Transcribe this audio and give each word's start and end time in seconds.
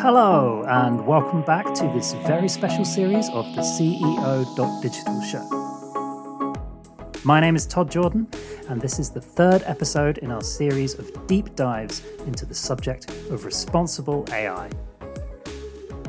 Hello, 0.00 0.64
and 0.68 1.04
welcome 1.04 1.42
back 1.42 1.74
to 1.74 1.82
this 1.92 2.12
very 2.24 2.48
special 2.48 2.84
series 2.84 3.28
of 3.30 3.44
the 3.56 3.62
CEO.digital 3.62 5.20
show. 5.22 6.54
My 7.24 7.40
name 7.40 7.56
is 7.56 7.66
Todd 7.66 7.90
Jordan, 7.90 8.28
and 8.68 8.80
this 8.80 9.00
is 9.00 9.10
the 9.10 9.20
third 9.20 9.64
episode 9.66 10.18
in 10.18 10.30
our 10.30 10.40
series 10.40 10.96
of 10.96 11.26
deep 11.26 11.56
dives 11.56 12.02
into 12.28 12.46
the 12.46 12.54
subject 12.54 13.10
of 13.30 13.44
responsible 13.44 14.24
AI. 14.30 14.70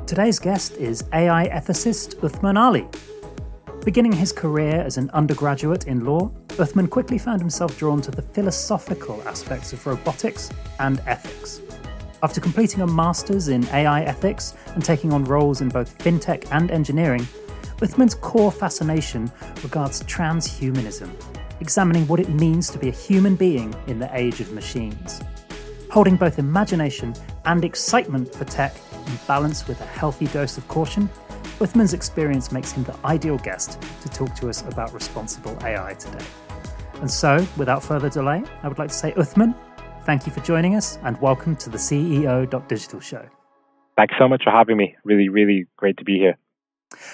Today's 0.05 0.37
guest 0.37 0.77
is 0.77 1.03
AI 1.11 1.49
ethicist 1.49 2.17
Uthman 2.17 2.59
Ali. 2.59 2.87
Beginning 3.83 4.11
his 4.11 4.31
career 4.31 4.81
as 4.81 4.97
an 4.97 5.09
undergraduate 5.15 5.87
in 5.87 6.05
law, 6.05 6.29
Uthman 6.59 6.91
quickly 6.91 7.17
found 7.17 7.41
himself 7.41 7.75
drawn 7.79 8.01
to 8.01 8.11
the 8.11 8.21
philosophical 8.21 9.19
aspects 9.27 9.73
of 9.73 9.83
robotics 9.87 10.51
and 10.77 11.01
ethics. 11.07 11.61
After 12.21 12.41
completing 12.41 12.81
a 12.81 12.87
master's 12.87 13.47
in 13.47 13.65
AI 13.69 14.01
ethics 14.03 14.53
and 14.75 14.83
taking 14.83 15.13
on 15.13 15.23
roles 15.23 15.61
in 15.61 15.69
both 15.69 15.97
fintech 15.99 16.45
and 16.51 16.69
engineering, 16.69 17.25
Uthman's 17.77 18.13
core 18.13 18.51
fascination 18.51 19.31
regards 19.63 20.03
transhumanism, 20.03 21.09
examining 21.61 22.05
what 22.07 22.19
it 22.19 22.27
means 22.27 22.69
to 22.71 22.77
be 22.77 22.89
a 22.89 22.91
human 22.91 23.35
being 23.35 23.73
in 23.87 23.99
the 23.99 24.09
age 24.13 24.41
of 24.41 24.51
machines. 24.51 25.21
Holding 25.91 26.17
both 26.17 26.39
imagination 26.39 27.15
and 27.45 27.63
excitement 27.63 28.35
for 28.35 28.43
tech 28.43 28.75
in 29.07 29.17
balance 29.25 29.65
with 29.65 29.79
a 29.79 29.85
healthy 29.85 30.27
dose 30.27 30.57
of 30.57 30.67
caution, 30.67 31.09
Uthman's 31.59 31.93
experience 31.93 32.51
makes 32.51 32.73
him 32.73 32.83
the 32.83 32.95
ideal 33.05 33.37
guest 33.37 33.81
to 34.01 34.09
talk 34.09 34.35
to 34.35 34.49
us 34.49 34.61
about 34.63 34.93
responsible 34.93 35.57
AI 35.63 35.93
today. 35.93 36.25
And 36.95 37.09
so, 37.09 37.47
without 37.55 37.81
further 37.81 38.09
delay, 38.09 38.43
I 38.61 38.67
would 38.67 38.77
like 38.77 38.89
to 38.89 38.95
say, 38.95 39.13
Uthman, 39.13 39.55
Thank 40.09 40.25
you 40.25 40.33
for 40.33 40.39
joining 40.39 40.73
us 40.73 40.97
and 41.03 41.21
welcome 41.21 41.55
to 41.57 41.69
the 41.69 41.77
CEO.digital 41.77 42.99
show. 42.99 43.29
Thanks 43.95 44.15
so 44.17 44.27
much 44.27 44.43
for 44.43 44.49
having 44.49 44.75
me. 44.75 44.95
Really, 45.03 45.29
really 45.29 45.67
great 45.77 45.97
to 45.97 46.03
be 46.03 46.17
here. 46.17 46.35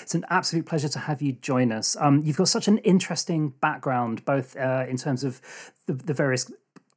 It's 0.01 0.15
an 0.15 0.23
absolute 0.29 0.65
pleasure 0.65 0.87
to 0.87 0.99
have 0.99 1.21
you 1.21 1.33
join 1.33 1.73
us. 1.73 1.97
Um, 1.99 2.21
you've 2.23 2.37
got 2.37 2.47
such 2.47 2.69
an 2.69 2.77
interesting 2.77 3.49
background, 3.49 4.23
both 4.23 4.55
uh, 4.55 4.85
in 4.87 4.95
terms 4.95 5.25
of 5.25 5.41
the, 5.87 5.91
the, 5.91 6.13
various 6.13 6.49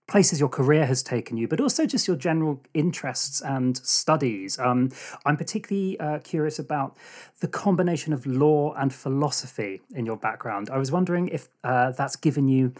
places 0.06 0.38
your 0.38 0.48
career 0.48 0.86
has 0.86 1.02
taken 1.02 1.36
you, 1.36 1.48
but 1.48 1.60
also 1.60 1.84
just 1.84 2.06
your 2.06 2.16
general 2.16 2.62
interests 2.74 3.40
and 3.40 3.76
studies. 3.78 4.56
Um, 4.60 4.92
I'm 5.26 5.36
particularly 5.36 5.98
uh, 5.98 6.20
curious 6.20 6.60
about 6.60 6.96
the 7.40 7.48
combination 7.48 8.12
of 8.12 8.24
law 8.24 8.72
and 8.74 8.94
philosophy 8.94 9.80
in 9.92 10.06
your 10.06 10.16
background. 10.16 10.70
I 10.70 10.78
was 10.78 10.92
wondering 10.92 11.26
if 11.26 11.48
uh, 11.64 11.90
that's 11.90 12.14
given 12.14 12.46
you 12.46 12.72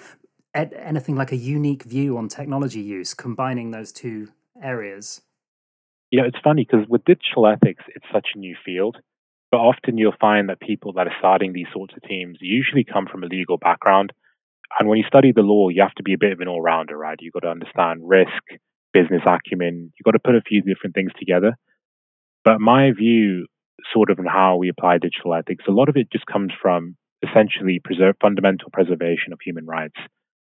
anything 0.59 1.17
like 1.17 1.33
a 1.33 1.37
unique 1.37 1.85
view 1.85 2.17
on 2.19 2.29
technology 2.29 2.81
use, 2.81 3.15
combining 3.15 3.71
those 3.71 3.93
two 3.93 4.29
areas? 4.63 5.23
You 6.11 6.21
know, 6.21 6.27
it's 6.27 6.39
funny 6.43 6.67
because 6.69 6.89
with 6.89 7.05
digital 7.05 7.47
ethics, 7.47 7.85
it's 7.95 8.07
such 8.13 8.29
a 8.35 8.39
new 8.39 8.57
field. 8.65 8.97
But 9.51 9.59
often 9.59 9.97
you'll 9.97 10.15
find 10.21 10.49
that 10.49 10.61
people 10.61 10.93
that 10.95 11.07
are 11.07 11.17
starting 11.19 11.53
these 11.53 11.69
sorts 11.73 11.95
of 11.97 12.03
teams 12.03 12.39
usually 12.41 12.85
come 12.85 13.07
from 13.07 13.23
a 13.23 13.27
legal 13.27 13.57
background. 13.57 14.13
And 14.79 14.89
when 14.89 14.99
you 14.99 15.05
study 15.07 15.33
the 15.33 15.41
law, 15.41 15.69
you 15.71 15.81
have 15.83 15.95
to 15.95 16.03
be 16.03 16.13
a 16.13 16.19
bit 16.19 16.33
of 16.33 16.41
an 16.41 16.49
all 16.49 16.61
rounder, 16.61 16.97
right? 16.97 17.17
You've 17.21 17.33
got 17.33 17.41
to 17.41 17.51
understand 17.51 18.01
risk, 18.03 18.43
business 18.93 19.23
acumen, 19.27 19.93
you've 19.97 20.05
got 20.05 20.13
to 20.13 20.19
put 20.19 20.35
a 20.35 20.43
few 20.43 20.61
different 20.63 20.95
things 20.95 21.13
together. 21.19 21.57
But 22.45 22.61
my 22.61 22.93
view, 22.93 23.47
sort 23.93 24.11
of, 24.11 24.19
on 24.19 24.27
how 24.27 24.57
we 24.57 24.69
apply 24.69 24.99
digital 24.99 25.35
ethics, 25.35 25.65
a 25.67 25.73
lot 25.73 25.89
of 25.89 25.97
it 25.97 26.11
just 26.13 26.27
comes 26.27 26.53
from 26.61 26.97
essentially 27.27 27.81
preserve 27.83 28.17
fundamental 28.21 28.71
preservation 28.71 29.33
of 29.33 29.39
human 29.43 29.67
rights 29.67 29.97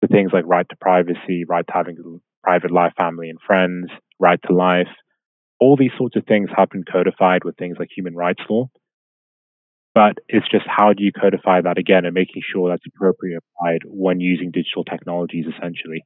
the 0.00 0.08
things 0.08 0.30
like 0.32 0.44
right 0.46 0.68
to 0.68 0.76
privacy, 0.76 1.44
right 1.48 1.66
to 1.66 1.72
having 1.72 2.20
private 2.42 2.70
life, 2.70 2.92
family 2.96 3.30
and 3.30 3.38
friends, 3.46 3.90
right 4.18 4.40
to 4.46 4.54
life. 4.54 4.88
All 5.58 5.76
these 5.76 5.92
sorts 5.98 6.16
of 6.16 6.24
things 6.26 6.48
have 6.56 6.70
been 6.70 6.84
codified 6.90 7.44
with 7.44 7.56
things 7.56 7.76
like 7.78 7.88
human 7.94 8.14
rights 8.14 8.42
law. 8.48 8.70
But 9.94 10.18
it's 10.28 10.48
just 10.48 10.64
how 10.66 10.92
do 10.92 11.02
you 11.02 11.12
codify 11.12 11.60
that 11.62 11.76
again 11.76 12.04
and 12.04 12.14
making 12.14 12.42
sure 12.50 12.70
that's 12.70 12.84
appropriately 12.86 13.36
applied 13.36 13.80
when 13.84 14.20
using 14.20 14.50
digital 14.50 14.84
technologies 14.84 15.46
essentially. 15.46 16.04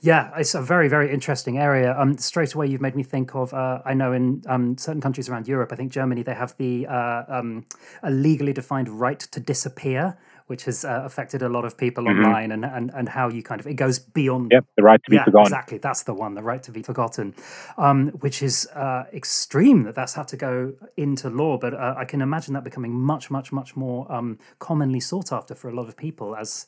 Yeah, 0.00 0.30
it's 0.36 0.54
a 0.54 0.62
very, 0.62 0.88
very 0.88 1.12
interesting 1.12 1.58
area. 1.58 1.94
Um, 1.98 2.16
straight 2.18 2.54
away, 2.54 2.68
you've 2.68 2.80
made 2.80 2.96
me 2.96 3.02
think 3.02 3.34
of. 3.34 3.52
Uh, 3.52 3.80
I 3.84 3.94
know 3.94 4.12
in 4.12 4.42
um, 4.46 4.78
certain 4.78 5.00
countries 5.00 5.28
around 5.28 5.48
Europe, 5.48 5.72
I 5.72 5.76
think 5.76 5.92
Germany, 5.92 6.22
they 6.22 6.34
have 6.34 6.56
the 6.56 6.86
uh, 6.86 7.24
um, 7.28 7.64
a 8.02 8.10
legally 8.10 8.52
defined 8.52 8.88
right 8.88 9.18
to 9.18 9.40
disappear, 9.40 10.16
which 10.48 10.64
has 10.64 10.84
uh, 10.84 11.02
affected 11.04 11.40
a 11.40 11.48
lot 11.48 11.64
of 11.64 11.76
people 11.76 12.04
mm-hmm. 12.04 12.24
online 12.24 12.52
and, 12.52 12.64
and, 12.64 12.90
and 12.94 13.08
how 13.08 13.28
you 13.28 13.42
kind 13.42 13.60
of, 13.60 13.66
it 13.66 13.74
goes 13.74 13.98
beyond. 13.98 14.50
Yep, 14.52 14.64
the 14.76 14.82
right 14.82 15.00
to 15.04 15.10
be 15.10 15.16
yeah, 15.16 15.24
forgotten. 15.24 15.52
Exactly, 15.52 15.78
that's 15.78 16.02
the 16.02 16.14
one, 16.14 16.34
the 16.34 16.42
right 16.42 16.62
to 16.62 16.72
be 16.72 16.82
forgotten, 16.82 17.34
um, 17.76 18.08
which 18.20 18.42
is 18.42 18.66
uh, 18.74 19.04
extreme 19.12 19.84
that 19.84 19.94
that's 19.94 20.14
had 20.14 20.28
to 20.28 20.36
go 20.36 20.74
into 20.96 21.30
law. 21.30 21.56
But 21.56 21.74
uh, 21.74 21.94
I 21.96 22.04
can 22.04 22.20
imagine 22.20 22.54
that 22.54 22.64
becoming 22.64 22.92
much, 22.92 23.30
much, 23.30 23.52
much 23.52 23.76
more 23.76 24.10
um, 24.12 24.38
commonly 24.58 25.00
sought 25.00 25.32
after 25.32 25.54
for 25.54 25.68
a 25.68 25.74
lot 25.74 25.88
of 25.88 25.96
people 25.96 26.34
as 26.34 26.66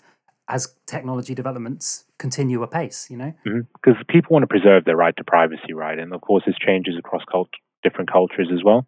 as 0.49 0.75
technology 0.87 1.33
developments 1.33 2.07
continue 2.19 2.61
apace, 2.63 3.09
you 3.09 3.17
know? 3.17 3.33
Because 3.45 3.95
mm-hmm. 3.95 4.11
people 4.13 4.35
want 4.35 4.43
to 4.43 4.49
preserve 4.49 4.85
their 4.85 4.97
right 4.97 5.15
to 5.17 5.23
privacy, 5.25 5.73
right? 5.73 5.97
And 5.97 6.13
of 6.13 6.21
course, 6.23 6.43
this 6.45 6.57
changes 6.59 6.97
across 6.99 7.23
cult- 7.31 7.51
different 7.85 8.11
cultures 8.11 8.49
as 8.53 8.65
well. 8.65 8.85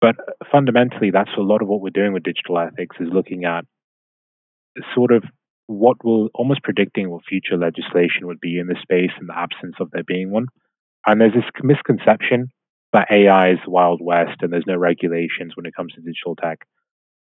But 0.00 0.16
fundamentally, 0.50 1.10
that's 1.12 1.30
a 1.36 1.42
lot 1.42 1.62
of 1.62 1.68
what 1.68 1.80
we're 1.80 1.90
doing 1.90 2.12
with 2.12 2.22
digital 2.22 2.58
ethics 2.58 2.96
is 3.00 3.08
looking 3.12 3.44
at 3.44 3.64
sort 4.94 5.12
of 5.12 5.24
what 5.66 6.02
will 6.04 6.28
almost 6.34 6.62
predicting 6.62 7.10
what 7.10 7.24
future 7.28 7.56
legislation 7.56 8.26
would 8.26 8.40
be 8.40 8.58
in 8.58 8.66
this 8.68 8.80
space 8.82 9.10
in 9.20 9.26
the 9.26 9.38
absence 9.38 9.76
of 9.80 9.90
there 9.90 10.02
being 10.02 10.30
one. 10.30 10.46
And 11.06 11.20
there's 11.20 11.34
this 11.34 11.44
misconception 11.62 12.50
that 12.92 13.08
AI 13.10 13.52
is 13.52 13.58
the 13.64 13.70
Wild 13.70 14.00
West 14.02 14.40
and 14.40 14.52
there's 14.52 14.66
no 14.66 14.76
regulations 14.76 15.52
when 15.54 15.66
it 15.66 15.74
comes 15.74 15.92
to 15.92 16.00
digital 16.00 16.36
tech. 16.36 16.60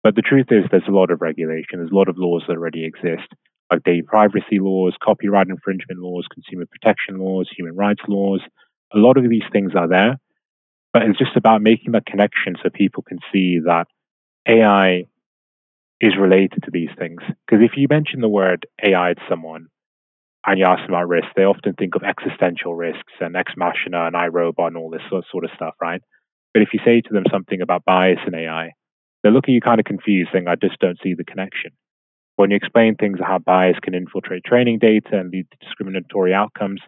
But 0.03 0.15
the 0.15 0.21
truth 0.21 0.47
is, 0.49 0.63
there's 0.71 0.87
a 0.87 0.91
lot 0.91 1.11
of 1.11 1.21
regulation. 1.21 1.79
There's 1.79 1.91
a 1.91 1.95
lot 1.95 2.07
of 2.07 2.17
laws 2.17 2.43
that 2.47 2.55
already 2.55 2.85
exist, 2.85 3.27
like 3.69 3.83
data 3.83 4.03
privacy 4.07 4.59
laws, 4.59 4.95
copyright 5.03 5.47
infringement 5.47 5.99
laws, 5.99 6.25
consumer 6.33 6.65
protection 6.65 7.19
laws, 7.19 7.49
human 7.55 7.75
rights 7.75 8.03
laws. 8.07 8.41
A 8.93 8.97
lot 8.97 9.17
of 9.17 9.29
these 9.29 9.43
things 9.51 9.73
are 9.75 9.89
there, 9.89 10.17
but 10.93 11.01
it's 11.01 11.19
just 11.19 11.35
about 11.35 11.61
making 11.61 11.91
that 11.91 12.05
connection 12.05 12.55
so 12.63 12.69
people 12.69 13.03
can 13.03 13.19
see 13.33 13.59
that 13.65 13.87
AI 14.47 15.03
is 15.99 16.13
related 16.19 16.63
to 16.63 16.71
these 16.71 16.89
things. 16.97 17.21
Because 17.45 17.63
if 17.63 17.71
you 17.75 17.87
mention 17.89 18.21
the 18.21 18.29
word 18.29 18.65
AI 18.83 19.13
to 19.13 19.21
someone 19.29 19.67
and 20.45 20.59
you 20.59 20.65
ask 20.65 20.81
them 20.81 20.93
about 20.93 21.09
risk, 21.09 21.27
they 21.35 21.43
often 21.43 21.73
think 21.73 21.95
of 21.95 22.03
existential 22.03 22.75
risks 22.75 23.13
and 23.19 23.35
ex 23.35 23.53
machina 23.57 24.05
and 24.05 24.15
iRobot 24.15 24.67
and 24.67 24.77
all 24.77 24.89
this 24.89 25.01
sort 25.09 25.43
of 25.43 25.51
stuff, 25.55 25.73
right? 25.81 26.01
But 26.53 26.61
if 26.61 26.69
you 26.73 26.79
say 26.85 27.01
to 27.01 27.13
them 27.13 27.25
something 27.31 27.61
about 27.61 27.85
bias 27.85 28.19
in 28.25 28.35
AI, 28.35 28.71
they 29.23 29.31
look 29.31 29.45
at 29.45 29.51
you 29.51 29.61
kind 29.61 29.79
of 29.79 29.85
confused, 29.85 30.29
saying, 30.31 30.47
I 30.47 30.55
just 30.55 30.79
don't 30.79 30.99
see 31.03 31.13
the 31.13 31.25
connection. 31.25 31.71
When 32.35 32.51
you 32.51 32.57
explain 32.57 32.95
things 32.95 33.19
how 33.19 33.39
bias 33.39 33.77
can 33.81 33.95
infiltrate 33.95 34.43
training 34.43 34.79
data 34.79 35.19
and 35.19 35.31
lead 35.31 35.47
to 35.49 35.65
discriminatory 35.65 36.33
outcomes, 36.33 36.81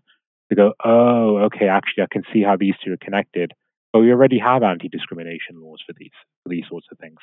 they 0.50 0.56
go, 0.56 0.74
oh, 0.86 1.38
okay, 1.46 1.68
actually, 1.68 2.04
I 2.04 2.08
can 2.12 2.24
see 2.32 2.44
how 2.44 2.56
these 2.56 2.76
two 2.84 2.94
are 2.94 2.98
connected. 2.98 3.52
But 3.92 4.00
we 4.00 4.12
already 4.12 4.38
have 4.40 4.62
anti 4.62 4.90
discrimination 4.90 5.60
laws 5.62 5.84
for 5.86 5.94
these, 5.98 6.12
for 6.44 6.50
these 6.50 6.66
sorts 6.70 6.88
of 6.92 7.00
things. 7.00 7.18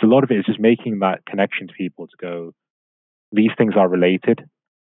So 0.00 0.06
a 0.06 0.12
lot 0.12 0.24
of 0.24 0.30
it 0.30 0.38
is 0.38 0.46
just 0.46 0.60
making 0.60 1.00
that 1.00 1.24
connection 1.26 1.68
to 1.68 1.74
people 1.74 2.06
to 2.06 2.16
go, 2.20 2.52
these 3.32 3.50
things 3.56 3.74
are 3.76 3.88
related. 3.88 4.40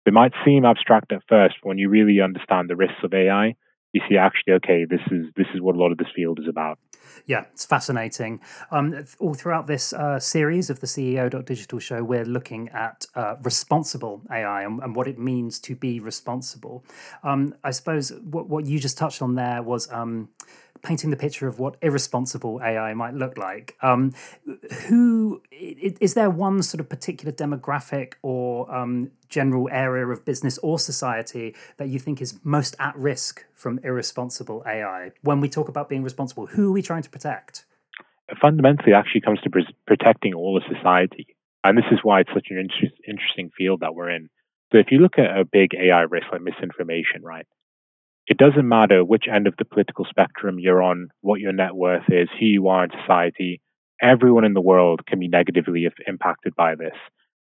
They 0.04 0.12
might 0.12 0.32
seem 0.44 0.64
abstract 0.64 1.12
at 1.12 1.22
first, 1.28 1.56
but 1.62 1.68
when 1.68 1.78
you 1.78 1.88
really 1.88 2.20
understand 2.20 2.70
the 2.70 2.76
risks 2.76 3.02
of 3.04 3.12
AI, 3.12 3.54
you 3.92 4.00
see 4.08 4.16
actually 4.16 4.54
okay 4.54 4.84
this 4.84 5.00
is 5.10 5.26
this 5.36 5.46
is 5.54 5.60
what 5.60 5.74
a 5.74 5.78
lot 5.78 5.90
of 5.92 5.98
this 5.98 6.08
field 6.14 6.38
is 6.38 6.48
about. 6.48 6.78
Yeah 7.26 7.44
it's 7.52 7.64
fascinating. 7.64 8.40
Um, 8.70 9.04
all 9.18 9.34
throughout 9.34 9.66
this 9.66 9.92
uh, 9.92 10.20
series 10.20 10.70
of 10.70 10.80
the 10.80 10.86
ceo.digital 10.86 11.78
show 11.78 12.04
we're 12.04 12.24
looking 12.24 12.68
at 12.68 13.06
uh, 13.14 13.36
responsible 13.42 14.22
ai 14.30 14.62
and, 14.62 14.82
and, 14.82 14.94
what 14.94 15.08
it 15.08 15.18
means 15.18 15.58
to 15.60 15.74
be 15.74 15.98
responsible. 16.00 16.84
Um, 17.22 17.54
i 17.64 17.70
suppose 17.70 18.12
what, 18.12 18.48
what 18.48 18.66
you 18.66 18.78
just 18.78 18.96
touched 18.96 19.22
on 19.22 19.34
there 19.34 19.62
was 19.62 19.90
um, 19.90 20.28
painting 20.82 21.10
the 21.10 21.16
picture 21.16 21.46
of 21.46 21.58
what 21.58 21.76
irresponsible 21.82 22.60
AI 22.62 22.94
might 22.94 23.14
look 23.14 23.36
like. 23.36 23.76
Um, 23.82 24.14
who 24.88 25.42
is 25.50 26.14
there 26.14 26.30
one 26.30 26.62
sort 26.62 26.80
of 26.80 26.88
particular 26.88 27.32
demographic 27.32 28.14
or 28.22 28.72
um, 28.74 29.10
general 29.28 29.68
area 29.70 30.06
of 30.06 30.24
business 30.24 30.58
or 30.58 30.78
society 30.78 31.54
that 31.76 31.88
you 31.88 31.98
think 31.98 32.20
is 32.20 32.38
most 32.42 32.76
at 32.78 32.96
risk 32.96 33.44
from 33.54 33.78
irresponsible 33.82 34.62
AI? 34.66 35.12
When 35.22 35.40
we 35.40 35.48
talk 35.48 35.68
about 35.68 35.88
being 35.88 36.02
responsible, 36.02 36.46
who 36.46 36.70
are 36.70 36.72
we 36.72 36.82
trying 36.82 37.02
to 37.02 37.10
protect? 37.10 37.64
Fundamentally, 38.40 38.92
it 38.92 38.94
actually 38.94 39.22
comes 39.22 39.40
to 39.42 39.50
protecting 39.86 40.34
all 40.34 40.56
of 40.56 40.62
society, 40.72 41.36
and 41.64 41.76
this 41.76 41.84
is 41.90 41.98
why 42.02 42.20
it's 42.20 42.30
such 42.32 42.46
an 42.50 42.58
inter- 42.58 42.94
interesting 43.06 43.50
field 43.56 43.80
that 43.80 43.94
we're 43.94 44.10
in. 44.10 44.30
So, 44.72 44.78
if 44.78 44.86
you 44.92 44.98
look 44.98 45.18
at 45.18 45.36
a 45.36 45.44
big 45.44 45.74
AI 45.74 46.02
risk 46.02 46.26
like 46.30 46.40
misinformation, 46.40 47.22
right? 47.22 47.46
It 48.26 48.36
doesn't 48.36 48.68
matter 48.68 49.04
which 49.04 49.24
end 49.32 49.46
of 49.46 49.54
the 49.58 49.64
political 49.64 50.04
spectrum 50.08 50.58
you're 50.58 50.82
on, 50.82 51.08
what 51.20 51.40
your 51.40 51.52
net 51.52 51.74
worth 51.74 52.04
is, 52.08 52.28
who 52.38 52.46
you 52.46 52.68
are 52.68 52.84
in 52.84 52.90
society. 53.00 53.60
Everyone 54.00 54.44
in 54.44 54.54
the 54.54 54.60
world 54.60 55.04
can 55.06 55.18
be 55.18 55.28
negatively 55.28 55.86
impacted 56.06 56.54
by 56.56 56.74
this. 56.74 56.94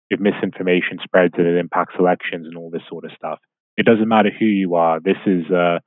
If 0.09 0.19
misinformation 0.19 0.99
spreads 1.03 1.35
and 1.37 1.45
it 1.45 1.57
impacts 1.57 1.95
elections 1.99 2.47
and 2.47 2.57
all 2.57 2.71
this 2.71 2.81
sort 2.89 3.05
of 3.05 3.11
stuff, 3.15 3.39
it 3.77 3.85
doesn't 3.85 4.07
matter 4.07 4.31
who 4.37 4.45
you 4.45 4.75
are. 4.75 4.99
This 4.99 5.17
is 5.25 5.49
a, 5.51 5.79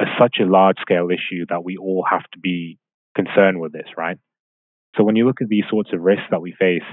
a, 0.00 0.04
such 0.18 0.36
a 0.40 0.46
large 0.46 0.78
scale 0.80 1.08
issue 1.10 1.44
that 1.48 1.64
we 1.64 1.76
all 1.76 2.04
have 2.08 2.24
to 2.32 2.38
be 2.38 2.78
concerned 3.16 3.60
with 3.60 3.72
this, 3.72 3.88
right? 3.96 4.16
So 4.96 5.04
when 5.04 5.16
you 5.16 5.26
look 5.26 5.42
at 5.42 5.48
these 5.48 5.64
sorts 5.68 5.90
of 5.92 6.00
risks 6.00 6.26
that 6.30 6.40
we 6.40 6.54
face, 6.58 6.86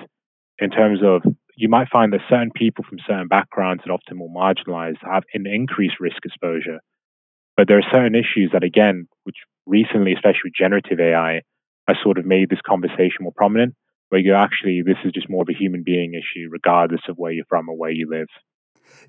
in 0.58 0.72
terms 0.72 1.00
of 1.04 1.22
you 1.56 1.70
might 1.70 1.90
find 1.90 2.14
that 2.14 2.22
certain 2.30 2.52
people 2.56 2.86
from 2.88 3.00
certain 3.06 3.28
backgrounds 3.28 3.84
and 3.84 3.92
often 3.92 4.18
more 4.18 4.30
marginalized 4.30 4.98
have 5.04 5.24
an 5.34 5.46
increased 5.46 6.00
risk 6.00 6.18
exposure. 6.26 6.80
But 7.60 7.68
there 7.68 7.78
are 7.78 7.92
certain 7.92 8.16
issues 8.16 8.52
that, 8.54 8.64
again, 8.64 9.10
which 9.26 9.36
recently, 9.66 10.14
especially 10.14 10.46
with 10.46 10.54
generative 10.58 10.98
AI, 10.98 11.42
has 11.90 11.98
sort 12.02 12.18
of 12.18 12.26
made 12.26 12.48
this 12.50 12.62
conversation 12.66 13.20
more 13.20 13.34
prominent, 13.36 13.76
where 14.08 14.22
you 14.22 14.34
actually, 14.34 14.82
this 14.82 14.96
is 15.04 15.12
just 15.12 15.30
more 15.30 15.42
of 15.42 15.50
a 15.50 15.54
human 15.54 15.84
being 15.86 16.14
issue, 16.14 16.48
regardless 16.50 17.02
of 17.10 17.18
where 17.18 17.34
you're 17.34 17.44
from 17.50 17.68
or 17.68 17.78
where 17.78 17.92
you 17.92 18.08
live. 18.10 18.30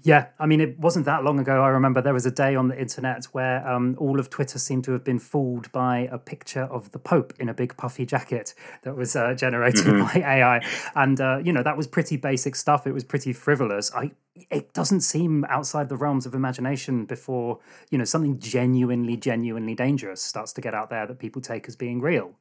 Yeah, 0.03 0.29
I 0.39 0.47
mean, 0.47 0.61
it 0.61 0.79
wasn't 0.79 1.05
that 1.07 1.25
long 1.25 1.39
ago. 1.39 1.63
I 1.63 1.69
remember 1.69 2.01
there 2.01 2.15
was 2.15 2.27
a 2.27 2.31
day 2.31 2.55
on 2.55 2.69
the 2.69 2.81
internet 2.81 3.25
where 3.33 3.67
um, 3.69 3.97
all 3.99 4.19
of 4.19 4.31
Twitter 4.31 4.59
seemed 4.59 4.85
to 4.85 4.93
have 4.93 5.05
been 5.05 5.19
fooled 5.19 5.71
by 5.73 6.09
a 6.11 6.19
picture 6.19 6.63
of 6.65 6.93
the 6.93 6.99
Pope 6.99 7.35
in 7.39 7.49
a 7.49 7.55
big 7.55 7.77
puffy 7.77 8.07
jacket 8.07 8.55
that 8.83 8.97
was 8.97 9.15
uh, 9.15 9.35
generated 9.35 9.85
mm-hmm. 9.87 10.21
by 10.21 10.27
AI, 10.37 10.61
and 10.95 11.21
uh, 11.21 11.39
you 11.45 11.53
know 11.53 11.63
that 11.63 11.77
was 11.77 11.87
pretty 11.87 12.17
basic 12.17 12.57
stuff. 12.57 12.87
It 12.87 12.93
was 12.93 13.05
pretty 13.05 13.33
frivolous. 13.33 13.91
I 13.95 14.13
it 14.51 14.73
doesn't 14.73 15.01
seem 15.01 15.45
outside 15.49 15.89
the 15.89 15.97
realms 15.97 16.25
of 16.25 16.35
imagination 16.35 17.05
before 17.05 17.59
you 17.91 17.99
know 17.99 18.05
something 18.05 18.39
genuinely, 18.39 19.17
genuinely 19.17 19.75
dangerous 19.75 20.23
starts 20.23 20.53
to 20.55 20.61
get 20.61 20.75
out 20.75 20.91
there 20.91 21.07
that 21.07 21.19
people 21.19 21.43
take 21.43 21.69
as 21.69 21.77
being 21.77 22.01
real. 22.01 22.35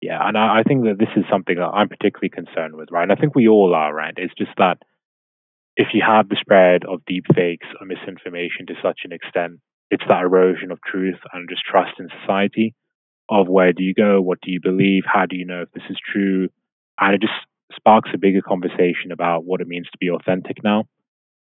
Yeah, 0.00 0.26
and 0.26 0.36
I, 0.36 0.60
I 0.60 0.62
think 0.62 0.84
that 0.84 0.98
this 0.98 1.08
is 1.16 1.24
something 1.30 1.56
that 1.56 1.64
I'm 1.64 1.88
particularly 1.88 2.28
concerned 2.28 2.74
with, 2.74 2.90
right? 2.90 3.04
And 3.04 3.12
I 3.12 3.14
think 3.14 3.34
we 3.34 3.48
all 3.48 3.74
are, 3.74 3.94
right? 3.94 4.12
It's 4.16 4.34
just 4.34 4.50
that 4.58 4.82
if 5.76 5.88
you 5.92 6.02
have 6.06 6.28
the 6.28 6.36
spread 6.40 6.84
of 6.84 7.04
deep 7.06 7.24
fakes 7.34 7.66
or 7.80 7.86
misinformation 7.86 8.66
to 8.66 8.74
such 8.82 9.00
an 9.04 9.12
extent, 9.12 9.60
it's 9.90 10.04
that 10.08 10.22
erosion 10.22 10.70
of 10.70 10.80
truth 10.82 11.18
and 11.32 11.48
just 11.48 11.62
trust 11.64 11.92
in 11.98 12.08
society 12.20 12.74
of 13.28 13.48
where 13.48 13.72
do 13.72 13.82
you 13.82 13.94
go, 13.94 14.20
what 14.20 14.40
do 14.40 14.50
you 14.50 14.60
believe, 14.60 15.02
how 15.06 15.26
do 15.26 15.36
you 15.36 15.44
know 15.44 15.62
if 15.62 15.72
this 15.72 15.82
is 15.90 15.96
true, 16.12 16.48
and 17.00 17.14
it 17.14 17.20
just 17.20 17.32
sparks 17.74 18.10
a 18.14 18.18
bigger 18.18 18.42
conversation 18.42 19.10
about 19.12 19.44
what 19.44 19.60
it 19.60 19.66
means 19.66 19.86
to 19.90 19.98
be 19.98 20.10
authentic 20.10 20.62
now. 20.62 20.84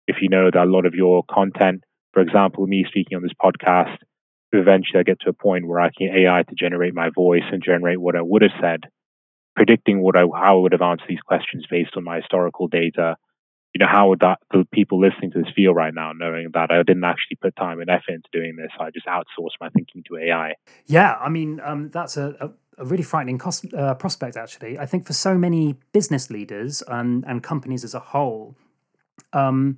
If 0.08 0.18
you 0.22 0.30
know 0.30 0.50
that 0.52 0.64
a 0.64 0.70
lot 0.70 0.86
of 0.86 0.94
your 0.94 1.24
content, 1.30 1.84
for 2.14 2.22
example, 2.22 2.66
me 2.68 2.86
speaking 2.88 3.16
on 3.16 3.24
this 3.24 3.32
podcast, 3.42 3.98
eventually 4.52 5.00
I 5.00 5.04
get 5.04 5.20
to 5.22 5.30
a 5.30 5.34
point 5.34 5.68
where 5.68 5.80
I 5.80 5.90
can 5.96 6.10
AI 6.10 6.44
to 6.44 6.56
generate 6.56 6.94
my 6.94 7.10
voice 7.10 7.44
and 7.52 7.64
generate 7.64 8.00
what 8.00 8.16
I 8.16 8.22
would 8.22 8.42
have 8.42 8.52
said, 8.62 8.82
predicting 9.56 10.02
what 10.02 10.16
I 10.16 10.22
how 10.22 10.58
I 10.58 10.62
would 10.62 10.72
have 10.72 10.82
answered 10.82 11.08
these 11.10 11.22
questions 11.22 11.66
based 11.70 11.92
on 11.98 12.04
my 12.04 12.18
historical 12.18 12.68
data 12.68 13.18
you 13.74 13.80
know, 13.80 13.88
how 13.90 14.10
would 14.10 14.20
that 14.20 14.40
the 14.52 14.66
people 14.74 15.00
listening 15.00 15.32
to 15.32 15.40
this 15.40 15.54
feel 15.56 15.74
right 15.74 15.94
now, 15.94 16.12
knowing 16.14 16.50
that 16.54 16.72
I 16.72 16.84
didn't 16.84 17.04
actually 17.04 17.38
put 17.42 17.56
time 17.56 17.80
and 17.80 17.90
effort 17.90 18.10
into 18.10 18.30
doing 18.34 18.56
this? 18.58 18.72
I 18.80 18.90
just 18.92 19.06
outsourced 19.06 19.60
my 19.62 19.70
thinking 19.70 20.04
to 20.10 20.18
AI. 20.18 20.56
Yeah, 20.88 21.16
I 21.16 21.30
mean, 21.30 21.62
um, 21.64 21.90
that's 21.90 22.18
a, 22.18 22.36
a, 22.40 22.82
a, 22.82 22.86
really 22.86 23.04
frightening 23.04 23.38
cost, 23.38 23.74
uh, 23.74 23.96
prospect. 23.96 24.36
Actually, 24.36 24.78
I 24.78 24.86
think 24.86 25.06
for 25.06 25.14
so 25.14 25.38
many 25.38 25.78
business 25.94 26.30
leaders 26.30 26.84
and 26.88 27.24
and 27.26 27.42
companies 27.42 27.84
as 27.84 27.94
a 27.94 28.00
whole. 28.00 28.56
Um, 29.34 29.78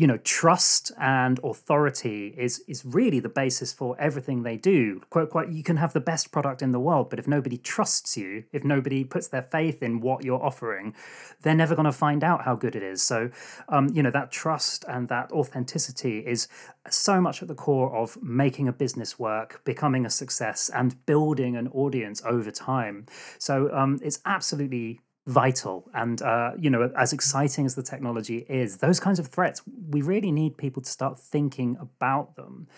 you 0.00 0.06
know 0.06 0.16
trust 0.16 0.90
and 0.98 1.38
authority 1.44 2.34
is 2.38 2.64
is 2.66 2.86
really 2.86 3.20
the 3.20 3.28
basis 3.28 3.70
for 3.70 4.00
everything 4.00 4.42
they 4.42 4.56
do. 4.56 5.02
Quite 5.10 5.28
quite 5.28 5.50
you 5.50 5.62
can 5.62 5.76
have 5.76 5.92
the 5.92 6.00
best 6.00 6.32
product 6.32 6.62
in 6.62 6.72
the 6.72 6.80
world 6.80 7.10
but 7.10 7.18
if 7.18 7.28
nobody 7.28 7.58
trusts 7.58 8.16
you 8.16 8.44
if 8.50 8.64
nobody 8.64 9.04
puts 9.04 9.28
their 9.28 9.42
faith 9.42 9.82
in 9.82 10.00
what 10.00 10.24
you're 10.24 10.42
offering 10.42 10.94
they're 11.42 11.54
never 11.54 11.74
going 11.74 11.84
to 11.84 11.92
find 11.92 12.24
out 12.24 12.44
how 12.44 12.54
good 12.54 12.74
it 12.74 12.82
is. 12.82 13.02
So 13.02 13.30
um, 13.68 13.90
you 13.92 14.02
know 14.02 14.10
that 14.10 14.32
trust 14.32 14.86
and 14.88 15.06
that 15.08 15.30
authenticity 15.32 16.20
is 16.20 16.48
so 16.88 17.20
much 17.20 17.42
at 17.42 17.48
the 17.48 17.54
core 17.54 17.94
of 17.94 18.16
making 18.22 18.68
a 18.68 18.72
business 18.72 19.18
work 19.18 19.60
becoming 19.66 20.06
a 20.06 20.10
success 20.10 20.70
and 20.74 21.04
building 21.04 21.56
an 21.56 21.68
audience 21.68 22.22
over 22.24 22.50
time. 22.50 23.04
So 23.38 23.70
um, 23.74 23.98
it's 24.02 24.20
absolutely 24.24 25.00
vital. 25.26 25.88
And, 25.94 26.20
uh, 26.22 26.52
you 26.58 26.70
know, 26.70 26.90
as 26.96 27.12
exciting 27.12 27.66
as 27.66 27.74
the 27.74 27.82
technology 27.82 28.46
is, 28.48 28.78
those 28.78 29.00
kinds 29.00 29.18
of 29.18 29.26
threats, 29.26 29.62
we 29.90 30.02
really 30.02 30.32
need 30.32 30.56
people 30.56 30.82
to 30.82 30.90
start 30.90 31.18
thinking 31.18 31.76
about 31.80 32.36
them. 32.36 32.68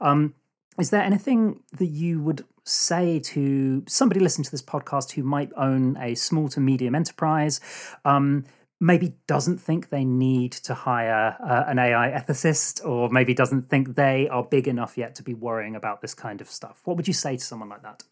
Um, 0.00 0.34
is 0.78 0.90
there 0.90 1.02
anything 1.02 1.60
that 1.72 1.86
you 1.86 2.20
would 2.22 2.44
say 2.64 3.18
to 3.18 3.84
somebody 3.86 4.20
listening 4.20 4.44
to 4.44 4.50
this 4.50 4.62
podcast 4.62 5.12
who 5.12 5.22
might 5.22 5.50
own 5.56 5.96
a 5.98 6.14
small 6.14 6.48
to 6.50 6.60
medium 6.60 6.94
enterprise? 6.94 7.60
Um, 8.04 8.44
maybe 8.80 9.14
doesn't 9.28 9.58
think 9.58 9.90
they 9.90 10.04
need 10.04 10.50
to 10.50 10.74
hire 10.74 11.36
uh, 11.40 11.64
an 11.68 11.78
AI 11.78 12.10
ethicist, 12.10 12.84
or 12.84 13.08
maybe 13.10 13.32
doesn't 13.32 13.70
think 13.70 13.94
they 13.94 14.28
are 14.28 14.42
big 14.42 14.66
enough 14.66 14.98
yet 14.98 15.14
to 15.14 15.22
be 15.22 15.34
worrying 15.34 15.76
about 15.76 16.00
this 16.00 16.14
kind 16.14 16.40
of 16.40 16.50
stuff. 16.50 16.80
What 16.84 16.96
would 16.96 17.06
you 17.06 17.14
say 17.14 17.36
to 17.36 17.44
someone 17.44 17.68
like 17.68 17.82
that? 17.82 18.02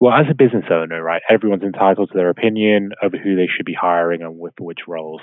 Well, 0.00 0.14
as 0.14 0.26
a 0.30 0.34
business 0.34 0.64
owner, 0.70 1.02
right, 1.02 1.20
everyone's 1.28 1.62
entitled 1.62 2.08
to 2.10 2.16
their 2.16 2.30
opinion 2.30 2.92
over 3.02 3.18
who 3.18 3.36
they 3.36 3.46
should 3.46 3.66
be 3.66 3.76
hiring 3.78 4.22
and 4.22 4.38
with 4.38 4.54
which 4.58 4.88
roles. 4.88 5.20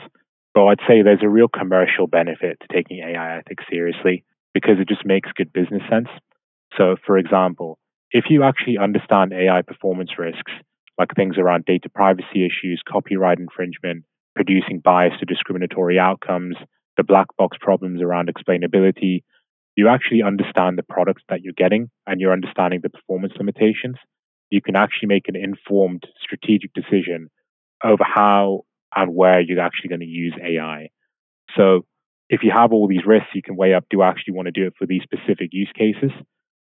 But 0.53 0.65
I'd 0.65 0.79
say 0.87 1.01
there's 1.01 1.23
a 1.23 1.29
real 1.29 1.47
commercial 1.47 2.05
benefit 2.05 2.59
to 2.61 2.67
taking 2.71 2.99
AI 2.99 3.39
ethics 3.39 3.63
seriously 3.71 4.23
because 4.53 4.79
it 4.79 4.87
just 4.87 5.03
makes 5.03 5.31
good 5.35 5.51
business 5.51 5.81
sense. 5.89 6.09
So, 6.77 6.95
for 7.07 7.17
example, 7.17 7.79
if 8.11 8.25
you 8.29 8.43
actually 8.43 8.77
understand 8.77 9.33
AI 9.33 9.63
performance 9.63 10.11
risks, 10.19 10.51
like 10.99 11.09
things 11.15 11.37
around 11.39 11.65
data 11.65 11.89
privacy 11.89 12.45
issues, 12.45 12.81
copyright 12.87 13.39
infringement, 13.39 14.05
producing 14.35 14.79
biased 14.79 15.23
or 15.23 15.25
discriminatory 15.25 15.97
outcomes, 15.97 16.55
the 16.97 17.03
black 17.03 17.27
box 17.35 17.57
problems 17.59 18.01
around 18.03 18.29
explainability, 18.29 19.23
you 19.75 19.87
actually 19.87 20.21
understand 20.21 20.77
the 20.77 20.83
products 20.83 21.23
that 21.29 21.41
you're 21.41 21.53
getting 21.57 21.89
and 22.05 22.21
you're 22.21 22.33
understanding 22.33 22.81
the 22.83 22.89
performance 22.89 23.33
limitations 23.37 23.97
you 24.49 24.61
can 24.61 24.75
actually 24.75 25.07
make 25.07 25.27
an 25.27 25.35
informed 25.35 26.03
strategic 26.21 26.73
decision 26.73 27.29
over 27.83 28.03
how 28.03 28.61
and 28.95 29.13
where 29.13 29.39
you're 29.39 29.59
actually 29.59 29.89
going 29.89 30.01
to 30.01 30.05
use 30.05 30.33
AI. 30.41 30.89
So 31.55 31.85
if 32.29 32.41
you 32.43 32.51
have 32.55 32.71
all 32.71 32.87
these 32.87 33.05
risks, 33.05 33.29
you 33.33 33.41
can 33.41 33.55
weigh 33.55 33.73
up 33.73 33.85
do 33.89 34.01
I 34.01 34.09
actually 34.09 34.33
want 34.33 34.47
to 34.47 34.51
do 34.51 34.67
it 34.67 34.73
for 34.77 34.85
these 34.85 35.01
specific 35.03 35.49
use 35.51 35.71
cases? 35.77 36.11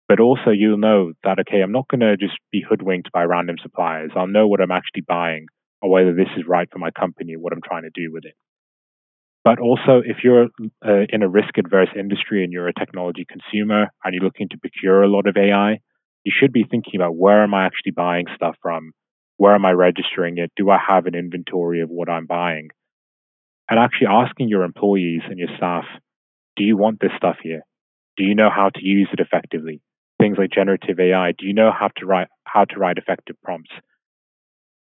But 0.09 0.21
also 0.21 0.51
you'll 0.51 0.79
know 0.79 1.13
that, 1.25 1.39
okay, 1.41 1.61
I'm 1.61 1.73
not 1.73 1.89
going 1.89 2.01
to 2.01 2.17
just 2.17 2.39
be 2.53 2.65
hoodwinked 2.67 3.11
by 3.13 3.25
random 3.25 3.57
suppliers. 3.61 4.13
I'll 4.15 4.27
know 4.27 4.47
what 4.47 4.61
I'm 4.61 4.71
actually 4.71 5.03
buying 5.07 5.47
or 5.83 5.91
whether 5.91 6.15
this 6.15 6.29
is 6.37 6.45
right 6.47 6.69
for 6.71 6.79
my 6.79 6.91
company, 6.91 7.35
or 7.35 7.39
what 7.39 7.53
I'm 7.53 7.63
trying 7.63 7.83
to 7.83 7.91
do 7.95 8.13
with 8.13 8.25
it. 8.25 8.35
But 9.45 9.61
also, 9.61 10.03
if 10.05 10.19
you're 10.25 10.49
uh, 10.85 11.07
in 11.09 11.23
a 11.23 11.29
risk 11.29 11.57
adverse 11.59 11.91
industry 11.97 12.43
and 12.43 12.53
you're 12.53 12.67
a 12.67 12.75
technology 12.75 13.25
consumer 13.29 13.87
and 14.03 14.15
you're 14.15 14.25
looking 14.25 14.49
to 14.49 14.59
procure 14.59 15.03
a 15.03 15.09
lot 15.09 15.29
of 15.29 15.37
AI, 15.37 15.79
you 16.27 16.33
should 16.37 16.53
be 16.53 16.67
thinking 16.69 17.01
about 17.01 17.15
where 17.15 17.45
am 17.45 17.55
I 17.55 17.67
actually 17.67 17.93
buying 17.93 18.27
stuff 18.35 18.57
from? 18.61 18.91
Where 19.37 19.55
am 19.55 19.65
I 19.65 19.71
registering 19.71 20.39
it? 20.39 20.51
Do 20.57 20.69
I 20.71 20.77
have 20.77 21.07
an 21.07 21.15
inventory 21.15 21.83
of 21.83 21.89
what 21.89 22.09
I'm 22.09 22.27
buying? 22.27 22.71
And 23.71 23.79
actually 23.79 24.09
asking 24.09 24.49
your 24.49 24.65
employees 24.65 25.23
and 25.29 25.39
your 25.39 25.51
staff, 25.57 25.85
do 26.57 26.65
you 26.65 26.77
want 26.77 26.99
this 26.99 27.13
stuff 27.17 27.37
here? 27.41 27.63
Do 28.17 28.25
you 28.25 28.35
know 28.35 28.51
how 28.51 28.71
to 28.71 28.81
use 28.85 29.09
it 29.13 29.21
effectively? 29.21 29.81
Things 30.21 30.37
like 30.37 30.51
generative 30.51 30.99
AI, 30.99 31.31
do 31.39 31.47
you 31.47 31.55
know 31.55 31.71
how 31.71 31.91
to 31.99 32.07
write 32.07 32.27
how 32.43 32.65
to 32.65 32.77
write 32.77 32.99
effective 32.99 33.37
prompts? 33.45 33.71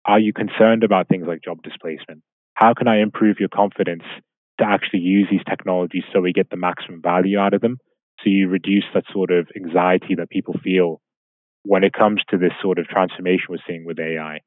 Are 0.05 0.19
you 0.19 0.33
concerned 0.33 0.83
about 0.83 1.09
things 1.09 1.27
like 1.27 1.43
job 1.43 1.61
displacement? 1.61 2.23
How 2.55 2.73
can 2.73 2.87
I 2.87 3.01
improve 3.01 3.39
your 3.39 3.49
confidence 3.49 4.03
to 4.59 4.65
actually 4.65 5.01
use 5.01 5.27
these 5.29 5.45
technologies 5.47 6.05
so 6.11 6.21
we 6.21 6.33
get 6.33 6.49
the 6.49 6.57
maximum 6.57 7.03
value 7.03 7.37
out 7.37 7.53
of 7.53 7.61
them? 7.61 7.77
So 8.23 8.31
you 8.31 8.47
reduce 8.47 8.85
that 8.95 9.03
sort 9.13 9.29
of 9.29 9.47
anxiety 9.55 10.15
that 10.17 10.31
people 10.31 10.55
feel 10.63 11.01
when 11.63 11.83
it 11.83 11.93
comes 11.93 12.21
to 12.29 12.37
this 12.37 12.53
sort 12.61 12.79
of 12.79 12.87
transformation 12.87 13.45
we're 13.49 13.57
seeing 13.67 13.85
with 13.85 13.99
AI. 13.99 14.39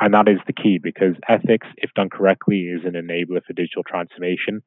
And 0.00 0.14
that 0.14 0.28
is 0.28 0.38
the 0.46 0.52
key 0.52 0.78
because 0.82 1.14
ethics, 1.28 1.66
if 1.76 1.90
done 1.94 2.10
correctly, 2.10 2.62
is 2.62 2.82
an 2.84 2.94
enabler 2.94 3.42
for 3.44 3.52
digital 3.52 3.84
transformation. 3.84 4.62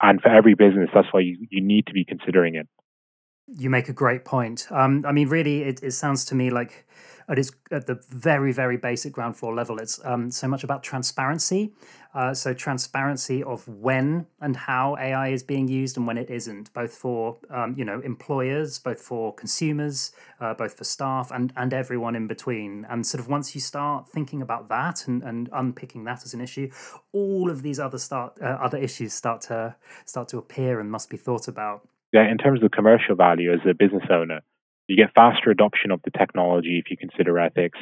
And 0.00 0.20
for 0.20 0.28
every 0.28 0.54
business, 0.54 0.90
that's 0.94 1.08
why 1.10 1.20
you, 1.20 1.46
you 1.50 1.62
need 1.62 1.86
to 1.86 1.92
be 1.92 2.04
considering 2.04 2.54
it. 2.54 2.68
You 3.48 3.70
make 3.70 3.88
a 3.88 3.92
great 3.92 4.24
point. 4.24 4.66
Um, 4.70 5.04
I 5.06 5.12
mean, 5.12 5.28
really, 5.28 5.62
it, 5.62 5.82
it 5.82 5.92
sounds 5.92 6.24
to 6.26 6.34
me 6.34 6.50
like 6.50 6.86
at 7.28 7.38
its 7.38 7.50
at 7.70 7.86
the 7.86 8.00
very 8.08 8.52
very 8.52 8.76
basic 8.76 9.12
ground 9.12 9.36
floor 9.36 9.54
level, 9.54 9.78
it's 9.78 10.00
um, 10.04 10.30
so 10.30 10.48
much 10.48 10.64
about 10.64 10.82
transparency. 10.82 11.72
Uh, 12.14 12.32
so 12.32 12.54
transparency 12.54 13.42
of 13.42 13.68
when 13.68 14.26
and 14.40 14.56
how 14.56 14.96
AI 14.96 15.28
is 15.28 15.42
being 15.42 15.68
used 15.68 15.98
and 15.98 16.06
when 16.06 16.16
it 16.16 16.30
isn't, 16.30 16.72
both 16.72 16.94
for 16.94 17.36
um, 17.50 17.74
you 17.76 17.84
know 17.84 18.00
employers, 18.00 18.78
both 18.78 19.00
for 19.00 19.34
consumers, 19.34 20.12
uh, 20.40 20.54
both 20.54 20.72
for 20.72 20.84
staff, 20.84 21.30
and 21.30 21.52
and 21.56 21.74
everyone 21.74 22.16
in 22.16 22.26
between. 22.26 22.86
And 22.88 23.06
sort 23.06 23.20
of 23.20 23.28
once 23.28 23.54
you 23.54 23.60
start 23.60 24.08
thinking 24.08 24.40
about 24.40 24.68
that 24.70 25.06
and, 25.06 25.22
and 25.22 25.50
unpicking 25.52 26.04
that 26.04 26.24
as 26.24 26.32
an 26.32 26.40
issue, 26.40 26.70
all 27.12 27.50
of 27.50 27.62
these 27.62 27.78
other 27.78 27.98
start 27.98 28.38
uh, 28.40 28.46
other 28.62 28.78
issues 28.78 29.12
start 29.12 29.42
to 29.42 29.76
start 30.06 30.28
to 30.28 30.38
appear 30.38 30.80
and 30.80 30.90
must 30.90 31.10
be 31.10 31.18
thought 31.18 31.48
about. 31.48 31.86
Yeah, 32.12 32.30
in 32.30 32.38
terms 32.38 32.62
of 32.62 32.70
commercial 32.70 33.14
value 33.14 33.52
as 33.52 33.60
a 33.68 33.74
business 33.74 34.04
owner, 34.10 34.40
you 34.88 34.96
get 34.96 35.14
faster 35.14 35.50
adoption 35.50 35.90
of 35.90 36.00
the 36.04 36.10
technology 36.10 36.82
if 36.82 36.90
you 36.90 36.96
consider 36.96 37.38
ethics. 37.38 37.78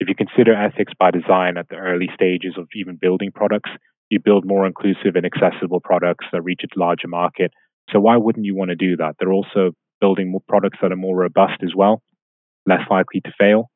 If 0.00 0.08
you 0.08 0.14
consider 0.14 0.54
ethics 0.54 0.92
by 0.98 1.10
design 1.10 1.56
at 1.56 1.68
the 1.68 1.76
early 1.76 2.08
stages 2.14 2.54
of 2.58 2.68
even 2.74 2.96
building 3.00 3.30
products, 3.32 3.70
you 4.10 4.20
build 4.20 4.44
more 4.44 4.66
inclusive 4.66 5.16
and 5.16 5.26
accessible 5.26 5.80
products 5.80 6.26
that 6.32 6.42
reach 6.42 6.62
a 6.64 6.78
larger 6.78 7.08
market. 7.08 7.52
So 7.90 8.00
why 8.00 8.16
wouldn't 8.16 8.44
you 8.44 8.54
want 8.54 8.70
to 8.70 8.76
do 8.76 8.96
that? 8.96 9.16
They're 9.18 9.32
also 9.32 9.72
building 10.00 10.30
more 10.30 10.42
products 10.48 10.78
that 10.82 10.92
are 10.92 10.96
more 10.96 11.16
robust 11.16 11.62
as 11.62 11.74
well, 11.74 12.02
less 12.66 12.82
likely 12.90 13.20
to 13.22 13.32
fail. 13.38 13.70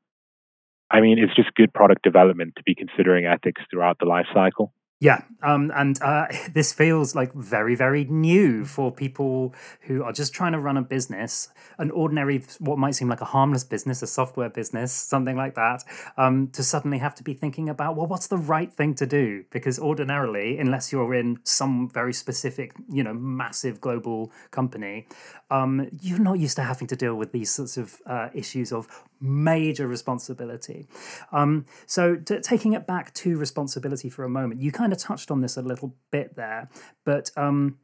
I 0.90 1.00
mean, 1.00 1.18
it's 1.18 1.34
just 1.34 1.54
good 1.54 1.72
product 1.72 2.02
development 2.02 2.54
to 2.56 2.62
be 2.62 2.74
considering 2.74 3.26
ethics 3.26 3.62
throughout 3.70 3.98
the 3.98 4.06
life 4.06 4.26
cycle. 4.32 4.72
Yeah, 5.00 5.22
um, 5.44 5.70
and 5.76 6.00
uh, 6.02 6.26
this 6.52 6.72
feels 6.72 7.14
like 7.14 7.32
very, 7.32 7.76
very 7.76 8.04
new 8.04 8.64
for 8.64 8.90
people 8.90 9.54
who 9.82 10.02
are 10.02 10.12
just 10.12 10.32
trying 10.32 10.52
to 10.52 10.58
run 10.58 10.76
a 10.76 10.82
business, 10.82 11.48
an 11.78 11.92
ordinary, 11.92 12.42
what 12.58 12.78
might 12.78 12.96
seem 12.96 13.08
like 13.08 13.20
a 13.20 13.26
harmless 13.26 13.62
business, 13.62 14.02
a 14.02 14.08
software 14.08 14.48
business, 14.48 14.92
something 14.92 15.36
like 15.36 15.54
that, 15.54 15.84
um, 16.16 16.48
to 16.48 16.64
suddenly 16.64 16.98
have 16.98 17.14
to 17.14 17.22
be 17.22 17.32
thinking 17.32 17.68
about, 17.68 17.94
well, 17.94 18.08
what's 18.08 18.26
the 18.26 18.38
right 18.38 18.72
thing 18.72 18.94
to 18.96 19.06
do? 19.06 19.44
Because 19.50 19.78
ordinarily, 19.78 20.58
unless 20.58 20.90
you're 20.90 21.14
in 21.14 21.38
some 21.44 21.88
very 21.88 22.12
specific, 22.12 22.72
you 22.90 23.04
know, 23.04 23.14
massive 23.14 23.80
global 23.80 24.32
company, 24.50 25.06
um, 25.50 25.88
you're 26.00 26.18
not 26.18 26.40
used 26.40 26.56
to 26.56 26.62
having 26.62 26.88
to 26.88 26.96
deal 26.96 27.14
with 27.14 27.30
these 27.30 27.50
sorts 27.50 27.76
of 27.76 28.02
uh, 28.06 28.30
issues 28.34 28.72
of 28.72 28.88
major 29.20 29.86
responsibility. 29.86 30.86
Um, 31.32 31.66
so, 31.86 32.16
to, 32.16 32.40
taking 32.40 32.72
it 32.72 32.86
back 32.86 33.14
to 33.14 33.36
responsibility 33.36 34.08
for 34.08 34.24
a 34.24 34.28
moment, 34.28 34.60
you 34.60 34.72
kind 34.72 34.92
of 34.92 34.98
touched 34.98 35.30
on 35.30 35.40
this 35.40 35.56
a 35.56 35.62
little 35.62 35.94
bit 36.10 36.36
there, 36.36 36.68
but 37.04 37.30
um, 37.36 37.78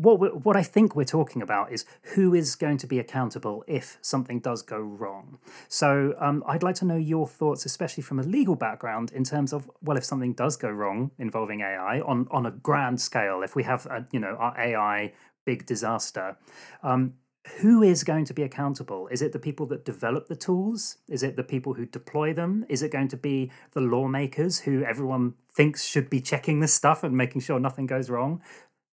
what 0.00 0.44
what 0.44 0.56
I 0.56 0.62
think 0.62 0.96
we're 0.96 1.04
talking 1.04 1.42
about 1.42 1.72
is 1.72 1.84
who 2.14 2.34
is 2.34 2.54
going 2.54 2.78
to 2.78 2.86
be 2.86 2.98
accountable 2.98 3.62
if 3.66 3.98
something 4.00 4.40
does 4.40 4.62
go 4.62 4.78
wrong. 4.78 5.38
So 5.68 6.14
um, 6.18 6.42
I'd 6.46 6.62
like 6.62 6.76
to 6.76 6.86
know 6.86 6.96
your 6.96 7.28
thoughts, 7.28 7.66
especially 7.66 8.02
from 8.02 8.18
a 8.18 8.22
legal 8.22 8.56
background, 8.56 9.12
in 9.12 9.24
terms 9.24 9.52
of 9.52 9.70
well, 9.82 9.98
if 9.98 10.04
something 10.04 10.32
does 10.32 10.56
go 10.56 10.70
wrong 10.70 11.10
involving 11.18 11.60
AI 11.60 12.00
on 12.00 12.28
on 12.30 12.46
a 12.46 12.50
grand 12.50 13.00
scale, 13.00 13.42
if 13.42 13.54
we 13.54 13.62
have 13.64 13.86
a, 13.86 14.06
you 14.10 14.20
know 14.20 14.36
our 14.38 14.58
AI 14.58 15.12
big 15.44 15.66
disaster. 15.66 16.36
Um, 16.82 17.14
who 17.60 17.82
is 17.82 18.04
going 18.04 18.24
to 18.26 18.34
be 18.34 18.42
accountable? 18.42 19.08
Is 19.08 19.22
it 19.22 19.32
the 19.32 19.38
people 19.38 19.66
that 19.66 19.84
develop 19.84 20.28
the 20.28 20.36
tools? 20.36 20.98
Is 21.08 21.22
it 21.22 21.36
the 21.36 21.42
people 21.42 21.74
who 21.74 21.86
deploy 21.86 22.32
them? 22.32 22.64
Is 22.68 22.82
it 22.82 22.92
going 22.92 23.08
to 23.08 23.16
be 23.16 23.50
the 23.72 23.80
lawmakers 23.80 24.60
who 24.60 24.84
everyone 24.84 25.34
thinks 25.50 25.84
should 25.84 26.10
be 26.10 26.20
checking 26.20 26.60
this 26.60 26.74
stuff 26.74 27.02
and 27.02 27.16
making 27.16 27.40
sure 27.40 27.58
nothing 27.58 27.86
goes 27.86 28.10
wrong? 28.10 28.42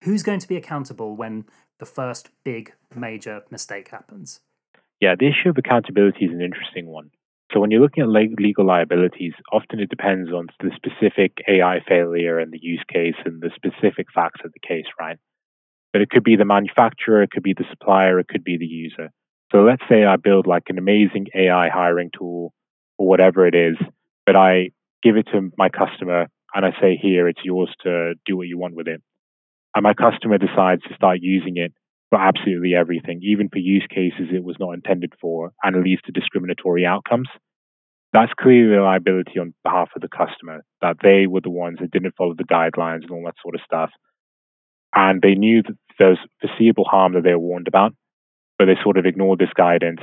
Who's 0.04 0.22
going 0.22 0.40
to 0.40 0.48
be 0.48 0.56
accountable 0.56 1.16
when 1.16 1.46
the 1.78 1.86
first 1.86 2.30
big 2.44 2.74
major 2.94 3.42
mistake 3.50 3.88
happens? 3.88 4.40
Yeah, 5.00 5.14
the 5.18 5.26
issue 5.26 5.48
of 5.48 5.58
accountability 5.58 6.26
is 6.26 6.32
an 6.32 6.42
interesting 6.42 6.86
one. 6.86 7.10
So 7.52 7.60
when 7.60 7.70
you're 7.70 7.80
looking 7.80 8.02
at 8.02 8.08
legal 8.08 8.66
liabilities, 8.66 9.34
often 9.52 9.80
it 9.80 9.88
depends 9.88 10.32
on 10.32 10.48
the 10.60 10.70
specific 10.74 11.38
AI 11.48 11.80
failure 11.86 12.38
and 12.38 12.52
the 12.52 12.58
use 12.60 12.82
case 12.92 13.14
and 13.24 13.40
the 13.40 13.50
specific 13.54 14.08
facts 14.14 14.40
of 14.44 14.52
the 14.52 14.66
case, 14.66 14.86
right? 14.98 15.18
But 15.94 16.02
it 16.02 16.10
could 16.10 16.24
be 16.24 16.34
the 16.34 16.44
manufacturer, 16.44 17.22
it 17.22 17.30
could 17.30 17.44
be 17.44 17.54
the 17.54 17.64
supplier, 17.70 18.18
it 18.18 18.26
could 18.26 18.42
be 18.42 18.58
the 18.58 18.66
user. 18.66 19.10
So 19.52 19.58
let's 19.58 19.84
say 19.88 20.04
I 20.04 20.16
build 20.16 20.44
like 20.44 20.64
an 20.66 20.76
amazing 20.76 21.28
AI 21.36 21.68
hiring 21.68 22.10
tool 22.18 22.52
or 22.98 23.06
whatever 23.06 23.46
it 23.46 23.54
is, 23.54 23.76
but 24.26 24.34
I 24.34 24.70
give 25.04 25.16
it 25.16 25.28
to 25.32 25.52
my 25.56 25.68
customer 25.68 26.26
and 26.52 26.66
I 26.66 26.72
say, 26.80 26.98
here, 27.00 27.28
it's 27.28 27.42
yours 27.44 27.72
to 27.84 28.14
do 28.26 28.36
what 28.36 28.48
you 28.48 28.58
want 28.58 28.74
with 28.74 28.88
it. 28.88 29.00
And 29.76 29.84
my 29.84 29.94
customer 29.94 30.36
decides 30.36 30.82
to 30.82 30.96
start 30.96 31.18
using 31.20 31.58
it 31.58 31.72
for 32.10 32.20
absolutely 32.20 32.74
everything, 32.74 33.20
even 33.22 33.48
for 33.48 33.58
use 33.58 33.86
cases 33.88 34.30
it 34.32 34.42
was 34.42 34.56
not 34.58 34.72
intended 34.72 35.12
for, 35.20 35.52
and 35.62 35.76
it 35.76 35.84
leads 35.84 36.02
to 36.02 36.12
discriminatory 36.12 36.84
outcomes. 36.84 37.28
That's 38.12 38.32
clearly 38.36 38.74
a 38.76 38.82
liability 38.82 39.38
on 39.38 39.54
behalf 39.62 39.90
of 39.94 40.02
the 40.02 40.08
customer, 40.08 40.64
that 40.82 40.96
they 41.04 41.28
were 41.28 41.40
the 41.40 41.50
ones 41.50 41.78
that 41.80 41.92
didn't 41.92 42.16
follow 42.18 42.34
the 42.36 42.42
guidelines 42.42 43.02
and 43.02 43.12
all 43.12 43.22
that 43.26 43.36
sort 43.40 43.54
of 43.54 43.60
stuff 43.64 43.90
and 44.94 45.22
they 45.22 45.34
knew 45.34 45.62
that 45.62 45.76
there 45.98 46.10
was 46.10 46.18
foreseeable 46.40 46.84
harm 46.84 47.14
that 47.14 47.22
they 47.22 47.32
were 47.32 47.38
warned 47.38 47.68
about, 47.68 47.94
but 48.58 48.66
they 48.66 48.76
sort 48.82 48.96
of 48.96 49.06
ignored 49.06 49.38
this 49.38 49.52
guidance, 49.54 50.00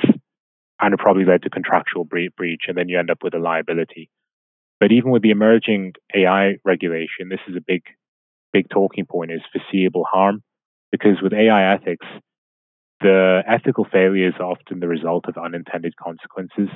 and 0.81 0.93
it 0.93 0.99
probably 0.99 1.25
led 1.25 1.43
to 1.43 1.49
contractual 1.49 2.05
breach, 2.05 2.63
and 2.67 2.77
then 2.77 2.89
you 2.89 2.99
end 2.99 3.09
up 3.09 3.23
with 3.23 3.33
a 3.33 3.39
liability. 3.39 4.09
But 4.79 4.91
even 4.91 5.11
with 5.11 5.21
the 5.21 5.29
emerging 5.29 5.93
AI 6.15 6.55
regulation, 6.65 7.29
this 7.29 7.39
is 7.47 7.55
a 7.55 7.61
big, 7.65 7.83
big 8.51 8.69
talking 8.69 9.05
point: 9.05 9.31
is 9.31 9.41
foreseeable 9.51 10.05
harm, 10.11 10.43
because 10.91 11.21
with 11.21 11.33
AI 11.33 11.73
ethics, 11.73 12.05
the 13.01 13.43
ethical 13.47 13.85
failures 13.91 14.35
often 14.39 14.79
the 14.79 14.87
result 14.87 15.25
of 15.27 15.37
unintended 15.37 15.95
consequences. 15.95 16.69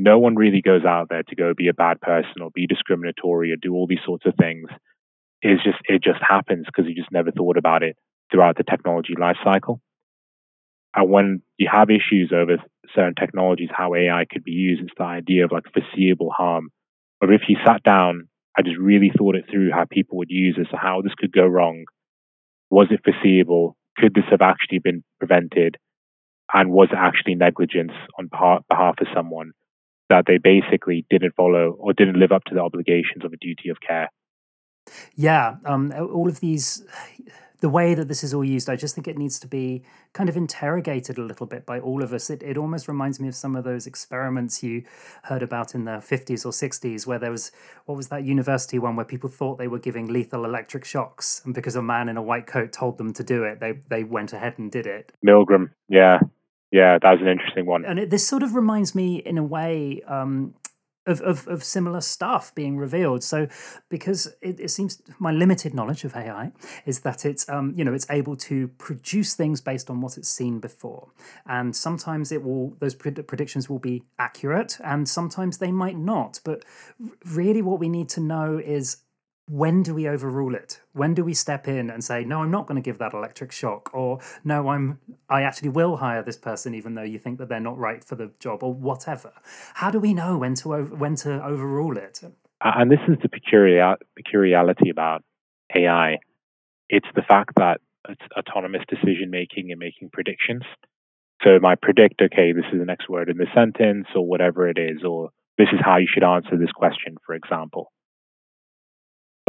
No 0.00 0.18
one 0.18 0.36
really 0.36 0.62
goes 0.62 0.84
out 0.84 1.08
there 1.10 1.24
to 1.24 1.34
go 1.34 1.54
be 1.56 1.68
a 1.68 1.74
bad 1.74 2.00
person 2.00 2.40
or 2.40 2.50
be 2.54 2.68
discriminatory 2.68 3.50
or 3.50 3.56
do 3.56 3.74
all 3.74 3.86
these 3.88 3.98
sorts 4.06 4.26
of 4.26 4.34
things 4.36 4.68
is 5.42 5.58
just 5.64 5.78
it 5.84 6.02
just 6.02 6.20
happens 6.26 6.66
because 6.66 6.88
you 6.88 6.94
just 6.94 7.12
never 7.12 7.30
thought 7.30 7.56
about 7.56 7.82
it 7.82 7.96
throughout 8.30 8.56
the 8.56 8.64
technology 8.64 9.14
life 9.18 9.36
cycle. 9.44 9.80
And 10.94 11.10
when 11.10 11.42
you 11.58 11.68
have 11.70 11.90
issues 11.90 12.32
over 12.34 12.56
certain 12.94 13.14
technologies, 13.14 13.68
how 13.72 13.94
AI 13.94 14.24
could 14.30 14.44
be 14.44 14.52
used, 14.52 14.82
it's 14.82 14.92
the 14.96 15.04
idea 15.04 15.44
of 15.44 15.52
like 15.52 15.64
foreseeable 15.72 16.30
harm. 16.30 16.70
Or 17.20 17.32
if 17.32 17.42
you 17.48 17.56
sat 17.64 17.82
down, 17.82 18.28
I 18.56 18.62
just 18.62 18.78
really 18.78 19.12
thought 19.16 19.36
it 19.36 19.44
through 19.50 19.70
how 19.70 19.84
people 19.88 20.18
would 20.18 20.30
use 20.30 20.56
this, 20.56 20.66
how 20.72 21.02
this 21.02 21.14
could 21.16 21.32
go 21.32 21.46
wrong. 21.46 21.84
Was 22.70 22.88
it 22.90 23.00
foreseeable? 23.04 23.76
Could 23.96 24.14
this 24.14 24.24
have 24.30 24.42
actually 24.42 24.78
been 24.80 25.04
prevented? 25.18 25.76
And 26.52 26.70
was 26.70 26.88
it 26.90 26.98
actually 26.98 27.34
negligence 27.34 27.92
on 28.18 28.28
behalf 28.28 28.94
of 29.00 29.06
someone 29.14 29.52
that 30.08 30.24
they 30.26 30.38
basically 30.38 31.04
didn't 31.10 31.34
follow 31.36 31.76
or 31.78 31.92
didn't 31.92 32.18
live 32.18 32.32
up 32.32 32.44
to 32.44 32.54
the 32.54 32.62
obligations 32.62 33.24
of 33.24 33.32
a 33.32 33.36
duty 33.36 33.68
of 33.68 33.76
care? 33.86 34.08
Yeah, 35.14 35.56
um, 35.64 35.92
all 35.92 36.28
of 36.28 36.40
these, 36.40 36.84
the 37.60 37.68
way 37.68 37.94
that 37.94 38.08
this 38.08 38.22
is 38.22 38.32
all 38.32 38.44
used, 38.44 38.70
I 38.70 38.76
just 38.76 38.94
think 38.94 39.08
it 39.08 39.18
needs 39.18 39.40
to 39.40 39.48
be 39.48 39.82
kind 40.12 40.28
of 40.28 40.36
interrogated 40.36 41.18
a 41.18 41.22
little 41.22 41.46
bit 41.46 41.66
by 41.66 41.80
all 41.80 42.02
of 42.02 42.12
us. 42.12 42.30
It, 42.30 42.42
it 42.42 42.56
almost 42.56 42.88
reminds 42.88 43.18
me 43.20 43.28
of 43.28 43.34
some 43.34 43.56
of 43.56 43.64
those 43.64 43.86
experiments 43.86 44.62
you 44.62 44.84
heard 45.24 45.42
about 45.42 45.74
in 45.74 45.84
the 45.84 45.92
50s 45.92 46.46
or 46.46 46.50
60s, 46.50 47.06
where 47.06 47.18
there 47.18 47.30
was, 47.30 47.50
what 47.86 47.96
was 47.96 48.08
that 48.08 48.24
university 48.24 48.78
one 48.78 48.96
where 48.96 49.04
people 49.04 49.28
thought 49.28 49.58
they 49.58 49.68
were 49.68 49.78
giving 49.78 50.06
lethal 50.08 50.44
electric 50.44 50.84
shocks. 50.84 51.42
And 51.44 51.52
because 51.52 51.74
a 51.74 51.82
man 51.82 52.08
in 52.08 52.16
a 52.16 52.22
white 52.22 52.46
coat 52.46 52.72
told 52.72 52.96
them 52.98 53.12
to 53.14 53.24
do 53.24 53.44
it, 53.44 53.60
they, 53.60 53.72
they 53.88 54.04
went 54.04 54.32
ahead 54.32 54.58
and 54.58 54.70
did 54.70 54.86
it. 54.86 55.12
Milgram, 55.26 55.70
yeah. 55.88 56.20
Yeah, 56.70 56.98
that 57.00 57.10
was 57.10 57.20
an 57.22 57.28
interesting 57.28 57.66
one. 57.66 57.84
And 57.84 57.98
it, 57.98 58.10
this 58.10 58.26
sort 58.26 58.42
of 58.42 58.54
reminds 58.54 58.94
me, 58.94 59.16
in 59.16 59.38
a 59.38 59.42
way, 59.42 60.02
um, 60.06 60.54
of, 61.08 61.20
of, 61.22 61.48
of 61.48 61.64
similar 61.64 62.00
stuff 62.00 62.54
being 62.54 62.76
revealed. 62.76 63.24
So, 63.24 63.48
because 63.88 64.26
it, 64.40 64.60
it, 64.60 64.70
seems 64.70 65.02
my 65.18 65.32
limited 65.32 65.74
knowledge 65.74 66.04
of 66.04 66.14
AI 66.14 66.52
is 66.86 67.00
that 67.00 67.24
it's 67.24 67.48
um, 67.48 67.72
you 67.76 67.84
know 67.84 67.94
it's 67.94 68.06
able 68.10 68.36
to 68.36 68.68
produce 68.68 69.34
things 69.34 69.60
based 69.60 69.90
on 69.90 70.00
what 70.00 70.16
it's 70.16 70.28
seen 70.28 70.60
before, 70.60 71.08
and 71.46 71.74
sometimes 71.74 72.30
it 72.30 72.42
will 72.42 72.76
those 72.78 72.94
pred- 72.94 73.26
predictions 73.26 73.68
will 73.68 73.78
be 73.78 74.04
accurate, 74.18 74.78
and 74.84 75.08
sometimes 75.08 75.58
they 75.58 75.72
might 75.72 75.96
not. 75.96 76.40
But 76.44 76.64
really, 77.24 77.62
what 77.62 77.80
we 77.80 77.88
need 77.88 78.08
to 78.10 78.20
know 78.20 78.58
is 78.58 78.98
when 79.48 79.82
do 79.82 79.94
we 79.94 80.08
overrule 80.08 80.54
it? 80.54 80.80
When 80.92 81.14
do 81.14 81.24
we 81.24 81.34
step 81.34 81.66
in 81.66 81.90
and 81.90 82.04
say 82.04 82.24
no 82.24 82.42
i'm 82.42 82.50
not 82.50 82.66
going 82.66 82.80
to 82.80 82.84
give 82.84 82.98
that 82.98 83.14
electric 83.14 83.52
shock 83.52 83.90
or 83.94 84.20
no 84.44 84.68
i'm 84.68 84.98
i 85.28 85.42
actually 85.42 85.70
will 85.70 85.96
hire 85.96 86.22
this 86.22 86.36
person 86.36 86.74
even 86.74 86.94
though 86.94 87.02
you 87.02 87.18
think 87.18 87.38
that 87.38 87.48
they're 87.48 87.60
not 87.60 87.78
right 87.78 88.04
for 88.04 88.14
the 88.14 88.30
job 88.40 88.62
or 88.62 88.72
whatever? 88.72 89.32
How 89.74 89.90
do 89.90 89.98
we 89.98 90.14
know 90.14 90.38
when 90.38 90.54
to 90.56 90.68
when 90.84 91.16
to 91.16 91.44
overrule 91.44 91.96
it? 91.96 92.20
And 92.62 92.90
this 92.90 93.00
is 93.08 93.16
the 93.22 93.28
peculiarity 93.28 94.90
about 94.90 95.24
ai 95.76 96.18
it's 96.88 97.08
the 97.14 97.22
fact 97.22 97.52
that 97.56 97.80
it's 98.08 98.22
autonomous 98.36 98.82
decision 98.88 99.30
making 99.30 99.70
and 99.70 99.78
making 99.78 100.08
predictions. 100.10 100.62
So 101.42 101.58
might 101.60 101.80
predict 101.80 102.20
okay 102.20 102.52
this 102.52 102.64
is 102.72 102.78
the 102.78 102.84
next 102.84 103.08
word 103.08 103.28
in 103.28 103.36
the 103.36 103.46
sentence 103.54 104.08
or 104.14 104.26
whatever 104.26 104.68
it 104.68 104.78
is 104.78 105.04
or 105.04 105.30
this 105.56 105.68
is 105.72 105.80
how 105.82 105.96
you 105.98 106.08
should 106.12 106.24
answer 106.24 106.56
this 106.56 106.72
question 106.72 107.16
for 107.24 107.34
example 107.34 107.92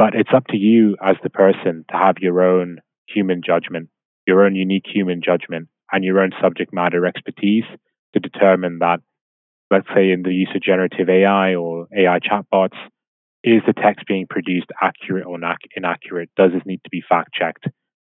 but 0.00 0.14
it's 0.14 0.30
up 0.34 0.46
to 0.46 0.56
you 0.56 0.96
as 1.04 1.16
the 1.22 1.28
person 1.28 1.84
to 1.90 1.94
have 1.94 2.14
your 2.22 2.40
own 2.40 2.78
human 3.06 3.42
judgment, 3.44 3.90
your 4.26 4.46
own 4.46 4.54
unique 4.54 4.86
human 4.86 5.20
judgment, 5.22 5.68
and 5.92 6.02
your 6.02 6.20
own 6.20 6.30
subject 6.40 6.72
matter 6.72 7.04
expertise 7.04 7.64
to 8.14 8.18
determine 8.18 8.78
that, 8.78 9.00
let's 9.70 9.88
say, 9.94 10.10
in 10.10 10.22
the 10.22 10.32
use 10.32 10.48
of 10.54 10.62
generative 10.62 11.10
AI 11.10 11.54
or 11.54 11.86
AI 11.94 12.18
chatbots, 12.18 12.78
is 13.44 13.60
the 13.66 13.74
text 13.74 14.06
being 14.06 14.26
produced 14.26 14.68
accurate 14.80 15.26
or 15.26 15.38
inaccurate? 15.76 16.30
Does 16.34 16.52
this 16.54 16.62
need 16.64 16.80
to 16.84 16.90
be 16.90 17.02
fact 17.06 17.34
checked? 17.34 17.68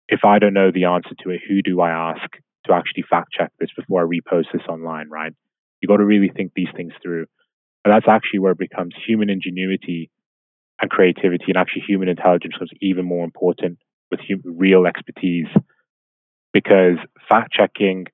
If 0.07 0.23
I 0.23 0.37
don't 0.37 0.53
know 0.53 0.69
the 0.71 0.85
answer 0.85 1.15
to 1.23 1.31
it, 1.31 1.41
who 1.49 1.63
do 1.63 1.81
I 1.81 1.89
ask 1.89 2.29
to 2.67 2.73
actually 2.73 3.05
fact 3.09 3.29
check 3.35 3.51
this 3.59 3.71
before 3.75 4.03
I 4.03 4.05
repost 4.05 4.53
this 4.53 4.67
online, 4.69 5.09
right? 5.09 5.33
You've 5.81 5.89
got 5.89 5.97
to 5.97 6.05
really 6.05 6.29
think 6.29 6.51
these 6.55 6.69
things 6.75 6.93
through. 7.01 7.25
And 7.83 7.91
that's 7.91 8.07
actually 8.07 8.37
where 8.37 8.51
it 8.51 8.59
becomes 8.59 8.93
human 9.07 9.31
ingenuity 9.31 10.11
and 10.81 10.89
creativity 10.89 11.45
and 11.47 11.57
actually 11.57 11.83
human 11.87 12.09
intelligence 12.09 12.53
becomes 12.53 12.71
even 12.81 13.05
more 13.05 13.23
important 13.23 13.77
with 14.09 14.19
real 14.43 14.85
expertise 14.85 15.47
because 16.53 16.97
fact 17.29 17.51
checking 17.53 18.07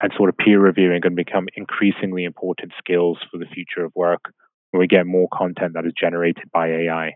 and 0.00 0.12
sort 0.16 0.28
of 0.28 0.36
peer 0.36 0.60
reviewing 0.60 0.96
are 0.96 1.00
going 1.00 1.16
to 1.16 1.24
become 1.24 1.46
increasingly 1.56 2.24
important 2.24 2.72
skills 2.78 3.18
for 3.30 3.38
the 3.38 3.46
future 3.46 3.84
of 3.84 3.92
work 3.94 4.32
when 4.70 4.80
we 4.80 4.86
get 4.86 5.06
more 5.06 5.28
content 5.32 5.74
that 5.74 5.86
is 5.86 5.92
generated 5.98 6.44
by 6.52 6.66
AI. 6.68 7.12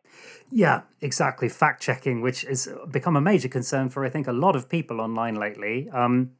Yeah, 0.50 0.82
exactly. 1.00 1.48
Fact 1.48 1.82
checking, 1.82 2.20
which 2.20 2.42
has 2.42 2.68
become 2.90 3.16
a 3.16 3.20
major 3.20 3.48
concern 3.48 3.88
for, 3.88 4.04
I 4.04 4.10
think, 4.10 4.26
a 4.26 4.32
lot 4.32 4.54
of 4.54 4.68
people 4.68 5.00
online 5.00 5.34
lately. 5.34 5.88
Um, 5.90 6.32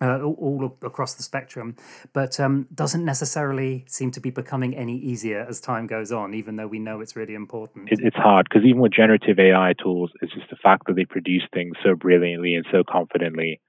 uh, 0.00 0.20
all, 0.22 0.76
across 0.82 1.14
the 1.14 1.22
spectrum, 1.22 1.76
but 2.12 2.38
um, 2.40 2.66
doesn't 2.74 3.04
necessarily 3.04 3.84
seem 3.86 4.10
to 4.12 4.20
be 4.20 4.30
becoming 4.30 4.76
any 4.76 4.96
easier 4.96 5.46
as 5.48 5.60
time 5.60 5.86
goes 5.86 6.12
on, 6.12 6.34
even 6.34 6.56
though 6.56 6.66
we 6.66 6.78
know 6.78 7.00
it's 7.00 7.16
really 7.16 7.34
important. 7.34 7.90
It, 7.90 8.00
it's 8.02 8.16
hard 8.16 8.46
because 8.48 8.66
even 8.66 8.80
with 8.80 8.92
generative 8.92 9.38
AI 9.38 9.74
tools, 9.80 10.10
it's 10.20 10.32
just 10.34 10.50
the 10.50 10.56
fact 10.56 10.86
that 10.86 10.96
they 10.96 11.04
produce 11.04 11.44
things 11.52 11.76
so 11.84 11.94
brilliantly 11.94 12.54
and 12.54 12.66
so 12.72 12.82
confidently. 12.88 13.60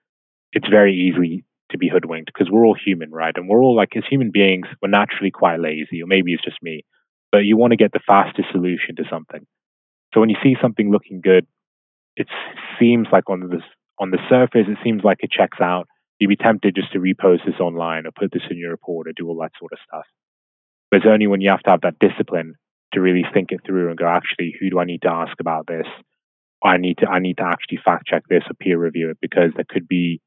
It's 0.51 0.67
very 0.67 0.95
easy 0.95 1.43
to 1.71 1.77
be 1.77 1.89
hoodwinked 1.89 2.31
because 2.33 2.51
we're 2.51 2.65
all 2.65 2.75
human, 2.75 3.11
right? 3.11 3.35
And 3.35 3.49
we're 3.49 3.59
all 3.59 3.75
like, 3.75 3.95
as 3.95 4.03
human 4.09 4.31
beings, 4.31 4.67
we're 4.81 4.89
naturally 4.89 5.31
quite 5.31 5.59
lazy, 5.59 6.01
or 6.01 6.07
maybe 6.07 6.33
it's 6.33 6.43
just 6.43 6.61
me, 6.61 6.85
but 7.31 7.39
you 7.39 7.57
want 7.57 7.71
to 7.71 7.77
get 7.77 7.91
the 7.91 7.99
fastest 8.07 8.49
solution 8.51 8.95
to 8.97 9.03
something. 9.09 9.45
So 10.13 10.19
when 10.21 10.29
you 10.29 10.37
see 10.41 10.55
something 10.61 10.91
looking 10.91 11.21
good, 11.21 11.45
it 12.15 12.27
seems 12.79 13.07
like 13.11 13.29
on 13.29 13.41
the 13.41 13.61
on 13.99 14.11
the 14.11 14.19
surface, 14.29 14.67
it 14.67 14.77
seems 14.83 15.03
like 15.03 15.19
it 15.21 15.31
checks 15.31 15.59
out 15.61 15.87
you'd 16.19 16.29
be 16.29 16.35
tempted 16.35 16.75
just 16.75 16.91
to 16.93 16.99
repost 16.99 17.45
this 17.45 17.59
online 17.59 18.05
or 18.05 18.11
put 18.11 18.31
this 18.31 18.43
in 18.49 18.57
your 18.57 18.71
report 18.71 19.07
or 19.07 19.13
do 19.15 19.27
all 19.27 19.37
that 19.41 19.51
sort 19.59 19.73
of 19.73 19.79
stuff. 19.87 20.05
But 20.89 20.97
it's 20.97 21.05
only 21.09 21.27
when 21.27 21.41
you 21.41 21.49
have 21.49 21.63
to 21.63 21.71
have 21.71 21.81
that 21.81 21.99
discipline 21.99 22.55
to 22.93 23.01
really 23.01 23.25
think 23.33 23.51
it 23.51 23.61
through 23.65 23.89
and 23.89 23.97
go, 23.97 24.07
actually, 24.07 24.55
who 24.59 24.69
do 24.69 24.79
I 24.79 24.85
need 24.85 25.01
to 25.01 25.11
ask 25.11 25.33
about 25.39 25.67
this? 25.67 25.87
I 26.63 26.77
need 26.77 26.97
to 26.99 27.07
I 27.07 27.19
need 27.19 27.37
to 27.37 27.43
actually 27.43 27.79
fact 27.83 28.07
check 28.07 28.23
this 28.29 28.43
or 28.49 28.53
peer 28.55 28.79
review 28.79 29.09
it 29.09 29.17
because 29.21 29.51
there 29.55 29.65
could 29.67 29.87
be 29.87 30.21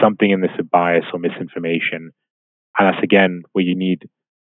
something 0.00 0.30
in 0.30 0.40
this 0.40 0.50
of 0.58 0.70
bias 0.70 1.04
or 1.12 1.18
misinformation. 1.18 2.12
And 2.78 2.88
that's 2.88 3.02
again 3.02 3.42
where 3.52 3.64
you 3.64 3.76
need 3.76 4.08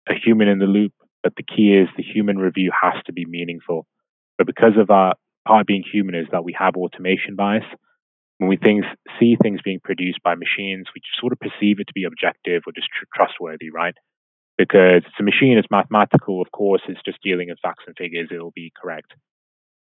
a 0.08 0.14
human 0.14 0.48
in 0.48 0.58
the 0.58 0.66
loop. 0.66 0.92
But 1.22 1.34
the 1.36 1.42
key 1.42 1.74
is 1.74 1.88
the 1.96 2.02
human 2.02 2.38
review 2.38 2.70
has 2.82 3.02
to 3.06 3.12
be 3.12 3.26
meaningful. 3.26 3.86
But 4.38 4.46
because 4.46 4.76
of 4.78 4.90
our 4.90 5.14
part 5.46 5.66
being 5.66 5.82
human 5.82 6.14
is 6.14 6.26
that 6.32 6.44
we 6.44 6.56
have 6.58 6.76
automation 6.76 7.36
bias, 7.36 7.64
when 8.38 8.48
we 8.48 8.56
things, 8.56 8.84
see 9.20 9.36
things 9.40 9.60
being 9.62 9.80
produced 9.82 10.22
by 10.22 10.34
machines, 10.34 10.86
we 10.94 11.02
sort 11.20 11.32
of 11.32 11.40
perceive 11.40 11.80
it 11.80 11.88
to 11.88 11.92
be 11.92 12.04
objective 12.04 12.62
or 12.66 12.72
just 12.72 12.88
tr- 12.88 13.04
trustworthy, 13.14 13.70
right? 13.70 13.94
Because 14.56 15.02
it's 15.06 15.20
a 15.20 15.22
machine, 15.22 15.58
it's 15.58 15.70
mathematical, 15.70 16.40
of 16.40 16.50
course, 16.52 16.82
it's 16.88 17.00
just 17.04 17.22
dealing 17.22 17.48
in 17.48 17.56
facts 17.62 17.84
and 17.86 17.96
figures, 17.96 18.28
it'll 18.32 18.52
be 18.52 18.72
correct. 18.80 19.12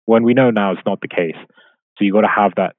When 0.04 0.23
we 0.23 0.35
know 0.35 0.50
now 0.50 0.73
it's 0.73 0.87
not 0.87 1.00
the 1.00 1.09
case. 1.09 1.37
So 1.97 2.04
you've 2.04 2.14
got 2.14 2.23
to 2.23 2.28
have 2.35 2.52
that 2.56 2.75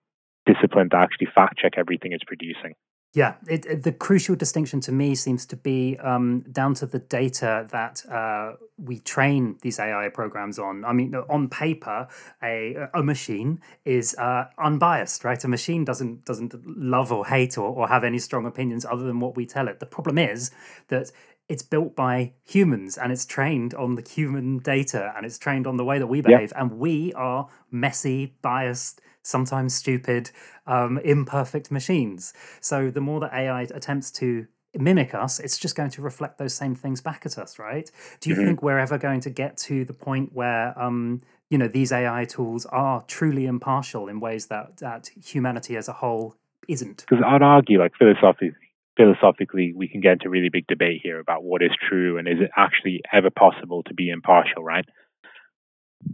discipline 0.46 0.90
to 0.90 0.98
actually 0.98 1.28
fact 1.34 1.58
check 1.58 1.74
everything 1.78 2.12
it's 2.14 2.24
producing. 2.24 2.74
Yeah, 3.14 3.36
it, 3.48 3.66
it, 3.68 3.84
the 3.84 3.92
crucial 3.92 4.36
distinction 4.36 4.82
to 4.82 4.92
me 4.92 5.16
seems 5.16 5.46
to 5.48 5.58
be 5.58 5.98
um, 6.00 6.42
down 6.52 6.76
to 6.76 6.88
the 6.88 7.00
data 7.00 7.68
that 7.72 8.04
uh, 8.10 8.54
we 8.78 9.00
train 9.00 9.58
these 9.62 9.80
AI 9.80 10.10
programs 10.10 10.60
on. 10.60 10.86
I 10.86 10.94
mean, 10.94 11.14
on 11.16 11.50
paper, 11.50 12.08
a 12.42 12.88
a 12.96 13.04
machine 13.04 13.62
is 13.86 14.16
uh, 14.18 14.46
unbiased, 14.58 15.24
right? 15.26 15.44
A 15.44 15.48
machine 15.48 15.86
doesn't 15.86 16.26
doesn't 16.26 16.56
love 16.66 17.12
or 17.12 17.28
hate 17.28 17.58
or, 17.58 17.70
or 17.70 17.88
have 17.88 18.04
any 18.04 18.20
strong 18.20 18.48
opinions 18.48 18.86
other 18.86 19.04
than 19.04 19.20
what 19.20 19.36
we 19.36 19.46
tell 19.46 19.68
it. 19.68 19.80
The 19.80 19.86
problem 19.88 20.18
is 20.18 20.52
that 20.88 21.12
it's 21.50 21.64
built 21.64 21.96
by 21.96 22.34
humans 22.46 22.98
and 22.98 23.12
it's 23.12 23.26
trained 23.26 23.76
on 23.76 23.94
the 23.96 24.02
human 24.10 24.58
data 24.60 25.14
and 25.16 25.26
it's 25.26 25.38
trained 25.38 25.68
on 25.68 25.78
the 25.78 25.86
way 25.86 26.00
that 26.00 26.08
we 26.08 26.22
behave, 26.22 26.54
and 26.56 26.80
we 26.80 27.14
are 27.14 27.48
messy, 27.70 28.36
biased 28.42 29.02
sometimes 29.24 29.74
stupid, 29.74 30.30
um, 30.68 31.00
imperfect 31.00 31.72
machines. 31.72 32.34
So 32.62 32.92
the 32.92 33.02
more 33.02 33.20
that 33.22 33.34
AI 33.34 33.64
attempts 33.64 34.12
to 34.12 34.48
mimic 34.76 35.14
us, 35.14 35.40
it's 35.40 35.58
just 35.58 35.76
going 35.76 35.90
to 35.92 36.02
reflect 36.02 36.38
those 36.38 36.54
same 36.54 36.76
things 36.76 37.02
back 37.02 37.26
at 37.26 37.38
us, 37.38 37.58
right? 37.58 37.90
Do 38.20 38.30
you 38.30 38.36
mm-hmm. 38.36 38.46
think 38.46 38.64
we're 38.64 38.80
ever 38.80 38.98
going 38.98 39.22
to 39.22 39.30
get 39.30 39.58
to 39.58 39.86
the 39.86 39.94
point 39.94 40.34
where 40.34 40.80
um, 40.80 41.22
you 41.50 41.58
know 41.58 41.68
these 41.68 41.92
AI 41.92 42.26
tools 42.26 42.66
are 42.68 43.04
truly 43.08 43.46
impartial 43.46 44.08
in 44.08 44.20
ways 44.20 44.48
that 44.48 44.78
that 44.78 45.10
humanity 45.24 45.78
as 45.78 45.88
a 45.88 45.94
whole 45.94 46.36
isn't? 46.68 47.06
Because 47.08 47.24
I'd 47.26 47.42
argue, 47.42 47.80
like 47.80 47.94
philosophically, 47.98 48.56
philosophically, 48.98 49.74
we 49.76 49.88
can 49.88 50.02
get 50.02 50.14
into 50.14 50.28
a 50.28 50.30
really 50.30 50.50
big 50.50 50.68
debate 50.68 51.02
here 51.04 51.20
about 51.20 51.44
what 51.44 51.62
is 51.62 51.72
true 51.90 52.18
and 52.18 52.28
is 52.28 52.40
it 52.40 52.52
actually 52.56 53.02
ever 53.12 53.30
possible 53.30 53.84
to 53.84 53.94
be 53.94 54.10
impartial, 54.10 54.64
right? 54.64 54.86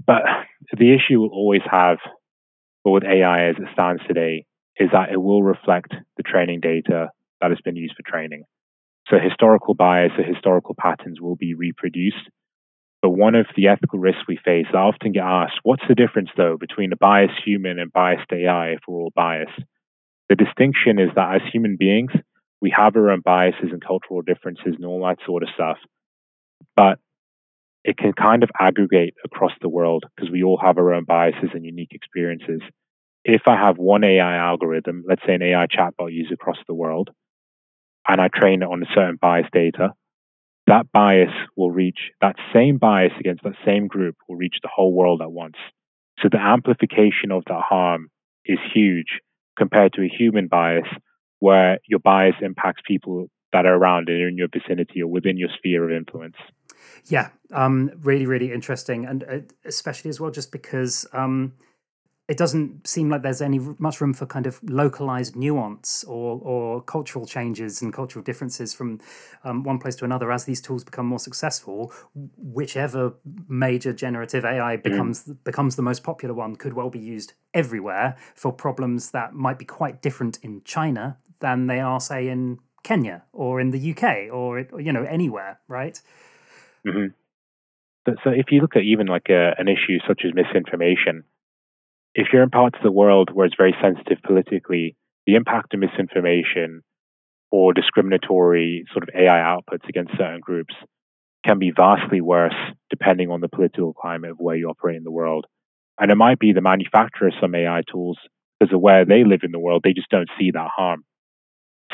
But 0.05 0.23
the 0.77 0.93
issue 0.93 1.19
will 1.19 1.29
always 1.29 1.61
have 1.69 1.97
but 2.89 2.93
with 2.93 3.03
AI 3.03 3.49
as 3.49 3.55
it 3.57 3.67
stands 3.73 4.01
today, 4.07 4.45
is 4.77 4.89
that 4.91 5.11
it 5.11 5.21
will 5.21 5.43
reflect 5.43 5.93
the 6.17 6.23
training 6.23 6.59
data 6.59 7.09
that 7.39 7.51
has 7.51 7.59
been 7.63 7.75
used 7.75 7.93
for 7.95 8.09
training. 8.09 8.43
So 9.09 9.17
historical 9.19 9.75
bias 9.75 10.11
or 10.17 10.23
historical 10.23 10.75
patterns 10.75 11.21
will 11.21 11.35
be 11.35 11.53
reproduced. 11.53 12.29
But 13.03 13.11
one 13.11 13.35
of 13.35 13.45
the 13.55 13.67
ethical 13.67 13.99
risks 13.99 14.23
we 14.27 14.39
face, 14.43 14.65
I 14.73 14.77
often 14.77 15.11
get 15.11 15.23
asked, 15.23 15.59
what's 15.61 15.83
the 15.87 15.93
difference 15.93 16.29
though 16.35 16.57
between 16.59 16.91
a 16.91 16.97
biased 16.97 17.39
human 17.45 17.77
and 17.77 17.93
biased 17.93 18.31
AI 18.31 18.69
if 18.69 18.79
we're 18.87 18.97
all 18.97 19.13
biased? 19.15 19.61
The 20.29 20.35
distinction 20.35 20.99
is 20.99 21.09
that 21.15 21.35
as 21.35 21.41
human 21.53 21.77
beings, 21.79 22.11
we 22.59 22.73
have 22.75 22.95
our 22.95 23.11
own 23.11 23.21
biases 23.23 23.69
and 23.71 23.85
cultural 23.85 24.21
differences 24.23 24.73
and 24.75 24.85
all 24.85 25.05
that 25.05 25.19
sort 25.25 25.43
of 25.43 25.49
stuff. 25.53 25.77
But 26.75 26.97
it 27.83 27.97
can 27.97 28.13
kind 28.13 28.43
of 28.43 28.49
aggregate 28.59 29.15
across 29.23 29.51
the 29.61 29.69
world 29.69 30.03
because 30.15 30.31
we 30.31 30.43
all 30.43 30.59
have 30.61 30.77
our 30.77 30.93
own 30.93 31.05
biases 31.05 31.49
and 31.53 31.65
unique 31.65 31.91
experiences. 31.93 32.61
If 33.23 33.43
I 33.47 33.55
have 33.55 33.77
one 33.77 34.03
AI 34.03 34.35
algorithm, 34.35 35.03
let's 35.07 35.21
say 35.25 35.35
an 35.35 35.41
AI 35.41 35.67
chatbot 35.67 36.11
used 36.13 36.31
across 36.31 36.57
the 36.67 36.73
world, 36.73 37.09
and 38.07 38.19
I 38.19 38.27
train 38.33 38.63
it 38.63 38.65
on 38.65 38.81
a 38.81 38.93
certain 38.93 39.17
bias 39.21 39.47
data, 39.51 39.93
that 40.67 40.91
bias 40.91 41.31
will 41.55 41.71
reach 41.71 42.11
that 42.21 42.35
same 42.53 42.77
bias 42.77 43.13
against 43.19 43.43
that 43.43 43.55
same 43.65 43.87
group 43.87 44.15
will 44.27 44.35
reach 44.35 44.57
the 44.61 44.69
whole 44.73 44.93
world 44.93 45.21
at 45.21 45.31
once. 45.31 45.57
So 46.19 46.29
the 46.31 46.39
amplification 46.39 47.31
of 47.31 47.43
that 47.47 47.61
harm 47.67 48.09
is 48.45 48.59
huge 48.73 49.19
compared 49.57 49.93
to 49.93 50.01
a 50.03 50.07
human 50.07 50.47
bias 50.47 50.87
where 51.39 51.79
your 51.87 51.99
bias 51.99 52.35
impacts 52.41 52.81
people 52.85 53.27
that 53.51 53.65
are 53.65 53.75
around 53.75 54.09
and 54.09 54.21
in 54.21 54.37
your 54.37 54.47
vicinity 54.51 55.01
or 55.01 55.07
within 55.07 55.37
your 55.37 55.49
sphere 55.57 55.89
of 55.89 55.95
influence. 55.95 56.35
Yeah, 57.05 57.29
um, 57.51 57.91
really, 58.01 58.25
really 58.25 58.51
interesting, 58.51 59.05
and 59.05 59.23
uh, 59.23 59.39
especially 59.65 60.09
as 60.09 60.19
well, 60.19 60.31
just 60.31 60.51
because 60.51 61.05
um, 61.13 61.53
it 62.29 62.37
doesn't 62.37 62.87
seem 62.87 63.09
like 63.09 63.23
there's 63.23 63.41
any 63.41 63.59
much 63.79 63.99
room 63.99 64.13
for 64.13 64.27
kind 64.27 64.45
of 64.45 64.61
localized 64.63 65.35
nuance 65.35 66.03
or 66.03 66.39
or 66.43 66.81
cultural 66.83 67.25
changes 67.25 67.81
and 67.81 67.91
cultural 67.91 68.23
differences 68.23 68.71
from 68.71 68.99
um, 69.43 69.63
one 69.63 69.79
place 69.79 69.95
to 69.95 70.05
another 70.05 70.31
as 70.31 70.45
these 70.45 70.61
tools 70.61 70.83
become 70.83 71.07
more 71.07 71.19
successful. 71.19 71.91
Whichever 72.37 73.15
major 73.47 73.93
generative 73.93 74.45
AI 74.45 74.77
mm. 74.77 74.83
becomes 74.83 75.23
mm. 75.23 75.37
becomes 75.43 75.75
the 75.75 75.81
most 75.81 76.03
popular 76.03 76.35
one 76.35 76.55
could 76.55 76.73
well 76.73 76.91
be 76.91 76.99
used 76.99 77.33
everywhere 77.55 78.15
for 78.35 78.53
problems 78.53 79.09
that 79.09 79.33
might 79.33 79.57
be 79.57 79.65
quite 79.65 80.03
different 80.03 80.37
in 80.43 80.61
China 80.63 81.17
than 81.39 81.65
they 81.65 81.79
are, 81.79 81.99
say, 81.99 82.27
in 82.27 82.59
Kenya 82.83 83.23
or 83.33 83.59
in 83.59 83.71
the 83.71 83.91
UK 83.91 84.31
or 84.31 84.59
you 84.79 84.93
know 84.93 85.03
anywhere, 85.03 85.59
right? 85.67 85.99
Mm-hmm. 86.85 87.07
So, 88.07 88.15
so 88.23 88.29
if 88.31 88.47
you 88.51 88.61
look 88.61 88.75
at 88.75 88.83
even 88.83 89.07
like 89.07 89.27
a, 89.29 89.51
an 89.57 89.67
issue 89.67 89.99
such 90.07 90.21
as 90.25 90.33
misinformation, 90.33 91.23
if 92.15 92.27
you're 92.31 92.43
in 92.43 92.49
parts 92.49 92.77
of 92.77 92.83
the 92.83 92.91
world 92.91 93.29
where 93.31 93.45
it's 93.45 93.55
very 93.57 93.75
sensitive 93.81 94.17
politically, 94.25 94.95
the 95.25 95.35
impact 95.35 95.73
of 95.73 95.79
misinformation 95.79 96.81
or 97.51 97.73
discriminatory 97.73 98.85
sort 98.91 99.03
of 99.03 99.09
AI 99.15 99.37
outputs 99.37 99.87
against 99.87 100.11
certain 100.17 100.39
groups 100.39 100.73
can 101.45 101.59
be 101.59 101.71
vastly 101.75 102.21
worse 102.21 102.55
depending 102.89 103.31
on 103.31 103.41
the 103.41 103.47
political 103.47 103.93
climate 103.93 104.31
of 104.31 104.37
where 104.39 104.55
you 104.55 104.69
operate 104.69 104.97
in 104.97 105.03
the 105.03 105.11
world. 105.11 105.45
And 105.99 106.11
it 106.11 106.15
might 106.15 106.39
be 106.39 106.53
the 106.53 106.61
manufacturer 106.61 107.27
of 107.27 107.33
some 107.41 107.55
AI 107.55 107.81
tools, 107.91 108.17
because 108.59 108.73
of 108.73 108.81
where 108.81 109.05
they 109.05 109.23
live 109.23 109.41
in 109.43 109.51
the 109.51 109.59
world, 109.59 109.81
they 109.83 109.93
just 109.93 110.09
don't 110.09 110.29
see 110.39 110.51
that 110.51 110.69
harm. 110.75 111.03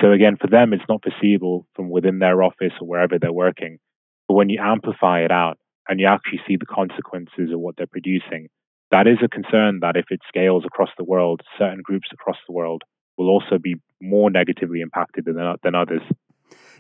So 0.02 0.12
again, 0.12 0.38
for 0.40 0.48
them, 0.48 0.74
it's 0.74 0.84
not 0.90 1.04
foreseeable 1.04 1.68
from 1.76 1.90
within 1.90 2.20
their 2.20 2.44
office 2.44 2.74
or 2.82 2.88
wherever 2.88 3.18
they're 3.20 3.32
working. 3.32 3.80
But 4.28 4.36
when 4.36 4.50
you 4.50 4.60
amplify 4.62 5.22
it 5.22 5.32
out 5.32 5.58
and 5.88 6.00
you 6.00 6.08
actually 6.08 6.42
see 6.48 6.58
the 6.58 6.66
consequences 6.66 7.52
of 7.54 7.60
what 7.60 7.76
they're 7.78 7.88
producing, 7.88 8.48
that 8.92 9.08
is 9.08 9.18
a 9.24 9.28
concern 9.28 9.80
that 9.82 9.96
if 9.96 10.06
it 10.10 10.22
scales 10.28 10.64
across 10.66 10.90
the 10.98 11.04
world, 11.04 11.42
certain 11.58 11.82
groups 11.84 12.08
across 12.14 12.38
the 12.48 12.54
world 12.54 12.84
will 13.18 13.30
also 13.30 13.58
be 13.58 13.76
more 14.02 14.30
negatively 14.30 14.82
impacted 14.82 15.26
than, 15.26 15.38
than 15.64 15.76
others. 15.76 16.02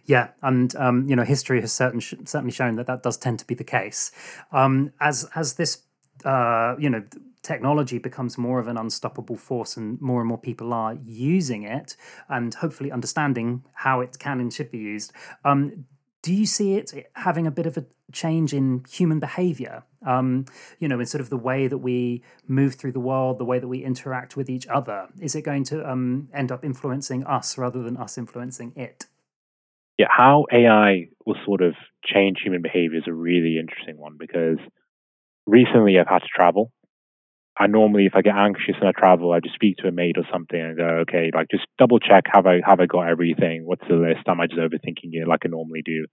Yeah, 0.06 0.30
and 0.42 0.76
um, 0.76 1.06
you 1.08 1.16
know, 1.16 1.24
history 1.24 1.62
has 1.62 1.72
certain, 1.72 2.00
certainly 2.00 2.52
shown 2.52 2.76
that 2.76 2.86
that 2.88 3.02
does 3.02 3.18
tend 3.18 3.40
to 3.40 3.48
be 3.48 3.56
the 3.56 3.64
case. 3.64 4.12
Um, 4.52 4.92
as 5.00 5.28
as 5.36 5.56
this 5.56 5.82
uh, 6.24 6.76
you 6.78 6.90
know 6.90 7.04
technology 7.42 8.00
becomes 8.00 8.38
more 8.38 8.60
of 8.60 8.68
an 8.68 8.78
unstoppable 8.78 9.38
force 9.38 9.78
and 9.78 10.02
more 10.02 10.20
and 10.20 10.28
more 10.28 10.38
people 10.38 10.74
are 10.74 10.98
using 11.06 11.62
it 11.62 11.96
and 12.28 12.56
hopefully 12.56 12.92
understanding 12.92 13.64
how 13.74 14.02
it 14.02 14.18
can 14.18 14.40
and 14.40 14.52
should 14.52 14.72
be 14.72 14.80
used 14.80 15.14
um, 15.44 15.86
do 16.26 16.34
you 16.34 16.48
see 16.48 16.74
it 16.74 16.92
having 17.14 17.46
a 17.46 17.52
bit 17.52 17.68
of 17.68 17.78
a 17.78 17.86
change 18.12 18.52
in 18.52 18.84
human 18.90 19.20
behavior 19.20 19.84
um, 20.04 20.46
you 20.80 20.88
know 20.88 21.00
in 21.00 21.06
sort 21.06 21.22
of 21.22 21.30
the 21.30 21.38
way 21.38 21.68
that 21.68 21.78
we 21.78 22.24
move 22.48 22.74
through 22.74 22.92
the 22.92 23.00
world 23.00 23.38
the 23.38 23.46
way 23.46 23.60
that 23.60 23.68
we 23.68 23.84
interact 23.84 24.36
with 24.36 24.50
each 24.50 24.66
other? 24.68 25.08
Is 25.22 25.36
it 25.36 25.44
going 25.44 25.64
to 25.66 25.88
um, 25.88 26.30
end 26.34 26.52
up 26.52 26.66
influencing 26.66 27.24
us 27.26 27.60
rather 27.60 27.84
than 27.84 27.96
us 27.96 28.18
influencing 28.18 28.74
it? 28.76 29.06
Yeah 30.00 30.08
how 30.10 30.46
ai 30.52 31.10
will 31.28 31.38
sort 31.46 31.62
of 31.62 31.76
change 32.04 32.38
human 32.44 32.64
behavior 32.64 32.98
is 32.98 33.08
a 33.08 33.14
really 33.14 33.60
interesting 33.60 33.98
one 33.98 34.16
because 34.18 34.58
recently 35.46 36.00
i've 36.00 36.08
had 36.08 36.20
to 36.20 36.28
travel 36.36 36.72
I 37.58 37.68
normally, 37.68 38.06
if 38.06 38.16
I 38.16 38.22
get 38.22 38.36
anxious 38.36 38.76
and 38.80 38.90
I 38.90 38.92
travel, 38.92 39.32
I 39.32 39.40
just 39.40 39.56
speak 39.56 39.78
to 39.78 39.88
a 39.88 39.92
mate 39.92 40.18
or 40.18 40.28
something 40.32 40.60
and 40.60 40.76
go, 40.76 41.04
okay, 41.08 41.32
like 41.34 41.48
just 41.50 41.66
double 41.80 42.00
check 42.00 42.26
have 42.34 42.46
I 42.46 42.60
have 42.66 42.82
I 42.82 42.86
got 42.86 43.08
everything? 43.08 43.66
What's 43.66 43.88
the 43.88 43.96
list? 43.96 44.28
Am 44.28 44.42
I 44.42 44.48
just 44.48 44.60
overthinking 44.60 45.14
it 45.14 45.28
like 45.28 45.42
I 45.46 45.50
normally 45.50 45.82
do? 45.84 46.06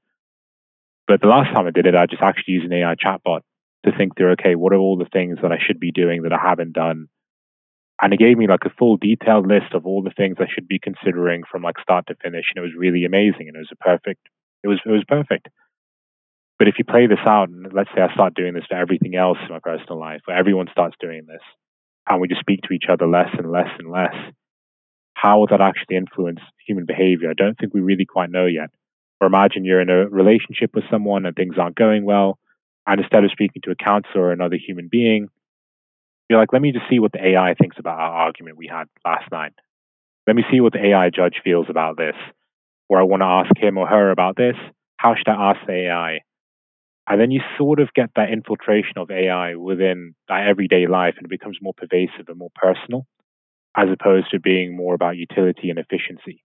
But 1.08 1.20
the 1.20 1.26
last 1.26 1.52
time 1.52 1.66
I 1.66 1.72
did 1.72 1.86
it, 1.86 1.96
I 1.96 2.06
just 2.06 2.22
actually 2.22 2.54
used 2.54 2.66
an 2.66 2.72
AI 2.72 2.94
chatbot 2.94 3.40
to 3.84 3.92
think 3.96 4.16
through, 4.16 4.32
okay, 4.32 4.54
what 4.54 4.72
are 4.72 4.78
all 4.78 4.96
the 4.96 5.10
things 5.12 5.38
that 5.42 5.50
I 5.50 5.58
should 5.58 5.80
be 5.80 5.90
doing 5.90 6.22
that 6.22 6.32
I 6.32 6.38
haven't 6.40 6.74
done? 6.74 7.08
And 8.00 8.12
it 8.12 8.20
gave 8.20 8.38
me 8.38 8.46
like 8.46 8.64
a 8.64 8.74
full 8.78 8.96
detailed 8.96 9.46
list 9.46 9.74
of 9.74 9.84
all 9.84 10.02
the 10.02 10.14
things 10.16 10.36
I 10.38 10.46
should 10.52 10.68
be 10.68 10.78
considering 10.78 11.42
from 11.50 11.62
like 11.62 11.76
start 11.82 12.06
to 12.06 12.14
finish. 12.22 12.46
And 12.54 12.62
it 12.62 12.66
was 12.66 12.76
really 12.76 13.04
amazing. 13.04 13.48
And 13.48 13.56
it 13.56 13.58
was 13.58 13.72
a 13.72 13.76
perfect, 13.76 14.28
it 14.62 14.68
was, 14.68 14.80
it 14.86 14.90
was 14.90 15.04
perfect. 15.06 15.48
But 16.62 16.68
if 16.68 16.78
you 16.78 16.84
play 16.84 17.08
this 17.08 17.18
out, 17.26 17.48
and 17.48 17.72
let's 17.72 17.90
say 17.92 18.02
I 18.02 18.14
start 18.14 18.34
doing 18.34 18.54
this 18.54 18.66
for 18.68 18.76
everything 18.76 19.16
else 19.16 19.36
in 19.42 19.52
my 19.52 19.58
personal 19.58 19.98
life, 19.98 20.20
where 20.26 20.36
everyone 20.36 20.68
starts 20.70 20.94
doing 21.00 21.26
this, 21.26 21.42
and 22.08 22.20
we 22.20 22.28
just 22.28 22.38
speak 22.38 22.60
to 22.62 22.72
each 22.72 22.84
other 22.88 23.08
less 23.08 23.30
and 23.36 23.50
less 23.50 23.66
and 23.80 23.90
less, 23.90 24.14
how 25.14 25.40
will 25.40 25.48
that 25.48 25.60
actually 25.60 25.96
influence 25.96 26.38
human 26.64 26.86
behavior? 26.86 27.30
I 27.30 27.34
don't 27.34 27.58
think 27.58 27.74
we 27.74 27.80
really 27.80 28.04
quite 28.04 28.30
know 28.30 28.46
yet. 28.46 28.70
Or 29.20 29.26
imagine 29.26 29.64
you're 29.64 29.80
in 29.80 29.90
a 29.90 30.08
relationship 30.08 30.70
with 30.72 30.84
someone 30.88 31.26
and 31.26 31.34
things 31.34 31.56
aren't 31.58 31.74
going 31.74 32.04
well, 32.04 32.38
and 32.86 33.00
instead 33.00 33.24
of 33.24 33.32
speaking 33.32 33.62
to 33.64 33.72
a 33.72 33.74
counselor 33.74 34.26
or 34.26 34.32
another 34.32 34.54
human 34.54 34.86
being, 34.88 35.30
you're 36.30 36.38
like, 36.38 36.52
let 36.52 36.62
me 36.62 36.70
just 36.70 36.88
see 36.88 37.00
what 37.00 37.10
the 37.10 37.26
AI 37.26 37.54
thinks 37.60 37.74
about 37.80 37.98
our 37.98 38.12
argument 38.12 38.56
we 38.56 38.68
had 38.68 38.84
last 39.04 39.28
night. 39.32 39.54
Let 40.28 40.36
me 40.36 40.44
see 40.48 40.60
what 40.60 40.74
the 40.74 40.86
AI 40.86 41.10
judge 41.10 41.40
feels 41.42 41.66
about 41.68 41.96
this. 41.96 42.14
Or 42.88 43.00
I 43.00 43.02
want 43.02 43.22
to 43.22 43.26
ask 43.26 43.50
him 43.56 43.78
or 43.78 43.88
her 43.88 44.12
about 44.12 44.36
this. 44.36 44.54
How 44.96 45.16
should 45.16 45.26
I 45.26 45.50
ask 45.50 45.66
the 45.66 45.88
AI? 45.88 46.20
And 47.08 47.20
then 47.20 47.30
you 47.30 47.40
sort 47.58 47.80
of 47.80 47.92
get 47.94 48.10
that 48.16 48.30
infiltration 48.30 48.96
of 48.96 49.10
AI 49.10 49.56
within 49.56 50.14
that 50.28 50.46
everyday 50.46 50.86
life 50.86 51.14
and 51.16 51.26
it 51.26 51.30
becomes 51.30 51.58
more 51.60 51.74
pervasive 51.74 52.28
and 52.28 52.38
more 52.38 52.52
personal, 52.54 53.06
as 53.76 53.88
opposed 53.92 54.30
to 54.30 54.40
being 54.40 54.76
more 54.76 54.94
about 54.94 55.16
utility 55.16 55.70
and 55.70 55.78
efficiency. 55.78 56.44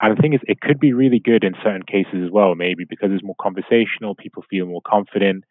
And 0.00 0.16
the 0.16 0.20
thing 0.20 0.34
is, 0.34 0.40
it 0.46 0.60
could 0.60 0.78
be 0.78 0.92
really 0.92 1.20
good 1.20 1.42
in 1.44 1.54
certain 1.62 1.84
cases 1.84 2.24
as 2.24 2.30
well, 2.30 2.54
maybe 2.54 2.84
because 2.88 3.10
it's 3.12 3.24
more 3.24 3.36
conversational, 3.40 4.14
people 4.14 4.44
feel 4.50 4.66
more 4.66 4.82
confident, 4.86 5.44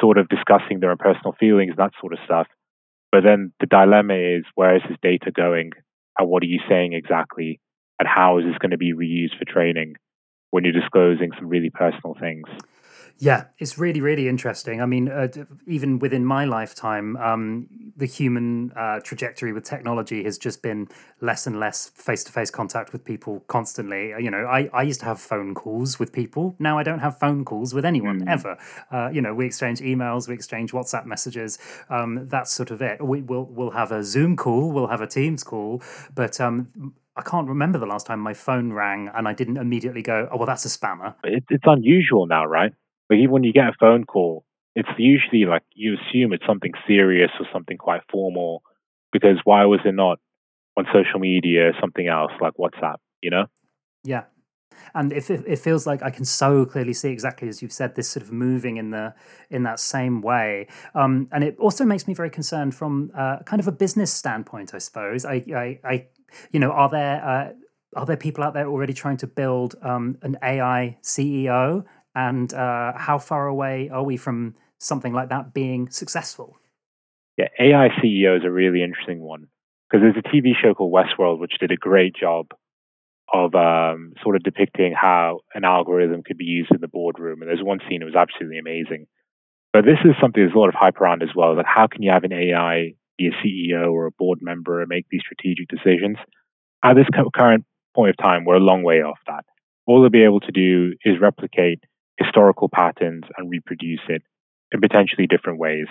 sort 0.00 0.18
of 0.18 0.28
discussing 0.28 0.80
their 0.80 0.90
own 0.90 0.96
personal 0.98 1.34
feelings, 1.38 1.74
that 1.76 1.92
sort 2.00 2.12
of 2.12 2.18
stuff. 2.24 2.48
But 3.12 3.22
then 3.24 3.52
the 3.60 3.66
dilemma 3.66 4.14
is 4.14 4.44
where 4.54 4.76
is 4.76 4.82
this 4.88 4.98
data 5.02 5.30
going? 5.30 5.72
And 6.18 6.28
what 6.28 6.42
are 6.42 6.46
you 6.46 6.60
saying 6.68 6.92
exactly? 6.92 7.60
And 7.98 8.08
how 8.08 8.38
is 8.38 8.44
this 8.46 8.58
going 8.58 8.70
to 8.70 8.78
be 8.78 8.94
reused 8.94 9.38
for 9.38 9.44
training 9.44 9.94
when 10.50 10.64
you're 10.64 10.72
disclosing 10.72 11.30
some 11.36 11.48
really 11.48 11.70
personal 11.70 12.16
things? 12.18 12.48
Yeah, 13.22 13.44
it's 13.58 13.76
really, 13.76 14.00
really 14.00 14.28
interesting. 14.28 14.80
I 14.80 14.86
mean, 14.86 15.10
uh, 15.10 15.28
even 15.66 15.98
within 15.98 16.24
my 16.24 16.46
lifetime, 16.46 17.18
um, 17.18 17.66
the 17.94 18.06
human 18.06 18.72
uh, 18.72 19.00
trajectory 19.00 19.52
with 19.52 19.62
technology 19.62 20.24
has 20.24 20.38
just 20.38 20.62
been 20.62 20.88
less 21.20 21.46
and 21.46 21.60
less 21.60 21.90
face 21.90 22.24
to 22.24 22.32
face 22.32 22.50
contact 22.50 22.94
with 22.94 23.04
people 23.04 23.44
constantly. 23.46 24.14
You 24.18 24.30
know, 24.30 24.46
I, 24.46 24.70
I 24.72 24.82
used 24.82 25.00
to 25.00 25.06
have 25.06 25.20
phone 25.20 25.54
calls 25.54 25.98
with 25.98 26.14
people. 26.14 26.56
Now 26.58 26.78
I 26.78 26.82
don't 26.82 27.00
have 27.00 27.18
phone 27.18 27.44
calls 27.44 27.74
with 27.74 27.84
anyone 27.84 28.22
mm. 28.22 28.28
ever. 28.28 28.56
Uh, 28.90 29.10
you 29.12 29.20
know, 29.20 29.34
we 29.34 29.44
exchange 29.44 29.80
emails, 29.80 30.26
we 30.26 30.32
exchange 30.32 30.72
WhatsApp 30.72 31.04
messages. 31.04 31.58
Um, 31.90 32.26
that's 32.26 32.50
sort 32.50 32.70
of 32.70 32.80
it. 32.80 33.04
We, 33.04 33.20
will 33.20 33.44
we'll 33.44 33.72
have 33.72 33.92
a 33.92 34.02
Zoom 34.02 34.34
call, 34.34 34.72
we'll 34.72 34.86
have 34.86 35.02
a 35.02 35.06
Teams 35.06 35.44
call, 35.44 35.82
but 36.14 36.40
um, 36.40 36.94
I 37.16 37.22
can't 37.22 37.48
remember 37.48 37.78
the 37.78 37.86
last 37.86 38.06
time 38.06 38.20
my 38.20 38.32
phone 38.32 38.72
rang 38.72 39.10
and 39.14 39.28
I 39.28 39.34
didn't 39.34 39.58
immediately 39.58 40.00
go, 40.00 40.26
oh, 40.32 40.38
well, 40.38 40.46
that's 40.46 40.64
a 40.64 40.68
spammer. 40.68 41.14
It, 41.22 41.44
it's 41.50 41.64
unusual 41.66 42.26
now, 42.26 42.46
right? 42.46 42.72
Like 43.10 43.18
even 43.18 43.32
when 43.32 43.44
you 43.44 43.52
get 43.52 43.68
a 43.68 43.72
phone 43.78 44.04
call, 44.04 44.44
it's 44.76 44.88
usually 44.96 45.44
like 45.44 45.62
you 45.74 45.96
assume 45.96 46.32
it's 46.32 46.46
something 46.46 46.72
serious 46.86 47.30
or 47.40 47.46
something 47.52 47.76
quite 47.76 48.02
formal 48.10 48.62
because 49.12 49.38
why 49.42 49.64
was 49.64 49.80
it 49.84 49.94
not 49.94 50.20
on 50.76 50.86
social 50.92 51.18
media 51.18 51.72
something 51.80 52.06
else 52.06 52.30
like 52.40 52.54
WhatsApp, 52.54 52.96
you 53.20 53.30
know? 53.30 53.46
Yeah. 54.04 54.24
And 54.94 55.12
if 55.12 55.30
it, 55.30 55.44
it, 55.46 55.58
feels 55.58 55.86
like 55.86 56.02
I 56.02 56.10
can 56.10 56.24
so 56.24 56.64
clearly 56.64 56.94
see 56.94 57.10
exactly 57.10 57.48
as 57.48 57.60
you've 57.60 57.72
said 57.72 57.96
this 57.96 58.08
sort 58.08 58.22
of 58.22 58.32
moving 58.32 58.76
in 58.76 58.90
the 58.90 59.14
in 59.50 59.64
that 59.64 59.78
same 59.78 60.22
way, 60.22 60.68
um, 60.94 61.28
and 61.32 61.44
it 61.44 61.56
also 61.58 61.84
makes 61.84 62.08
me 62.08 62.14
very 62.14 62.30
concerned 62.30 62.74
from 62.74 63.10
uh, 63.14 63.38
kind 63.44 63.60
of 63.60 63.68
a 63.68 63.72
business 63.72 64.12
standpoint, 64.12 64.72
I 64.72 64.78
suppose. 64.78 65.24
I, 65.24 65.44
I, 65.54 65.80
I 65.84 66.06
you 66.50 66.60
know, 66.60 66.70
are 66.70 66.88
there 66.88 67.24
uh, 67.24 67.52
are 67.94 68.06
there 68.06 68.16
people 68.16 68.42
out 68.42 68.54
there 68.54 68.66
already 68.68 68.94
trying 68.94 69.18
to 69.18 69.26
build 69.26 69.74
um, 69.82 70.16
an 70.22 70.38
AI 70.42 70.96
CEO 71.02 71.84
and 72.14 72.52
uh, 72.52 72.92
how 72.96 73.18
far 73.18 73.46
away 73.46 73.88
are 73.90 74.02
we 74.02 74.16
from 74.16 74.54
something 74.78 75.12
like 75.12 75.28
that 75.28 75.52
being 75.54 75.90
successful? 75.90 76.56
Yeah, 77.36 77.48
AI 77.58 77.88
CEO 78.02 78.36
is 78.36 78.44
a 78.44 78.50
really 78.50 78.82
interesting 78.82 79.20
one 79.20 79.46
because 79.88 80.02
there's 80.02 80.22
a 80.24 80.28
TV 80.28 80.52
show 80.60 80.74
called 80.74 80.92
Westworld 80.92 81.38
which 81.38 81.58
did 81.58 81.70
a 81.70 81.76
great 81.76 82.14
job 82.14 82.46
of 83.32 83.54
um, 83.54 84.12
sort 84.22 84.36
of 84.36 84.42
depicting 84.42 84.92
how 84.92 85.40
an 85.54 85.64
algorithm 85.64 86.22
could 86.22 86.36
be 86.36 86.44
used 86.44 86.70
in 86.72 86.80
the 86.80 86.88
boardroom. 86.88 87.40
And 87.40 87.48
there's 87.48 87.62
one 87.62 87.78
scene 87.88 88.00
that 88.00 88.06
was 88.06 88.16
absolutely 88.16 88.58
amazing. 88.58 89.06
But 89.72 89.84
this 89.84 89.98
is 90.04 90.16
something 90.20 90.42
there's 90.42 90.54
a 90.54 90.58
lot 90.58 90.68
of 90.68 90.74
hype 90.74 91.00
around 91.00 91.22
as 91.22 91.28
well. 91.34 91.56
Like, 91.56 91.66
how 91.66 91.86
can 91.86 92.02
you 92.02 92.10
have 92.10 92.24
an 92.24 92.32
AI 92.32 92.94
be 93.16 93.28
a 93.28 93.46
CEO 93.46 93.92
or 93.92 94.06
a 94.06 94.10
board 94.10 94.40
member 94.42 94.80
and 94.80 94.88
make 94.88 95.06
these 95.10 95.22
strategic 95.24 95.68
decisions? 95.68 96.16
At 96.82 96.94
this 96.94 97.06
current 97.34 97.64
point 97.94 98.10
of 98.10 98.16
time, 98.16 98.44
we're 98.44 98.56
a 98.56 98.60
long 98.60 98.82
way 98.82 99.02
off 99.02 99.18
that. 99.28 99.44
All 99.86 100.00
they'll 100.00 100.10
be 100.10 100.24
able 100.24 100.40
to 100.40 100.52
do 100.52 100.94
is 101.04 101.20
replicate 101.20 101.84
historical 102.22 102.68
patterns 102.68 103.24
and 103.36 103.50
reproduce 103.50 104.00
it 104.08 104.22
in 104.72 104.80
potentially 104.80 105.26
different 105.26 105.58
ways. 105.58 105.86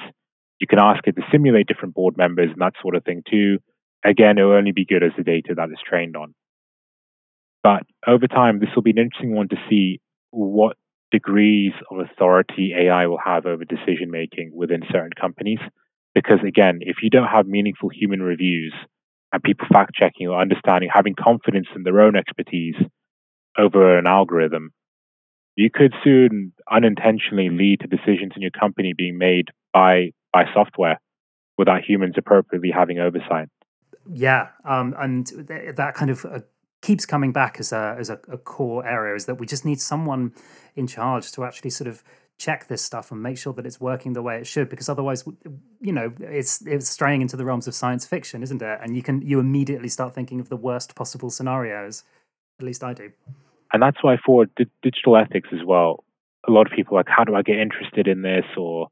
You 0.60 0.68
can 0.68 0.80
ask 0.80 1.06
it 1.08 1.16
to 1.16 1.22
simulate 1.32 1.68
different 1.68 1.96
board 1.96 2.18
members 2.18 2.50
and 2.52 2.62
that 2.62 2.74
sort 2.82 2.96
of 2.96 3.04
thing 3.04 3.24
too. 3.30 3.60
Again, 4.06 4.38
it 4.38 4.44
will 4.44 4.54
only 4.54 4.72
be 4.72 4.86
good 4.86 5.04
as 5.04 5.12
the 5.18 5.24
data 5.24 5.54
that 5.56 5.70
is 5.70 5.80
trained 5.88 6.16
on. 6.16 6.34
But 7.64 7.84
over 8.08 8.28
time, 8.28 8.60
this 8.60 8.70
will 8.76 8.84
be 8.84 8.92
an 8.92 8.98
interesting 8.98 9.36
one 9.36 9.50
to 9.50 9.58
see 9.70 10.00
what 10.32 10.78
degrees 11.12 11.74
of 11.90 12.00
authority 12.00 12.74
AI 12.78 13.08
will 13.08 13.20
have 13.24 13.46
over 13.46 13.66
decision 13.66 14.12
making 14.12 14.52
within 14.54 14.82
certain 14.92 15.12
companies. 15.20 15.60
Because 16.14 16.40
again, 16.48 16.80
if 16.82 16.98
you 17.02 17.10
don't 17.10 17.28
have 17.28 17.48
meaningful 17.48 17.90
human 17.90 18.22
reviews 18.22 18.74
and 19.32 19.44
people 19.44 19.68
fact 19.72 19.94
checking 19.94 20.28
or 20.28 20.40
understanding, 20.40 20.90
having 20.94 21.16
confidence 21.16 21.68
in 21.76 21.84
their 21.84 22.02
own 22.02 22.16
expertise 22.16 22.76
over 23.58 23.98
an 23.98 24.08
algorithm, 24.08 24.72
you 25.60 25.70
could 25.70 25.94
soon 26.06 26.54
unintentionally 26.72 27.50
lead 27.50 27.82
to 27.82 27.88
decisions 27.88 28.32
in 28.34 28.42
your 28.42 28.52
company 28.52 28.94
being 28.98 29.18
made 29.18 29.50
by 29.74 30.12
by 30.32 30.46
software 30.54 31.02
without 31.58 31.82
humans 31.84 32.14
appropriately 32.18 32.72
having 32.72 33.00
oversight. 33.00 33.50
Yeah, 34.10 34.48
um, 34.64 34.96
and 34.98 35.28
th- 35.28 35.76
that 35.76 35.96
kind 35.96 36.10
of 36.10 36.24
uh, 36.24 36.40
keeps 36.82 37.06
coming 37.06 37.34
back 37.34 37.60
as 37.60 37.74
a 37.74 37.98
as 38.00 38.10
a, 38.10 38.20
a, 38.30 38.38
core 38.38 38.88
area 38.88 39.16
is 39.16 39.26
that 39.26 39.36
we 39.36 39.46
just 39.46 39.66
need 39.66 39.82
someone 39.82 40.34
in 40.78 40.88
charge 40.88 41.30
to 41.34 41.44
actually 41.44 41.72
sort 41.72 41.90
of 41.90 42.04
check 42.38 42.70
this 42.70 42.82
stuff 42.82 43.12
and 43.12 43.22
make 43.22 43.38
sure 43.38 43.52
that 43.52 43.66
it's 43.66 43.82
working 43.82 44.14
the 44.14 44.22
way 44.22 44.38
it 44.38 44.48
should 44.48 44.70
because 44.70 44.88
otherwise 44.88 45.26
you 45.82 45.92
know 45.92 46.14
it's 46.22 46.66
it's 46.66 46.90
straying 46.90 47.22
into 47.22 47.36
the 47.36 47.44
realms 47.44 47.68
of 47.68 47.76
science 47.76 48.06
fiction 48.06 48.42
isn't 48.42 48.62
it? 48.62 48.80
And 48.82 48.96
you 48.96 49.04
can 49.04 49.22
you 49.22 49.42
immediately 49.42 49.90
start 49.90 50.16
thinking 50.16 50.40
of 50.40 50.48
the 50.48 50.56
worst 50.56 50.96
possible 50.96 51.30
scenarios. 51.30 52.06
At 52.60 52.66
least 52.66 52.82
i 52.82 52.94
do 52.94 53.12
and 53.72 53.82
that's 53.82 54.04
why 54.04 54.18
for 54.26 54.46
di- 54.46 54.66
digital 54.82 55.18
ethics 55.18 55.50
as 55.54 55.66
well, 55.66 56.04
a 56.48 56.52
lot 56.52 56.68
of 56.68 56.76
people 56.76 56.96
are 56.96 57.00
like, 57.00 57.10
how 57.10 57.24
do 57.24 57.36
I 57.36 57.42
get 57.42 57.58
interested 57.60 58.08
in 58.08 58.22
this? 58.22 58.46
Or 58.58 58.88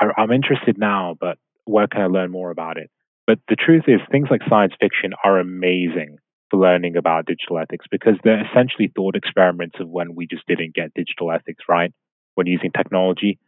I'm 0.00 0.32
interested 0.32 0.78
now, 0.78 1.16
but 1.20 1.38
where 1.64 1.86
can 1.86 2.02
I 2.02 2.06
learn 2.06 2.30
more 2.30 2.50
about 2.50 2.78
it? 2.78 2.90
But 3.26 3.38
the 3.48 3.56
truth 3.56 3.84
is, 3.88 4.00
things 4.10 4.28
like 4.30 4.40
science 4.48 4.74
fiction 4.80 5.12
are 5.24 5.38
amazing 5.38 6.18
for 6.50 6.60
learning 6.60 6.96
about 6.96 7.26
digital 7.26 7.58
ethics 7.58 7.86
because 7.90 8.14
they're 8.22 8.46
essentially 8.46 8.92
thought 8.94 9.16
experiments 9.16 9.76
of 9.80 9.88
when 9.88 10.14
we 10.14 10.26
just 10.26 10.46
didn't 10.46 10.74
get 10.74 10.94
digital 10.94 11.32
ethics 11.32 11.64
right 11.68 11.92
when 12.34 12.46
using 12.46 12.70
technology. 12.70 13.38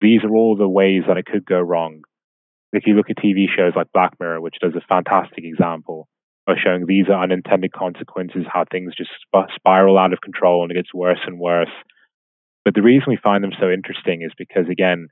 These 0.00 0.24
are 0.24 0.30
all 0.30 0.56
the 0.56 0.68
ways 0.68 1.04
that 1.08 1.16
it 1.16 1.26
could 1.26 1.46
go 1.46 1.60
wrong. 1.60 2.02
If 2.72 2.86
you 2.86 2.94
look 2.94 3.10
at 3.10 3.16
TV 3.16 3.46
shows 3.54 3.72
like 3.76 3.92
Black 3.92 4.14
Mirror, 4.18 4.40
which 4.40 4.56
does 4.60 4.74
a 4.74 4.80
fantastic 4.86 5.44
example, 5.44 6.08
are 6.46 6.56
showing 6.56 6.86
these 6.86 7.06
are 7.08 7.22
unintended 7.22 7.72
consequences, 7.72 8.44
how 8.52 8.64
things 8.70 8.94
just 8.96 9.10
spiral 9.54 9.98
out 9.98 10.12
of 10.12 10.20
control 10.20 10.62
and 10.62 10.72
it 10.72 10.74
gets 10.74 10.92
worse 10.92 11.20
and 11.26 11.38
worse. 11.38 11.70
But 12.64 12.74
the 12.74 12.82
reason 12.82 13.06
we 13.08 13.18
find 13.22 13.42
them 13.42 13.52
so 13.58 13.70
interesting 13.70 14.22
is 14.22 14.32
because, 14.36 14.68
again, 14.70 15.08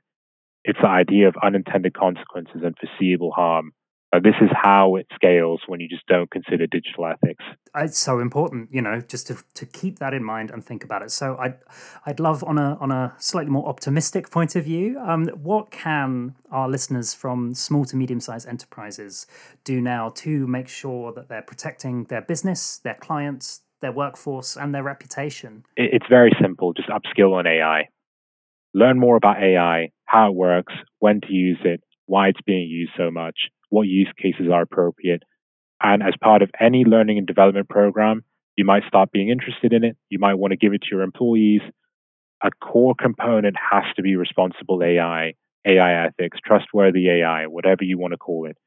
it's 0.63 0.79
the 0.81 0.87
idea 0.87 1.27
of 1.27 1.35
unintended 1.41 1.93
consequences 1.93 2.61
and 2.63 2.75
foreseeable 2.77 3.31
harm. 3.31 3.71
This 4.19 4.35
is 4.41 4.49
how 4.53 4.97
it 4.97 5.07
scales 5.15 5.61
when 5.67 5.79
you 5.79 5.87
just 5.87 6.05
don't 6.07 6.29
consider 6.29 6.67
digital 6.67 7.05
ethics. 7.05 7.43
It's 7.75 7.97
so 7.97 8.19
important, 8.19 8.69
you 8.71 8.81
know, 8.81 8.99
just 8.99 9.27
to, 9.27 9.37
to 9.53 9.65
keep 9.65 9.99
that 9.99 10.13
in 10.13 10.21
mind 10.23 10.51
and 10.51 10.63
think 10.63 10.83
about 10.83 11.01
it. 11.01 11.11
So 11.11 11.37
I'd 11.39 11.55
I'd 12.05 12.19
love 12.19 12.43
on 12.43 12.57
a 12.57 12.77
on 12.81 12.91
a 12.91 13.15
slightly 13.19 13.51
more 13.51 13.67
optimistic 13.69 14.29
point 14.29 14.55
of 14.57 14.65
view, 14.65 14.99
um, 14.99 15.27
what 15.27 15.71
can 15.71 16.35
our 16.51 16.67
listeners 16.67 17.13
from 17.13 17.53
small 17.53 17.85
to 17.85 17.95
medium 17.95 18.19
sized 18.19 18.47
enterprises 18.47 19.27
do 19.63 19.79
now 19.79 20.09
to 20.09 20.45
make 20.45 20.67
sure 20.67 21.13
that 21.13 21.29
they're 21.29 21.41
protecting 21.41 22.03
their 22.05 22.21
business, 22.21 22.79
their 22.79 22.95
clients, 22.95 23.61
their 23.79 23.93
workforce, 23.93 24.57
and 24.57 24.75
their 24.75 24.83
reputation? 24.83 25.63
It's 25.77 26.05
very 26.09 26.31
simple. 26.41 26.73
Just 26.73 26.89
upskill 26.89 27.33
on 27.33 27.47
AI. 27.47 27.87
Learn 28.73 28.99
more 28.99 29.15
about 29.15 29.41
AI, 29.41 29.91
how 30.05 30.29
it 30.29 30.35
works, 30.35 30.73
when 30.99 31.21
to 31.21 31.33
use 31.33 31.59
it, 31.63 31.81
why 32.05 32.29
it's 32.29 32.41
being 32.45 32.69
used 32.69 32.91
so 32.97 33.11
much, 33.11 33.35
what 33.71 33.87
use 33.87 34.11
cases 34.21 34.47
are 34.53 34.61
appropriate. 34.61 35.23
And 35.81 36.03
as 36.03 36.13
part 36.21 36.43
of 36.43 36.51
any 36.59 36.85
learning 36.85 37.17
and 37.17 37.25
development 37.25 37.69
program, 37.69 38.23
you 38.55 38.65
might 38.65 38.83
start 38.87 39.11
being 39.11 39.29
interested 39.29 39.73
in 39.73 39.83
it. 39.83 39.97
You 40.09 40.19
might 40.19 40.35
want 40.35 40.51
to 40.51 40.57
give 40.57 40.73
it 40.73 40.83
to 40.83 40.87
your 40.91 41.01
employees. 41.01 41.61
A 42.43 42.51
core 42.63 42.93
component 42.93 43.55
has 43.71 43.83
to 43.95 44.03
be 44.03 44.15
responsible 44.15 44.83
AI, 44.83 45.33
AI 45.65 46.05
ethics, 46.05 46.37
trustworthy 46.45 47.09
AI, 47.09 47.47
whatever 47.47 47.83
you 47.83 47.97
want 47.97 48.11
to 48.11 48.17
call 48.17 48.45
it. 48.45 48.57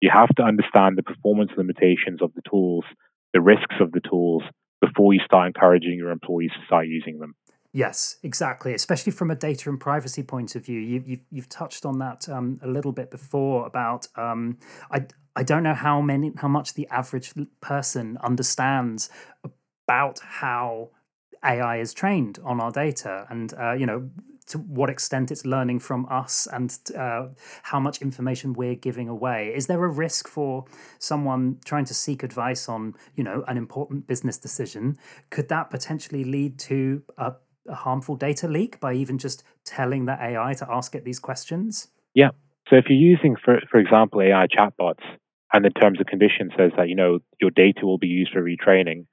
You 0.00 0.10
have 0.12 0.34
to 0.36 0.42
understand 0.42 0.96
the 0.96 1.02
performance 1.02 1.52
limitations 1.56 2.20
of 2.20 2.32
the 2.34 2.42
tools, 2.48 2.84
the 3.32 3.40
risks 3.40 3.76
of 3.80 3.92
the 3.92 4.00
tools, 4.00 4.42
before 4.80 5.14
you 5.14 5.20
start 5.24 5.48
encouraging 5.48 5.94
your 5.94 6.10
employees 6.10 6.50
to 6.52 6.66
start 6.66 6.86
using 6.86 7.18
them. 7.18 7.34
Yes, 7.76 8.18
exactly. 8.22 8.72
Especially 8.72 9.10
from 9.10 9.32
a 9.32 9.34
data 9.34 9.68
and 9.68 9.80
privacy 9.80 10.22
point 10.22 10.54
of 10.54 10.64
view, 10.64 10.78
you, 10.78 11.00
have 11.00 11.08
you've, 11.08 11.20
you've 11.32 11.48
touched 11.48 11.84
on 11.84 11.98
that 11.98 12.28
um, 12.28 12.60
a 12.62 12.68
little 12.68 12.92
bit 12.92 13.10
before. 13.10 13.66
About 13.66 14.06
um, 14.14 14.58
I 14.92 15.06
I 15.34 15.42
don't 15.42 15.64
know 15.64 15.74
how 15.74 16.00
many 16.00 16.30
how 16.36 16.46
much 16.46 16.74
the 16.74 16.86
average 16.86 17.32
person 17.60 18.16
understands 18.22 19.10
about 19.88 20.20
how 20.20 20.90
AI 21.44 21.78
is 21.78 21.92
trained 21.92 22.38
on 22.44 22.60
our 22.60 22.70
data, 22.70 23.26
and 23.28 23.52
uh, 23.54 23.72
you 23.72 23.86
know 23.86 24.08
to 24.46 24.58
what 24.58 24.90
extent 24.90 25.30
it's 25.32 25.44
learning 25.44 25.80
from 25.80 26.06
us 26.10 26.46
and 26.52 26.78
uh, 26.96 27.28
how 27.62 27.80
much 27.80 28.02
information 28.02 28.52
we're 28.52 28.74
giving 28.74 29.08
away. 29.08 29.52
Is 29.54 29.66
there 29.66 29.82
a 29.82 29.88
risk 29.88 30.28
for 30.28 30.64
someone 30.98 31.58
trying 31.64 31.86
to 31.86 31.94
seek 31.94 32.22
advice 32.22 32.68
on, 32.68 32.94
you 33.16 33.24
know, 33.24 33.42
an 33.48 33.56
important 33.56 34.06
business 34.06 34.36
decision? 34.36 34.98
Could 35.30 35.48
that 35.48 35.70
potentially 35.70 36.24
lead 36.24 36.58
to 36.60 37.02
a, 37.16 37.32
a 37.68 37.74
harmful 37.74 38.16
data 38.16 38.48
leak 38.48 38.80
by 38.80 38.94
even 38.94 39.18
just 39.18 39.42
telling 39.64 40.06
the 40.06 40.12
AI 40.12 40.54
to 40.54 40.66
ask 40.70 40.94
it 40.94 41.04
these 41.04 41.18
questions? 41.18 41.88
Yeah. 42.14 42.30
So 42.68 42.76
if 42.76 42.86
you're 42.88 42.98
using, 42.98 43.36
for 43.42 43.60
for 43.70 43.78
example, 43.78 44.22
AI 44.22 44.46
chatbots, 44.46 45.04
and 45.52 45.64
the 45.64 45.70
terms 45.70 45.98
and 45.98 46.06
conditions 46.06 46.52
says 46.56 46.72
that 46.76 46.88
you 46.88 46.96
know 46.96 47.18
your 47.40 47.50
data 47.50 47.84
will 47.84 47.98
be 47.98 48.08
used 48.08 48.32
for 48.32 48.42
retraining, 48.42 49.06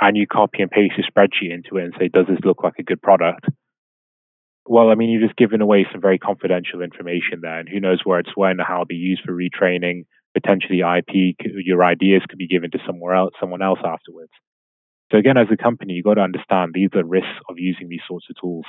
and 0.00 0.16
you 0.16 0.26
copy 0.26 0.62
and 0.62 0.70
paste 0.70 0.94
your 0.96 1.06
spreadsheet 1.06 1.52
into 1.52 1.76
it 1.76 1.84
and 1.84 1.94
say, 1.98 2.08
does 2.08 2.26
this 2.26 2.44
look 2.44 2.62
like 2.62 2.78
a 2.78 2.82
good 2.82 3.00
product? 3.00 3.46
Well, 4.68 4.90
I 4.90 4.94
mean, 4.96 5.10
you've 5.10 5.22
just 5.22 5.36
given 5.36 5.60
away 5.60 5.86
some 5.92 6.00
very 6.00 6.18
confidential 6.18 6.82
information 6.82 7.40
there, 7.40 7.58
and 7.60 7.68
who 7.68 7.80
knows 7.80 8.00
where 8.04 8.18
it's 8.18 8.34
when, 8.34 8.60
or 8.60 8.64
how 8.64 8.74
it'll 8.74 8.86
be 8.86 8.96
used 8.96 9.22
for 9.24 9.32
retraining. 9.32 10.06
Potentially, 10.34 10.80
IP, 10.80 11.36
your 11.64 11.84
ideas 11.84 12.22
could 12.28 12.38
be 12.38 12.48
given 12.48 12.70
to 12.72 12.78
somewhere 12.86 13.14
else, 13.14 13.32
someone 13.40 13.62
else 13.62 13.78
afterwards. 13.84 14.32
So 15.10 15.18
again, 15.18 15.36
as 15.36 15.46
a 15.52 15.56
company, 15.56 15.94
you've 15.94 16.04
got 16.04 16.14
to 16.14 16.22
understand 16.22 16.72
these 16.74 16.90
are 16.94 17.04
risks 17.04 17.28
of 17.48 17.58
using 17.58 17.88
these 17.88 18.00
sorts 18.08 18.26
of 18.28 18.36
tools. 18.40 18.64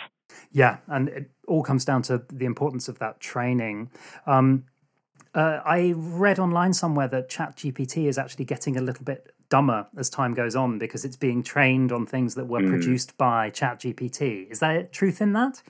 Yeah, 0.52 0.78
and 0.88 1.10
it 1.10 1.32
all 1.48 1.64
comes 1.64 1.84
down 1.84 2.04
to 2.04 2.24
the 2.32 2.46
importance 2.46 2.88
of 2.88 3.00
that 3.00 3.20
training. 3.20 3.90
Um, 4.26 4.66
uh, 5.34 5.62
I 5.66 5.94
read 5.96 6.40
online 6.40 6.74
somewhere 6.74 7.08
that 7.08 7.30
ChatGPT 7.30 8.08
is 8.08 8.18
actually 8.18 8.46
getting 8.46 8.78
a 8.78 8.82
little 8.82 9.04
bit 9.04 9.34
dumber 9.50 9.88
as 9.98 10.10
time 10.10 10.34
goes 10.34 10.56
on 10.56 10.78
because 10.78 11.06
it's 11.06 11.16
being 11.16 11.42
trained 11.42 11.92
on 11.92 12.06
things 12.06 12.36
that 12.36 12.46
were 12.46 12.60
mm. 12.60 12.70
produced 12.70 13.18
by 13.18 13.50
ChatGPT. 13.50 14.50
Is 14.50 14.60
there 14.60 14.84
truth 14.84 15.22
in 15.22 15.34
that? 15.34 15.62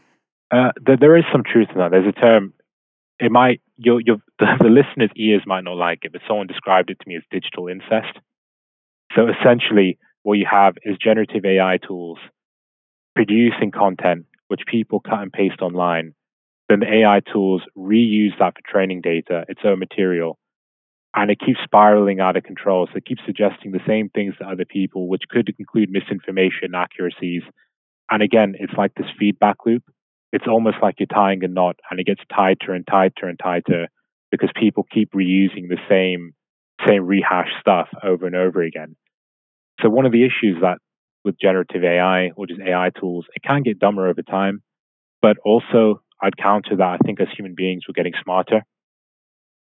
Uh, 0.52 0.72
there, 0.82 0.98
there 0.98 1.18
is 1.18 1.26
some 1.32 1.44
truth 1.44 1.68
in 1.74 1.80
that. 1.80 1.92
There's 1.92 2.08
a 2.08 2.20
term. 2.20 2.54
It 3.20 3.32
might 3.32 3.62
your 3.78 4.02
your 4.02 4.18
the, 4.40 4.48
the 4.60 4.70
listener's 4.70 5.12
ears 5.16 5.44
might 5.46 5.64
not 5.64 5.76
like 5.76 6.00
it, 6.04 6.12
but 6.12 6.22
someone 6.28 6.48
described 6.48 6.90
it 6.90 7.00
to 7.00 7.08
me 7.08 7.16
as 7.16 7.24
digital 7.32 7.68
incest. 7.68 8.20
So 9.16 9.28
essentially, 9.28 9.98
what 10.28 10.38
you 10.38 10.46
have 10.52 10.76
is 10.84 10.98
generative 11.02 11.46
AI 11.46 11.78
tools 11.78 12.18
producing 13.16 13.72
content 13.72 14.26
which 14.50 14.60
people 14.68 15.00
cut 15.00 15.22
and 15.22 15.32
paste 15.32 15.62
online. 15.62 16.14
Then 16.68 16.82
the 16.82 16.94
AI 17.02 17.22
tools 17.32 17.62
reuse 17.78 18.38
that 18.38 18.56
for 18.56 18.62
training 18.70 19.00
data, 19.00 19.46
its 19.48 19.62
own 19.64 19.80
material, 19.80 20.38
and 21.16 21.32
it 21.32 21.40
keeps 21.40 21.60
spiraling 21.64 22.20
out 22.20 22.36
of 22.36 22.44
control. 22.44 22.88
So 22.88 22.98
it 22.98 23.06
keeps 23.06 23.22
suggesting 23.26 23.72
the 23.72 23.80
same 23.88 24.10
things 24.10 24.36
to 24.40 24.46
other 24.46 24.66
people, 24.66 25.08
which 25.08 25.24
could 25.30 25.54
include 25.58 25.90
misinformation, 25.90 26.76
accuracies. 26.76 27.44
And 28.12 28.22
again, 28.22 28.56
it's 28.60 28.74
like 28.78 28.96
this 28.96 29.08
feedback 29.18 29.66
loop 29.66 29.84
it's 30.34 30.48
almost 30.48 30.78
like 30.82 30.96
you're 31.00 31.08
tying 31.08 31.42
a 31.46 31.48
knot 31.48 31.78
and 31.90 32.02
it 32.02 32.06
gets 32.06 32.22
tighter 32.36 32.74
and 32.74 32.86
tighter 32.86 33.28
and 33.28 33.40
tighter 33.40 33.88
because 34.30 34.50
people 34.60 34.86
keep 34.94 35.14
reusing 35.14 35.70
the 35.70 35.78
same 35.90 36.34
same 36.86 37.06
rehash 37.06 37.50
stuff 37.62 37.88
over 38.04 38.28
and 38.28 38.36
over 38.36 38.62
again. 38.62 38.98
So 39.82 39.90
one 39.90 40.06
of 40.06 40.12
the 40.12 40.24
issues 40.24 40.58
that 40.62 40.80
with 41.24 41.40
generative 41.40 41.84
AI 41.84 42.32
or 42.36 42.48
just 42.48 42.62
AI 42.62 42.90
tools, 43.00 43.26
it 43.36 43.44
can 43.44 43.64
get 43.64 43.80
dumber 43.80 44.08
over 44.08 44.22
time. 44.22 44.62
But 45.22 45.38
also 45.44 46.02
I'd 46.22 46.38
counter 46.38 46.76
that 46.78 46.84
I 46.84 46.98
think 47.06 47.20
as 47.22 47.28
human 47.36 47.54
beings 47.56 47.84
we're 47.88 47.94
getting 47.94 48.14
smarter. 48.24 48.64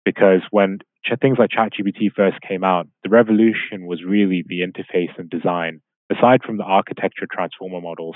Because 0.05 0.41
when 0.49 0.79
things 1.21 1.37
like 1.37 1.49
ChatGPT 1.49 2.11
first 2.15 2.37
came 2.47 2.63
out, 2.63 2.87
the 3.03 3.09
revolution 3.09 3.85
was 3.85 4.01
really 4.03 4.43
the 4.47 4.61
interface 4.61 5.17
and 5.17 5.29
design. 5.29 5.81
Aside 6.11 6.41
from 6.43 6.57
the 6.57 6.63
architecture 6.63 7.27
transformer 7.31 7.81
models, 7.81 8.15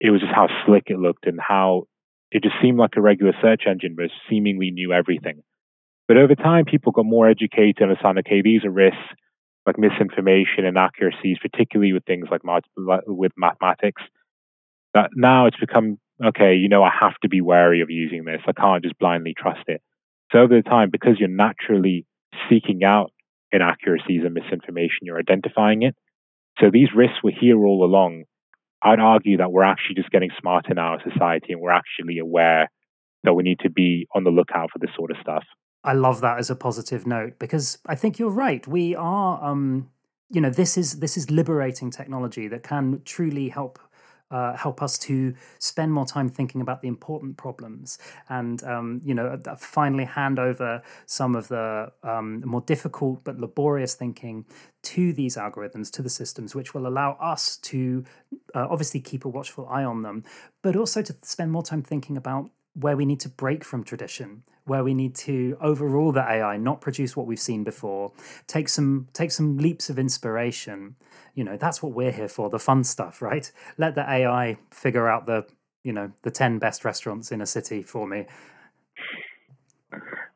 it 0.00 0.10
was 0.10 0.20
just 0.20 0.32
how 0.34 0.48
slick 0.66 0.84
it 0.86 0.98
looked 0.98 1.26
and 1.26 1.38
how 1.40 1.84
it 2.32 2.42
just 2.42 2.56
seemed 2.60 2.78
like 2.78 2.96
a 2.96 3.00
regular 3.00 3.32
search 3.40 3.62
engine, 3.68 3.94
but 3.96 4.10
seemingly 4.28 4.70
knew 4.72 4.92
everything. 4.92 5.42
But 6.08 6.16
over 6.16 6.34
time, 6.34 6.64
people 6.64 6.92
got 6.92 7.06
more 7.06 7.28
educated 7.28 7.76
and 7.80 7.90
understand, 7.90 8.18
okay, 8.18 8.42
these 8.42 8.64
are 8.64 8.70
risks 8.70 8.98
like 9.66 9.78
misinformation, 9.78 10.58
and 10.58 10.68
inaccuracies, 10.68 11.38
particularly 11.40 11.92
with 11.92 12.04
things 12.04 12.26
like 12.30 12.42
with 13.06 13.32
mathematics. 13.36 14.02
That 14.92 15.10
now 15.14 15.46
it's 15.46 15.58
become 15.58 15.98
okay. 16.24 16.54
You 16.54 16.68
know, 16.68 16.82
I 16.82 16.90
have 17.00 17.16
to 17.22 17.28
be 17.28 17.40
wary 17.40 17.80
of 17.80 17.90
using 17.90 18.24
this. 18.24 18.40
I 18.46 18.52
can't 18.52 18.82
just 18.82 18.98
blindly 18.98 19.34
trust 19.36 19.64
it. 19.66 19.82
So 20.32 20.38
over 20.38 20.54
the 20.54 20.62
time, 20.62 20.90
because 20.90 21.18
you're 21.18 21.28
naturally 21.28 22.06
seeking 22.48 22.84
out 22.84 23.12
inaccuracies 23.52 24.22
and 24.24 24.34
misinformation, 24.34 25.02
you're 25.02 25.18
identifying 25.18 25.82
it. 25.82 25.94
So 26.60 26.70
these 26.72 26.88
risks 26.94 27.18
were 27.22 27.32
here 27.38 27.58
all 27.58 27.84
along. 27.84 28.24
I'd 28.82 29.00
argue 29.00 29.38
that 29.38 29.50
we're 29.50 29.64
actually 29.64 29.94
just 29.96 30.10
getting 30.10 30.30
smarter 30.40 30.72
in 30.72 30.78
our 30.78 31.00
society 31.02 31.52
and 31.52 31.60
we're 31.60 31.70
actually 31.70 32.18
aware 32.18 32.68
that 33.22 33.34
we 33.34 33.42
need 33.42 33.60
to 33.60 33.70
be 33.70 34.06
on 34.14 34.24
the 34.24 34.30
lookout 34.30 34.70
for 34.72 34.78
this 34.78 34.90
sort 34.94 35.10
of 35.10 35.16
stuff. 35.20 35.44
I 35.84 35.92
love 35.92 36.22
that 36.22 36.38
as 36.38 36.48
a 36.48 36.56
positive 36.56 37.06
note 37.06 37.38
because 37.38 37.78
I 37.86 37.94
think 37.94 38.18
you're 38.18 38.30
right. 38.30 38.66
We 38.66 38.96
are, 38.96 39.44
um, 39.44 39.90
you 40.30 40.40
know, 40.40 40.50
this 40.50 40.78
is 40.78 41.00
this 41.00 41.16
is 41.16 41.30
liberating 41.30 41.90
technology 41.90 42.48
that 42.48 42.62
can 42.62 43.02
truly 43.04 43.50
help 43.50 43.78
uh, 44.30 44.56
help 44.56 44.82
us 44.82 44.98
to 44.98 45.34
spend 45.58 45.92
more 45.92 46.06
time 46.06 46.28
thinking 46.28 46.60
about 46.60 46.80
the 46.80 46.88
important 46.88 47.36
problems 47.36 47.98
and 48.28 48.64
um, 48.64 49.00
you 49.04 49.14
know 49.14 49.38
finally 49.58 50.04
hand 50.04 50.38
over 50.38 50.82
some 51.06 51.36
of 51.36 51.46
the 51.48 51.92
um, 52.02 52.42
more 52.44 52.62
difficult 52.62 53.22
but 53.22 53.38
laborious 53.38 53.94
thinking 53.94 54.44
to 54.82 55.12
these 55.12 55.36
algorithms 55.36 55.90
to 55.90 56.02
the 56.02 56.10
systems 56.10 56.54
which 56.54 56.74
will 56.74 56.86
allow 56.86 57.12
us 57.20 57.58
to 57.58 58.02
uh, 58.54 58.66
obviously 58.68 58.98
keep 58.98 59.24
a 59.24 59.28
watchful 59.28 59.68
eye 59.68 59.84
on 59.84 60.02
them 60.02 60.24
but 60.62 60.74
also 60.74 61.00
to 61.02 61.14
spend 61.22 61.52
more 61.52 61.62
time 61.62 61.82
thinking 61.82 62.16
about 62.16 62.50
where 62.74 62.96
we 62.96 63.04
need 63.04 63.20
to 63.20 63.28
break 63.28 63.64
from 63.64 63.84
tradition 63.84 64.42
where 64.66 64.82
we 64.82 64.94
need 64.94 65.14
to 65.14 65.56
overrule 65.60 66.12
the 66.12 66.22
AI, 66.22 66.56
not 66.56 66.80
produce 66.80 67.16
what 67.16 67.26
we've 67.26 67.40
seen 67.40 67.64
before, 67.64 68.12
take 68.46 68.68
some 68.68 69.08
take 69.12 69.30
some 69.30 69.58
leaps 69.58 69.90
of 69.90 69.98
inspiration. 69.98 70.96
You 71.34 71.44
know, 71.44 71.56
that's 71.56 71.82
what 71.82 71.92
we're 71.92 72.12
here 72.12 72.28
for, 72.28 72.48
the 72.48 72.58
fun 72.58 72.84
stuff, 72.84 73.20
right? 73.20 73.50
Let 73.76 73.94
the 73.94 74.08
AI 74.08 74.56
figure 74.70 75.08
out 75.08 75.26
the, 75.26 75.44
you 75.82 75.92
know, 75.92 76.12
the 76.22 76.30
10 76.30 76.58
best 76.58 76.84
restaurants 76.84 77.32
in 77.32 77.40
a 77.40 77.46
city 77.46 77.82
for 77.82 78.06
me. 78.06 78.26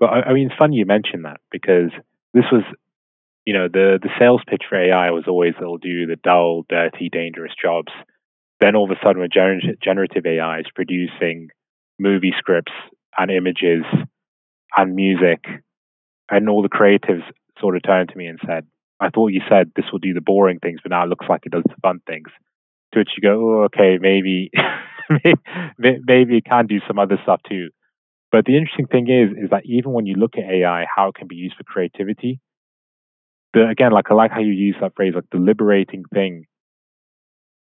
Well, 0.01 0.11
I 0.11 0.33
mean, 0.33 0.49
it's 0.49 0.59
funny 0.59 0.77
you 0.77 0.87
mentioned 0.87 1.25
that 1.25 1.41
because 1.51 1.91
this 2.35 2.45
was, 2.53 2.65
you 3.45 3.55
know, 3.55 3.69
the 3.69 3.99
the 4.03 4.11
sales 4.19 4.43
pitch 4.47 4.65
for 4.69 4.77
AI 4.77 5.11
was 5.11 5.25
always 5.27 5.55
they'll 5.59 5.79
do 5.79 6.07
the 6.07 6.17
dull, 6.23 6.65
dirty, 6.69 7.09
dangerous 7.09 7.53
jobs. 7.61 7.93
Then 8.61 8.75
all 8.77 8.85
of 8.85 8.91
a 8.91 9.01
sudden, 9.03 9.21
when 9.21 9.31
generative 9.31 10.27
AI 10.27 10.59
is 10.59 10.67
producing 10.75 11.49
movie 11.99 12.33
scripts 12.39 12.73
and 13.17 13.31
images 13.31 13.85
and 14.77 14.95
music, 14.95 15.45
and 16.31 16.49
all 16.49 16.63
the 16.63 16.69
creatives 16.69 17.23
sort 17.61 17.77
of 17.77 17.83
turned 17.83 18.11
to 18.11 18.17
me 18.17 18.27
and 18.27 18.39
said, 18.47 18.67
I 19.01 19.11
thought 19.11 19.33
you 19.33 19.41
said 19.49 19.73
this 19.77 19.87
will 19.93 19.99
do 19.99 20.15
the 20.15 20.21
boring 20.21 20.59
things, 20.59 20.81
but 20.83 20.91
now 20.91 21.05
it 21.05 21.09
looks 21.09 21.27
like 21.29 21.43
it 21.47 21.53
does 21.53 21.65
the 21.65 21.75
fun 21.83 22.01
things. 22.07 22.29
To 22.93 23.01
which 23.01 23.11
you 23.17 23.23
go, 23.23 23.61
oh, 23.61 23.63
okay, 23.65 23.99
maybe, 24.01 24.51
maybe 25.79 26.37
it 26.39 26.45
can 26.45 26.67
do 26.67 26.81
some 26.87 26.99
other 26.99 27.19
stuff 27.23 27.41
too. 27.49 27.69
But 28.31 28.45
the 28.45 28.57
interesting 28.57 28.87
thing 28.87 29.09
is, 29.09 29.45
is 29.45 29.51
that 29.51 29.65
even 29.65 29.93
when 29.93 30.07
you 30.07 30.15
look 30.15 30.37
at 30.37 30.45
AI, 30.51 30.85
how 30.95 31.09
it 31.09 31.15
can 31.15 31.29
be 31.29 31.37
used 31.37 31.57
for 31.57 31.65
creativity, 31.65 32.41
the, 33.55 33.69
again, 33.69 33.93
like 33.93 34.11
I 34.11 34.15
like 34.15 34.31
how 34.31 34.41
you 34.41 34.53
use 34.53 34.77
that 34.81 34.95
phrase, 34.95 35.15
like 35.15 35.25
the 35.33 35.39
liberating 35.39 36.05
thing 36.13 36.45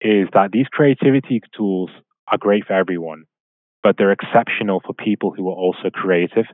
is 0.00 0.28
that 0.32 0.52
these 0.52 0.66
creativity 0.70 1.40
tools 1.56 1.90
are 2.30 2.38
great 2.38 2.66
for 2.66 2.72
everyone, 2.72 3.24
but 3.84 3.96
they're 3.98 4.10
exceptional 4.10 4.80
for 4.84 4.94
people 4.94 5.32
who 5.36 5.48
are 5.50 5.54
also 5.54 5.90
creative. 5.92 6.46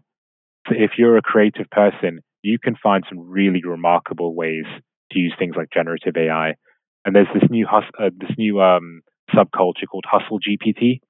So 0.69 0.75
if 0.77 0.93
you're 0.99 1.17
a 1.17 1.23
creative 1.23 1.71
person, 1.71 2.21
you 2.43 2.59
can 2.59 2.75
find 2.83 3.05
some 3.09 3.21
really 3.21 3.63
remarkable 3.65 4.35
ways 4.35 4.65
to 5.13 5.19
use 5.19 5.33
things 5.39 5.55
like 5.57 5.69
generative 5.73 6.17
AI. 6.17 6.55
And 7.05 7.15
there's 7.15 7.29
this 7.33 7.49
new 7.49 7.67
hus- 7.71 7.85
uh, 7.99 8.11
this 8.19 8.37
new 8.37 8.61
um, 8.61 9.03
subculture 9.33 9.87
called 9.91 10.05
Hustle 10.11 10.41
GPT, 10.41 11.01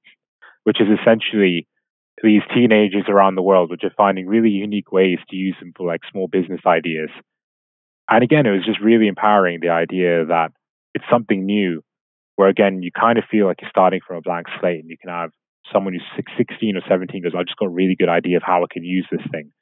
which 0.65 0.81
is 0.81 0.89
essentially 1.01 1.67
these 2.23 2.43
teenagers 2.55 3.05
around 3.09 3.35
the 3.35 3.43
world, 3.43 3.71
which 3.71 3.83
are 3.83 3.93
finding 3.97 4.27
really 4.27 4.51
unique 4.51 4.93
ways 4.93 5.19
to 5.31 5.37
use 5.37 5.57
them 5.59 5.73
for 5.75 5.87
like 5.87 6.03
small 6.13 6.29
business 6.29 6.61
ideas. 6.67 7.09
And 8.11 8.23
again, 8.23 8.45
it 8.45 8.51
was 8.51 8.67
just 8.67 8.81
really 8.81 9.09
empowering 9.09 9.61
the 9.63 9.71
idea 9.71 10.27
that 10.27 10.51
it's 10.95 11.05
something 11.11 11.47
new, 11.47 11.83
where 12.37 12.49
again, 12.49 12.83
you 12.83 12.91
kind 12.93 13.19
of 13.19 13.25
feel 13.31 13.47
like 13.47 13.63
you're 13.63 13.71
starting 13.71 14.01
from 14.07 14.19
a 14.19 14.21
blank 14.21 14.49
slate 14.61 14.81
and 14.81 14.91
you 14.91 14.97
can 15.01 15.11
have 15.11 15.31
someone 15.73 15.95
who's 15.95 16.27
16 16.37 16.77
or 16.77 16.83
17 16.89 17.23
goes, 17.23 17.33
I 17.37 17.43
just 17.43 17.57
got 17.57 17.67
a 17.67 17.71
really 17.71 17.97
good 17.97 18.09
idea 18.09 18.37
of 18.37 18.43
how 18.45 18.63
I 18.63 18.67
can 18.71 18.85
use 18.85 19.07
this 19.11 19.25
thing. 19.31 19.53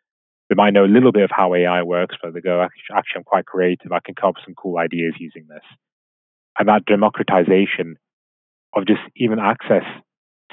They 0.49 0.55
might 0.55 0.73
know 0.73 0.85
a 0.85 0.87
little 0.87 1.13
bit 1.13 1.25
of 1.25 1.31
how 1.31 1.55
AI 1.55 1.83
works, 1.83 2.17
but 2.23 2.33
they 2.33 2.41
go, 2.41 2.63
actually, 2.63 3.17
I'm 3.17 3.25
quite 3.25 3.45
creative. 3.45 3.93
I 3.93 4.01
can 4.05 4.15
come 4.15 4.31
up 4.31 4.37
with 4.37 4.45
some 4.47 4.55
cool 4.55 4.79
ideas 4.79 5.15
using 5.19 5.47
this. 5.49 5.65
And 6.59 6.69
that 6.69 6.87
democratization 6.87 7.97
of 8.75 8.87
just 8.87 9.01
even 9.17 9.39
access 9.39 9.85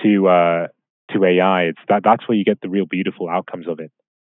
to 0.04 0.28
uh, 0.28 0.68
to 1.12 1.24
AI, 1.24 1.64
it's 1.64 1.80
that 1.88 2.04
that's 2.04 2.28
where 2.28 2.38
you 2.38 2.44
get 2.44 2.62
the 2.62 2.70
real 2.70 2.86
beautiful 2.86 3.30
outcomes 3.30 3.68
of 3.68 3.80
it. 3.80 3.92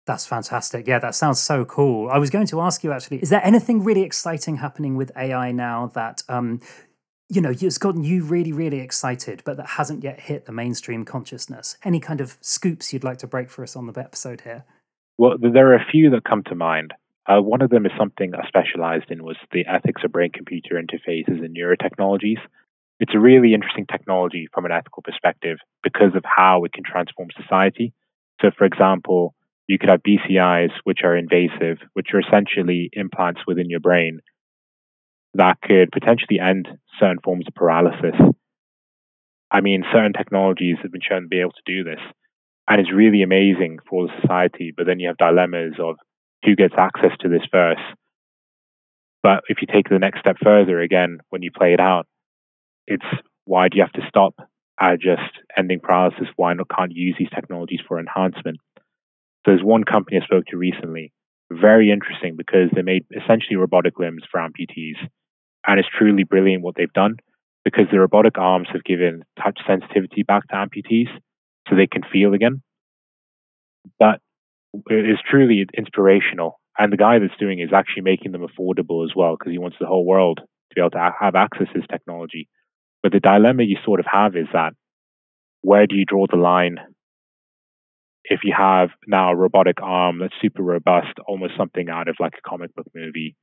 That's 0.07 0.27
fantastic. 0.27 0.87
Yeah, 0.87 0.99
that 1.01 1.15
sounds 1.15 1.39
so 1.39 1.67
cool. 1.67 2.09
I 2.09 2.17
was 2.17 2.31
going 2.31 2.47
to 2.47 2.61
ask 2.63 2.83
you 2.83 2.93
actually, 2.93 3.19
is 3.19 3.29
there 3.29 3.45
anything 3.45 3.85
really 3.85 4.05
exciting 4.05 4.57
happening 4.57 4.97
with 4.97 5.13
AI 5.17 5.53
now 5.53 5.91
that 5.95 6.23
um, 6.31 6.61
you 7.29 7.43
know, 7.43 7.51
it's 7.51 7.79
gotten 7.79 8.05
you 8.05 8.25
really, 8.25 8.53
really 8.53 8.81
excited, 8.81 9.43
but 9.45 9.59
that 9.59 9.67
hasn't 9.67 10.03
yet 10.03 10.21
hit 10.21 10.47
the 10.47 10.53
mainstream 10.53 11.05
consciousness? 11.05 11.77
Any 11.85 12.01
kind 12.01 12.21
of 12.21 12.39
scoops 12.41 12.93
you'd 12.93 13.05
like 13.05 13.19
to 13.19 13.27
break 13.27 13.51
for 13.51 13.63
us 13.63 13.77
on 13.77 13.87
the 13.87 14.01
episode 14.01 14.43
here? 14.43 14.65
Well, 15.19 15.37
there 15.39 15.73
are 15.73 15.77
a 15.77 15.91
few 15.91 16.11
that 16.11 16.25
come 16.25 16.43
to 16.45 16.55
mind. 16.55 16.95
Uh, 17.27 17.43
one 17.43 17.61
of 17.61 17.69
them 17.69 17.85
is 17.85 17.93
something 17.99 18.33
I 18.35 18.49
specialized 18.49 19.11
in 19.11 19.23
was 19.23 19.37
the 19.53 19.67
ethics 19.67 20.03
of 20.05 20.13
brain-computer 20.13 20.81
interfaces 20.81 21.45
and 21.45 21.55
neurotechnologies. 21.55 22.39
It's 23.01 23.15
a 23.15 23.21
really 23.21 23.53
interesting 23.53 23.87
technology 23.87 24.49
from 24.55 24.65
an 24.65 24.73
ethical 24.73 25.03
perspective 25.03 25.59
because 25.83 26.15
of 26.17 26.25
how 26.25 26.65
it 26.65 26.73
can 26.73 26.85
transform 26.85 27.29
society. 27.37 27.93
So, 28.41 28.51
for 28.57 28.65
example, 28.65 29.35
you 29.67 29.79
could 29.79 29.91
have 29.91 30.01
BCIs, 30.03 30.71
which 30.85 31.01
are 31.05 31.15
invasive, 31.15 31.79
which 31.93 32.09
are 32.15 32.21
essentially 32.21 32.89
implants 32.95 33.43
within 33.47 33.69
your 33.69 33.81
brain 33.81 34.21
that 35.39 35.63
could 35.63 35.93
potentially 35.93 36.41
end 36.41 36.69
certain 36.99 37.21
forms 37.25 37.47
of 37.47 37.55
paralysis. 37.55 38.15
I 39.51 39.61
mean, 39.61 39.85
certain 39.93 40.13
technologies 40.13 40.77
have 40.83 40.93
been 40.93 41.01
shown 41.01 41.23
to 41.23 41.29
be 41.29 41.41
able 41.41 41.53
to 41.53 41.63
do 41.65 41.85
this, 41.85 42.01
and 42.69 42.81
it's 42.81 42.93
really 42.93 43.23
amazing 43.23 43.79
for 43.89 44.07
the 44.07 44.13
society. 44.21 44.75
But 44.77 44.87
then 44.87 45.01
you 45.01 45.09
have 45.09 45.17
dilemmas 45.17 45.75
of 45.79 45.97
who 46.45 46.57
gets 46.57 46.75
access 46.77 47.13
to 47.21 47.29
this 47.29 47.47
first. 47.51 47.81
But 49.23 49.45
if 49.49 49.59
you 49.61 49.69
take 49.73 49.89
the 49.89 49.99
next 49.99 50.21
step 50.21 50.37
further, 50.43 50.81
again, 50.81 51.19
when 51.31 51.43
you 51.43 51.51
play 51.57 51.73
it 51.73 51.81
out, 51.81 52.07
it's 52.87 53.07
why 53.45 53.69
do 53.69 53.77
you 53.77 53.83
have 53.83 53.93
to 53.93 54.09
stop 54.09 54.35
at 54.81 55.01
just 55.01 55.23
ending 55.57 55.81
paralysis? 55.81 56.29
Why 56.37 56.53
not 56.55 56.69
can't 56.69 56.93
you 56.93 57.07
use 57.07 57.17
these 57.19 57.31
technologies 57.35 57.81
for 57.87 57.99
enhancement? 57.99 58.59
So 58.77 59.53
there's 59.53 59.63
one 59.63 59.85
company 59.85 60.19
I 60.21 60.25
spoke 60.25 60.47
to 60.47 60.57
recently, 60.57 61.13
very 61.51 61.91
interesting 61.91 62.37
because 62.37 62.71
they 62.75 62.83
made 62.83 63.07
essentially 63.17 63.57
robotic 63.57 63.99
limbs 63.99 64.23
for 64.31 64.41
amputees 64.41 64.97
and 65.69 65.79
it's 65.79 65.89
truly 65.97 66.25
brilliant 66.25 66.63
what 66.63 66.75
they've 66.77 66.93
done 66.95 67.17
because 67.65 67.85
the 67.93 68.01
robotic 68.01 68.39
arms 68.39 68.69
have 68.73 68.83
given 68.83 69.23
touch 69.41 69.61
sensitivity 69.67 70.23
back 70.23 70.49
to 70.49 70.55
amputees 70.55 71.09
so 71.69 71.77
they 71.77 71.87
can 71.87 72.03
feel 72.11 72.33
again. 72.33 72.63
But 73.99 74.21
it 74.89 75.09
is 75.09 75.19
truly 75.29 75.67
inspirational. 75.77 76.59
And 76.79 76.91
the 76.93 76.97
guy 76.97 77.19
that's 77.19 77.39
doing 77.39 77.59
it 77.59 77.65
is 77.65 77.73
actually 77.75 78.03
making 78.03 78.33
them 78.33 78.47
affordable 78.47 79.05
as 79.05 79.13
well 79.15 79.37
because 79.39 79.53
he 79.53 79.59
wants 79.59 79.77
the 79.79 79.87
whole 79.87 80.07
world 80.07 80.39
to 80.39 80.75
be 80.75 80.81
able 80.81 80.91
to 80.91 81.13
have 81.21 81.35
access 81.35 81.67
to 81.69 81.81
this 81.81 81.89
technology. 81.91 82.49
But 83.03 83.13
the 83.13 83.21
dilemma 83.21 83.65
you 83.65 83.77
sort 83.85 84.01
of 84.01 84.07
have 84.11 84.37
is 84.37 84.47
that 84.55 84.73
where 85.61 85.87
do 85.87 85.97
you 85.97 86.07
draw 86.07 86.27
the 86.31 86.37
line 86.37 86.79
if 88.25 88.41
you 88.45 88.55
have 88.57 88.91
now 89.07 89.33
a 89.33 89.37
robotic 89.37 89.83
arm 89.83 90.19
that's 90.21 90.35
super 90.41 90.63
robust, 90.63 91.19
almost 91.27 91.55
something 91.57 91.89
out 91.89 92.09
of 92.09 92.17
like 92.21 92.35
a 92.39 92.49
comic 92.49 92.75
book 92.75 92.87
movie, 92.95 93.35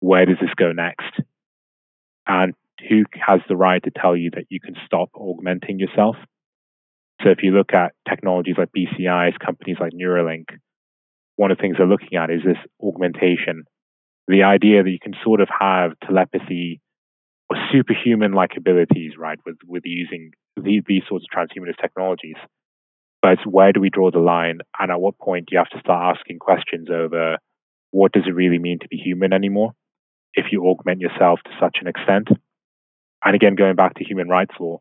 where 0.00 0.26
does 0.26 0.36
this 0.40 0.54
go 0.56 0.72
next? 0.72 1.20
And 2.26 2.54
who 2.88 3.04
has 3.26 3.40
the 3.48 3.56
right 3.56 3.82
to 3.82 3.90
tell 3.90 4.16
you 4.16 4.30
that 4.34 4.46
you 4.48 4.60
can 4.60 4.74
stop 4.86 5.10
augmenting 5.14 5.78
yourself? 5.78 6.16
So 7.22 7.30
if 7.30 7.38
you 7.42 7.50
look 7.50 7.72
at 7.72 7.94
technologies 8.08 8.56
like 8.58 8.68
BCIs, 8.76 9.38
companies 9.44 9.78
like 9.80 9.92
Neuralink, 9.92 10.46
one 11.36 11.50
of 11.50 11.56
the 11.56 11.62
things 11.62 11.76
they're 11.78 11.86
looking 11.86 12.16
at 12.18 12.30
is 12.30 12.42
this 12.44 12.58
augmentation. 12.82 13.64
The 14.28 14.44
idea 14.44 14.82
that 14.82 14.90
you 14.90 14.98
can 15.02 15.14
sort 15.24 15.40
of 15.40 15.48
have 15.58 15.92
telepathy 16.06 16.80
or 17.50 17.56
superhuman 17.72 18.32
like 18.32 18.52
abilities, 18.56 19.12
right, 19.18 19.38
with, 19.46 19.56
with 19.66 19.82
using 19.86 20.32
these, 20.56 20.82
these 20.86 21.02
sorts 21.08 21.24
of 21.24 21.36
transhumanist 21.36 21.80
technologies. 21.80 22.36
But 23.22 23.38
where 23.46 23.72
do 23.72 23.80
we 23.80 23.90
draw 23.90 24.10
the 24.10 24.18
line? 24.18 24.58
And 24.78 24.92
at 24.92 25.00
what 25.00 25.18
point 25.18 25.46
do 25.46 25.54
you 25.54 25.58
have 25.58 25.70
to 25.70 25.80
start 25.80 26.16
asking 26.16 26.38
questions 26.38 26.88
over 26.90 27.38
what 27.90 28.12
does 28.12 28.24
it 28.26 28.34
really 28.34 28.58
mean 28.58 28.78
to 28.80 28.88
be 28.88 28.96
human 28.96 29.32
anymore? 29.32 29.72
If 30.34 30.46
you 30.52 30.66
augment 30.66 31.00
yourself 31.00 31.40
to 31.44 31.50
such 31.60 31.78
an 31.80 31.88
extent. 31.88 32.28
And 33.24 33.34
again, 33.34 33.54
going 33.54 33.76
back 33.76 33.94
to 33.94 34.04
human 34.04 34.28
rights 34.28 34.54
law, 34.60 34.80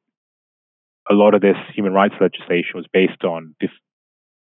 a 1.09 1.13
lot 1.13 1.33
of 1.33 1.41
this 1.41 1.55
human 1.73 1.93
rights 1.93 2.15
legislation 2.19 2.75
was 2.75 2.85
based 2.91 3.23
on 3.23 3.55
this 3.61 3.71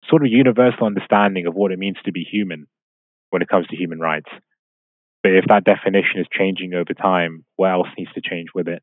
sort 0.09 0.23
of 0.23 0.31
universal 0.31 0.85
understanding 0.85 1.45
of 1.45 1.53
what 1.53 1.71
it 1.71 1.79
means 1.79 1.97
to 2.05 2.11
be 2.11 2.23
human 2.23 2.67
when 3.29 3.41
it 3.41 3.47
comes 3.47 3.67
to 3.67 3.75
human 3.75 3.99
rights. 3.99 4.29
But 5.21 5.33
if 5.33 5.45
that 5.47 5.65
definition 5.65 6.19
is 6.19 6.27
changing 6.31 6.73
over 6.73 6.93
time, 6.93 7.45
what 7.55 7.71
else 7.71 7.87
needs 7.97 8.11
to 8.13 8.21
change 8.21 8.49
with 8.55 8.67
it? 8.67 8.81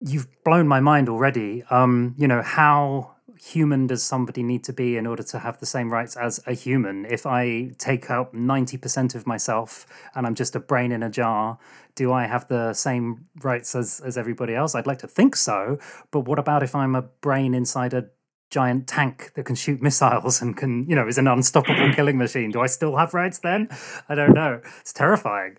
You've 0.00 0.26
blown 0.44 0.66
my 0.66 0.80
mind 0.80 1.08
already. 1.08 1.62
Um, 1.70 2.14
you 2.16 2.26
know, 2.26 2.42
how 2.42 3.11
human 3.38 3.86
does 3.86 4.02
somebody 4.02 4.42
need 4.42 4.64
to 4.64 4.72
be 4.72 4.96
in 4.96 5.06
order 5.06 5.22
to 5.22 5.38
have 5.38 5.58
the 5.58 5.66
same 5.66 5.92
rights 5.92 6.16
as 6.16 6.40
a 6.46 6.52
human? 6.52 7.06
If 7.06 7.26
I 7.26 7.72
take 7.78 8.10
out 8.10 8.34
90% 8.34 9.14
of 9.14 9.26
myself 9.26 9.86
and 10.14 10.26
I'm 10.26 10.34
just 10.34 10.56
a 10.56 10.60
brain 10.60 10.92
in 10.92 11.02
a 11.02 11.10
jar, 11.10 11.58
do 11.94 12.12
I 12.12 12.26
have 12.26 12.48
the 12.48 12.72
same 12.74 13.26
rights 13.42 13.74
as, 13.74 14.00
as 14.00 14.16
everybody 14.16 14.54
else? 14.54 14.74
I'd 14.74 14.86
like 14.86 14.98
to 15.00 15.08
think 15.08 15.36
so. 15.36 15.78
But 16.10 16.20
what 16.20 16.38
about 16.38 16.62
if 16.62 16.74
I'm 16.74 16.94
a 16.94 17.02
brain 17.02 17.54
inside 17.54 17.94
a 17.94 18.06
giant 18.50 18.86
tank 18.86 19.32
that 19.34 19.44
can 19.44 19.56
shoot 19.56 19.82
missiles 19.82 20.42
and 20.42 20.56
can, 20.56 20.88
you 20.88 20.94
know, 20.94 21.08
is 21.08 21.18
an 21.18 21.26
unstoppable 21.26 21.92
killing 21.94 22.18
machine? 22.18 22.50
Do 22.50 22.60
I 22.60 22.66
still 22.66 22.96
have 22.96 23.14
rights 23.14 23.38
then? 23.38 23.68
I 24.08 24.14
don't 24.14 24.34
know. 24.34 24.60
It's 24.80 24.92
terrifying. 24.92 25.56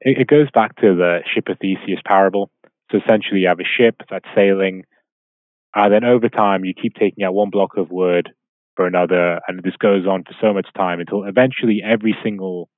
It 0.00 0.26
goes 0.26 0.50
back 0.54 0.74
to 0.76 0.94
the 0.94 1.20
ship 1.32 1.48
of 1.48 1.58
Theseus 1.58 2.00
parable. 2.06 2.50
So 2.90 2.98
essentially, 2.98 3.40
you 3.40 3.48
have 3.48 3.60
a 3.60 3.64
ship 3.64 3.96
that's 4.08 4.26
sailing 4.34 4.84
and 5.74 5.92
then 5.92 6.04
over 6.04 6.28
time, 6.28 6.64
you 6.64 6.74
keep 6.74 6.94
taking 6.94 7.24
out 7.24 7.34
one 7.34 7.50
block 7.50 7.76
of 7.76 7.90
wood 7.90 8.30
for 8.76 8.86
another, 8.86 9.40
and 9.46 9.62
this 9.62 9.76
goes 9.78 10.06
on 10.06 10.24
for 10.24 10.34
so 10.40 10.52
much 10.52 10.66
time 10.76 11.00
until 11.00 11.24
eventually 11.24 11.82
every 11.84 12.16
single 12.22 12.68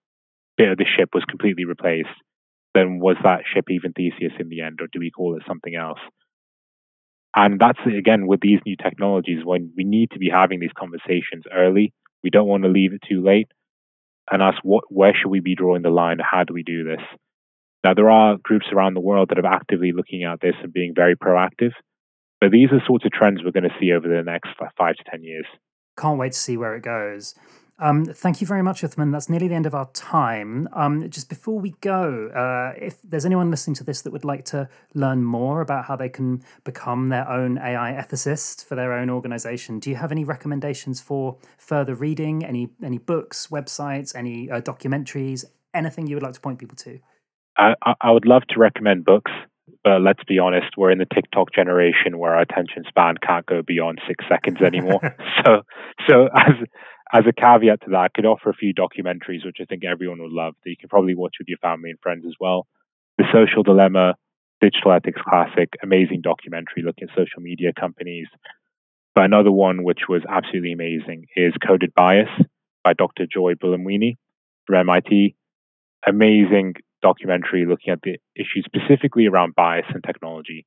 bit 0.56 0.70
of 0.70 0.78
the 0.78 0.84
ship 0.84 1.10
was 1.14 1.24
completely 1.24 1.64
replaced. 1.64 2.08
Then 2.74 2.98
was 2.98 3.16
that 3.22 3.42
ship 3.52 3.66
even 3.70 3.92
Theseus 3.92 4.32
in 4.38 4.48
the 4.48 4.60
end, 4.60 4.80
or 4.80 4.88
do 4.92 4.98
we 4.98 5.10
call 5.10 5.36
it 5.36 5.42
something 5.46 5.74
else? 5.74 6.00
And 7.34 7.60
that's 7.60 7.78
again 7.86 8.26
with 8.26 8.40
these 8.40 8.60
new 8.64 8.76
technologies 8.76 9.44
when 9.44 9.72
we 9.76 9.84
need 9.84 10.10
to 10.12 10.18
be 10.18 10.30
having 10.30 10.58
these 10.58 10.76
conversations 10.76 11.44
early. 11.54 11.92
We 12.22 12.30
don't 12.30 12.48
want 12.48 12.62
to 12.64 12.70
leave 12.70 12.94
it 12.94 13.02
too 13.06 13.22
late 13.22 13.48
and 14.30 14.42
ask 14.42 14.58
what 14.62 14.84
where 14.88 15.14
should 15.14 15.28
we 15.28 15.40
be 15.40 15.54
drawing 15.54 15.82
the 15.82 15.90
line? 15.90 16.18
How 16.18 16.44
do 16.44 16.54
we 16.54 16.62
do 16.62 16.84
this? 16.84 17.02
Now 17.84 17.92
there 17.94 18.10
are 18.10 18.38
groups 18.42 18.66
around 18.72 18.94
the 18.94 19.00
world 19.00 19.28
that 19.28 19.38
are 19.38 19.46
actively 19.46 19.92
looking 19.92 20.24
at 20.24 20.40
this 20.40 20.54
and 20.62 20.72
being 20.72 20.92
very 20.94 21.14
proactive. 21.14 21.72
But 22.40 22.50
these 22.50 22.68
are 22.72 22.82
sorts 22.86 23.04
of 23.04 23.12
trends 23.12 23.40
we're 23.44 23.50
going 23.50 23.64
to 23.64 23.76
see 23.80 23.92
over 23.92 24.08
the 24.08 24.22
next 24.22 24.50
five 24.76 24.96
to 24.96 25.04
10 25.10 25.22
years. 25.22 25.46
Can't 25.98 26.18
wait 26.18 26.32
to 26.32 26.38
see 26.38 26.56
where 26.56 26.74
it 26.76 26.82
goes. 26.82 27.34
Um, 27.78 28.06
thank 28.06 28.40
you 28.40 28.46
very 28.46 28.62
much, 28.62 28.80
Uthman. 28.80 29.12
That's 29.12 29.28
nearly 29.28 29.48
the 29.48 29.54
end 29.54 29.66
of 29.66 29.74
our 29.74 29.90
time. 29.92 30.66
Um, 30.72 31.10
just 31.10 31.28
before 31.28 31.58
we 31.60 31.74
go, 31.82 32.28
uh, 32.28 32.72
if 32.78 33.02
there's 33.02 33.26
anyone 33.26 33.50
listening 33.50 33.74
to 33.74 33.84
this 33.84 34.00
that 34.02 34.12
would 34.12 34.24
like 34.24 34.46
to 34.46 34.68
learn 34.94 35.22
more 35.24 35.60
about 35.60 35.84
how 35.84 35.94
they 35.94 36.08
can 36.08 36.42
become 36.64 37.08
their 37.08 37.28
own 37.28 37.58
AI 37.58 37.92
ethicist 37.92 38.64
for 38.64 38.76
their 38.76 38.94
own 38.94 39.10
organization, 39.10 39.78
do 39.78 39.90
you 39.90 39.96
have 39.96 40.10
any 40.10 40.24
recommendations 40.24 41.02
for 41.02 41.36
further 41.58 41.94
reading? 41.94 42.44
Any 42.44 42.70
any 42.82 42.96
books, 42.96 43.48
websites, 43.48 44.16
any 44.16 44.50
uh, 44.50 44.62
documentaries, 44.62 45.44
anything 45.74 46.06
you 46.06 46.16
would 46.16 46.22
like 46.22 46.34
to 46.34 46.40
point 46.40 46.58
people 46.58 46.76
to? 46.76 46.98
I, 47.58 47.74
I 48.00 48.10
would 48.10 48.26
love 48.26 48.42
to 48.50 48.58
recommend 48.58 49.04
books. 49.04 49.32
But 49.82 50.00
let's 50.02 50.22
be 50.24 50.38
honest, 50.38 50.76
we're 50.76 50.90
in 50.90 50.98
the 50.98 51.06
TikTok 51.12 51.52
generation 51.52 52.18
where 52.18 52.34
our 52.34 52.42
attention 52.42 52.84
span 52.88 53.16
can't 53.24 53.46
go 53.46 53.62
beyond 53.62 54.00
six 54.06 54.24
seconds 54.28 54.62
anymore. 54.62 55.00
so, 55.44 55.62
so 56.08 56.28
as 56.34 56.54
as 57.12 57.24
a 57.28 57.32
caveat 57.32 57.82
to 57.82 57.90
that, 57.90 57.96
I 57.96 58.08
could 58.08 58.26
offer 58.26 58.50
a 58.50 58.54
few 58.54 58.74
documentaries 58.74 59.44
which 59.44 59.58
I 59.60 59.64
think 59.64 59.84
everyone 59.84 60.20
would 60.20 60.32
love 60.32 60.54
that 60.64 60.70
you 60.70 60.76
can 60.76 60.88
probably 60.88 61.14
watch 61.14 61.36
with 61.38 61.48
your 61.48 61.58
family 61.58 61.90
and 61.90 62.00
friends 62.00 62.24
as 62.26 62.34
well. 62.40 62.66
The 63.18 63.24
Social 63.32 63.62
Dilemma, 63.62 64.14
Digital 64.60 64.92
Ethics 64.92 65.20
Classic, 65.26 65.68
amazing 65.82 66.20
documentary 66.22 66.82
looking 66.84 67.08
at 67.08 67.16
social 67.16 67.40
media 67.40 67.72
companies. 67.78 68.26
But 69.14 69.24
another 69.24 69.52
one 69.52 69.84
which 69.84 70.02
was 70.08 70.22
absolutely 70.28 70.72
amazing 70.72 71.26
is 71.36 71.54
Coded 71.66 71.94
Bias 71.94 72.28
by 72.82 72.92
Dr. 72.92 73.26
Joy 73.32 73.54
Buolamwini 73.54 74.16
from 74.66 74.76
MIT. 74.88 75.36
Amazing 76.06 76.74
documentary 77.06 77.64
looking 77.66 77.92
at 77.92 78.00
the 78.02 78.18
issues 78.34 78.64
specifically 78.66 79.26
around 79.26 79.54
bias 79.54 79.86
and 79.94 80.02
technology. 80.02 80.66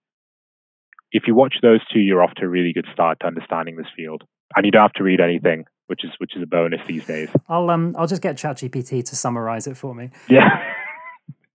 if 1.11 1.23
you 1.27 1.33
watch 1.35 1.55
those 1.61 1.81
two, 1.91 1.99
you're 1.99 2.23
off 2.23 2.33
to 2.35 2.45
a 2.45 2.47
really 2.47 2.71
good 2.71 2.85
start 2.93 3.19
to 3.19 3.27
understanding 3.27 3.75
this 3.75 3.87
field. 3.97 4.23
And 4.55 4.65
you 4.65 4.71
don't 4.71 4.83
have 4.83 4.93
to 4.93 5.03
read 5.03 5.19
anything, 5.19 5.65
which 5.87 6.05
is 6.05 6.11
which 6.19 6.35
is 6.35 6.43
a 6.43 6.47
bonus 6.47 6.81
these 6.87 7.05
days. 7.05 7.29
I'll 7.49 7.69
um 7.69 7.95
I'll 7.97 8.07
just 8.07 8.21
get 8.21 8.37
ChatGPT 8.37 9.03
to 9.05 9.15
summarize 9.15 9.67
it 9.67 9.75
for 9.75 9.93
me. 9.93 10.11
Yeah. 10.29 10.49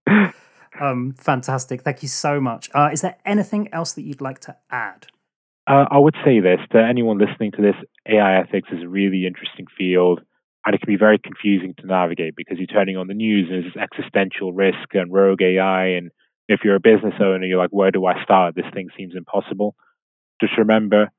um, 0.79 1.15
fantastic. 1.17 1.81
Thank 1.81 2.03
you 2.03 2.09
so 2.09 2.39
much. 2.39 2.69
Uh, 2.73 2.89
is 2.93 3.01
there 3.01 3.17
anything 3.25 3.73
else 3.73 3.93
that 3.93 4.03
you'd 4.03 4.21
like 4.21 4.39
to 4.41 4.55
add? 4.69 5.07
Uh, 5.67 5.85
I 5.89 5.97
would 5.97 6.15
say 6.23 6.39
this 6.41 6.59
to 6.73 6.77
anyone 6.79 7.17
listening 7.17 7.51
to 7.53 7.61
this: 7.61 7.75
AI 8.07 8.39
ethics 8.41 8.69
is 8.71 8.83
a 8.83 8.87
really 8.87 9.25
interesting 9.25 9.65
field, 9.77 10.21
and 10.65 10.75
it 10.75 10.81
can 10.81 10.91
be 10.93 10.97
very 10.97 11.19
confusing 11.19 11.75
to 11.79 11.87
navigate 11.87 12.35
because 12.35 12.57
you're 12.57 12.67
turning 12.67 12.97
on 12.97 13.07
the 13.07 13.13
news 13.13 13.49
and 13.51 13.63
there's 13.63 13.75
existential 13.91 14.53
risk 14.53 14.93
and 14.93 15.13
rogue 15.13 15.41
AI. 15.41 15.87
And 15.97 16.11
if 16.47 16.61
you're 16.63 16.75
a 16.75 16.79
business 16.79 17.13
owner, 17.21 17.45
you're 17.45 17.59
like, 17.59 17.71
where 17.71 17.91
do 17.91 18.05
I 18.05 18.23
start? 18.23 18.55
This 18.55 18.65
thing 18.73 18.89
seems 18.97 19.13
impossible. 19.15 19.75
Just 20.41 20.57
remember, 20.57 21.11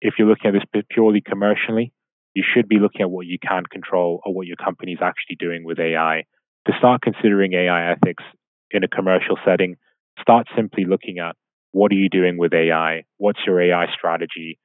if 0.00 0.14
you're 0.18 0.28
looking 0.28 0.48
at 0.48 0.54
this 0.54 0.84
purely 0.90 1.20
commercially, 1.20 1.92
you 2.34 2.44
should 2.54 2.68
be 2.68 2.78
looking 2.78 3.02
at 3.02 3.10
what 3.10 3.26
you 3.26 3.38
can 3.38 3.64
control 3.70 4.20
or 4.24 4.34
what 4.34 4.46
your 4.46 4.56
company 4.56 4.92
is 4.92 5.00
actually 5.02 5.36
doing 5.38 5.64
with 5.64 5.78
AI. 5.80 6.24
To 6.66 6.72
start 6.78 7.02
considering 7.02 7.54
AI 7.54 7.92
ethics 7.92 8.24
in 8.70 8.84
a 8.84 8.88
commercial 8.88 9.38
setting, 9.44 9.76
start 10.20 10.46
simply 10.56 10.84
looking 10.84 11.18
at 11.18 11.36
what 11.72 11.92
are 11.92 11.96
you 11.96 12.08
doing 12.08 12.38
with 12.38 12.54
AI? 12.54 13.04
What's 13.18 13.40
your 13.46 13.60
AI 13.62 13.86
strategy? 13.92 14.58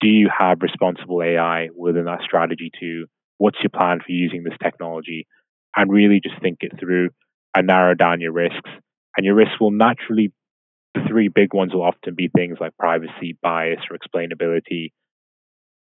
Do 0.00 0.08
you 0.08 0.30
have 0.36 0.62
responsible 0.62 1.22
AI 1.22 1.68
within 1.76 2.06
that 2.06 2.22
strategy 2.24 2.70
too? 2.78 3.06
What's 3.42 3.58
your 3.60 3.70
plan 3.70 3.98
for 3.98 4.12
using 4.12 4.44
this 4.44 4.54
technology? 4.62 5.26
And 5.74 5.90
really 5.90 6.20
just 6.22 6.40
think 6.40 6.58
it 6.60 6.78
through 6.78 7.08
and 7.56 7.66
narrow 7.66 7.94
down 7.94 8.20
your 8.20 8.30
risks. 8.30 8.70
And 9.16 9.26
your 9.26 9.34
risks 9.34 9.58
will 9.60 9.72
naturally, 9.72 10.32
the 10.94 11.00
three 11.08 11.26
big 11.26 11.52
ones 11.52 11.74
will 11.74 11.82
often 11.82 12.14
be 12.14 12.28
things 12.28 12.58
like 12.60 12.76
privacy, 12.78 13.36
bias, 13.42 13.80
or 13.90 13.98
explainability. 13.98 14.92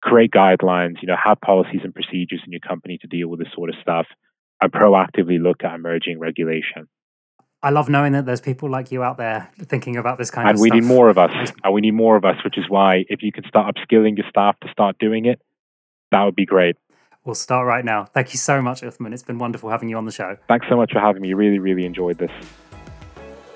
Create 0.04 0.32
guidelines, 0.32 1.02
you 1.02 1.08
know, 1.08 1.16
have 1.24 1.40
policies 1.40 1.80
and 1.86 1.96
procedures 1.96 2.42
in 2.46 2.52
your 2.52 2.60
company 2.60 2.98
to 2.98 3.08
deal 3.08 3.30
with 3.30 3.40
this 3.40 3.48
sort 3.56 3.70
of 3.70 3.76
stuff 3.82 4.08
and 4.62 4.70
proactively 4.70 5.42
look 5.42 5.64
at 5.64 5.74
emerging 5.74 6.20
regulation. 6.20 6.90
I 7.64 7.70
love 7.70 7.88
knowing 7.88 8.12
that 8.12 8.26
there's 8.26 8.42
people 8.42 8.70
like 8.70 8.92
you 8.92 9.04
out 9.04 9.18
there 9.18 9.50
thinking 9.64 9.96
about 9.96 10.18
this 10.18 10.32
kind 10.32 10.50
and 10.50 10.56
of 10.56 10.60
stuff. 10.60 10.74
And 10.74 10.82
we 10.82 10.82
need 10.82 10.94
more 10.94 11.10
of 11.10 11.18
us. 11.18 11.32
And 11.64 11.74
we 11.74 11.80
need 11.80 11.94
more 11.94 12.18
of 12.18 12.26
us, 12.26 12.36
which 12.44 12.58
is 12.58 12.66
why 12.68 13.06
if 13.08 13.24
you 13.24 13.32
can 13.32 13.46
start 13.48 13.74
upskilling 13.74 14.18
your 14.18 14.28
staff 14.30 14.60
to 14.64 14.70
start 14.70 14.98
doing 15.00 15.26
it, 15.26 15.40
that 16.12 16.24
would 16.26 16.36
be 16.36 16.46
great. 16.46 16.76
We'll 17.28 17.36
start 17.36 17.68
right 17.68 17.84
now. 17.84 18.06
Thank 18.06 18.32
you 18.32 18.38
so 18.38 18.62
much, 18.62 18.80
Uthman. 18.84 19.14
It's 19.14 19.22
been 19.22 19.38
wonderful 19.38 19.70
having 19.70 19.90
you 19.90 19.98
on 19.98 20.06
the 20.06 20.14
show. 20.14 20.38
Thanks 20.48 20.66
so 20.70 20.78
much 20.78 20.94
for 20.94 21.00
having 21.00 21.22
me. 21.22 21.34
Really, 21.34 21.60
really 21.60 21.86
enjoyed 21.86 22.18
this. 22.18 22.32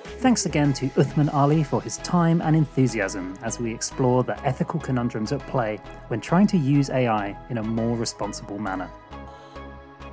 Thanks 0.03 0.45
again 0.45 0.73
to 0.73 0.87
Uthman 0.89 1.33
Ali 1.33 1.63
for 1.63 1.81
his 1.81 1.95
time 1.99 2.41
and 2.41 2.53
enthusiasm 2.53 3.33
as 3.41 3.61
we 3.61 3.73
explore 3.73 4.25
the 4.25 4.37
ethical 4.45 4.77
conundrums 4.77 5.31
at 5.31 5.39
play 5.47 5.77
when 6.09 6.19
trying 6.19 6.47
to 6.47 6.57
use 6.57 6.89
AI 6.89 7.33
in 7.49 7.59
a 7.59 7.63
more 7.63 7.95
responsible 7.95 8.59
manner. 8.59 8.91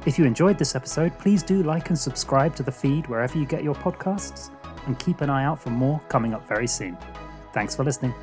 If 0.07 0.21
you 0.21 0.25
enjoyed 0.25 0.57
this 0.57 0.77
episode, 0.77 1.19
please 1.19 1.43
do 1.43 1.65
like 1.65 1.89
and 1.89 1.99
subscribe 1.99 2.55
to 2.57 2.63
the 2.63 2.71
feed 2.71 3.09
wherever 3.09 3.37
you 3.37 3.45
get 3.45 3.65
your 3.65 3.75
podcasts, 3.75 4.51
and 4.87 4.97
keep 5.01 5.21
an 5.21 5.31
eye 5.31 5.45
out 5.45 5.61
for 5.61 5.71
more 5.71 6.01
coming 6.09 6.33
up 6.33 6.47
very 6.47 6.69
soon. 6.69 6.97
Thanks 7.53 7.75
for 7.75 7.83
listening. 7.83 8.15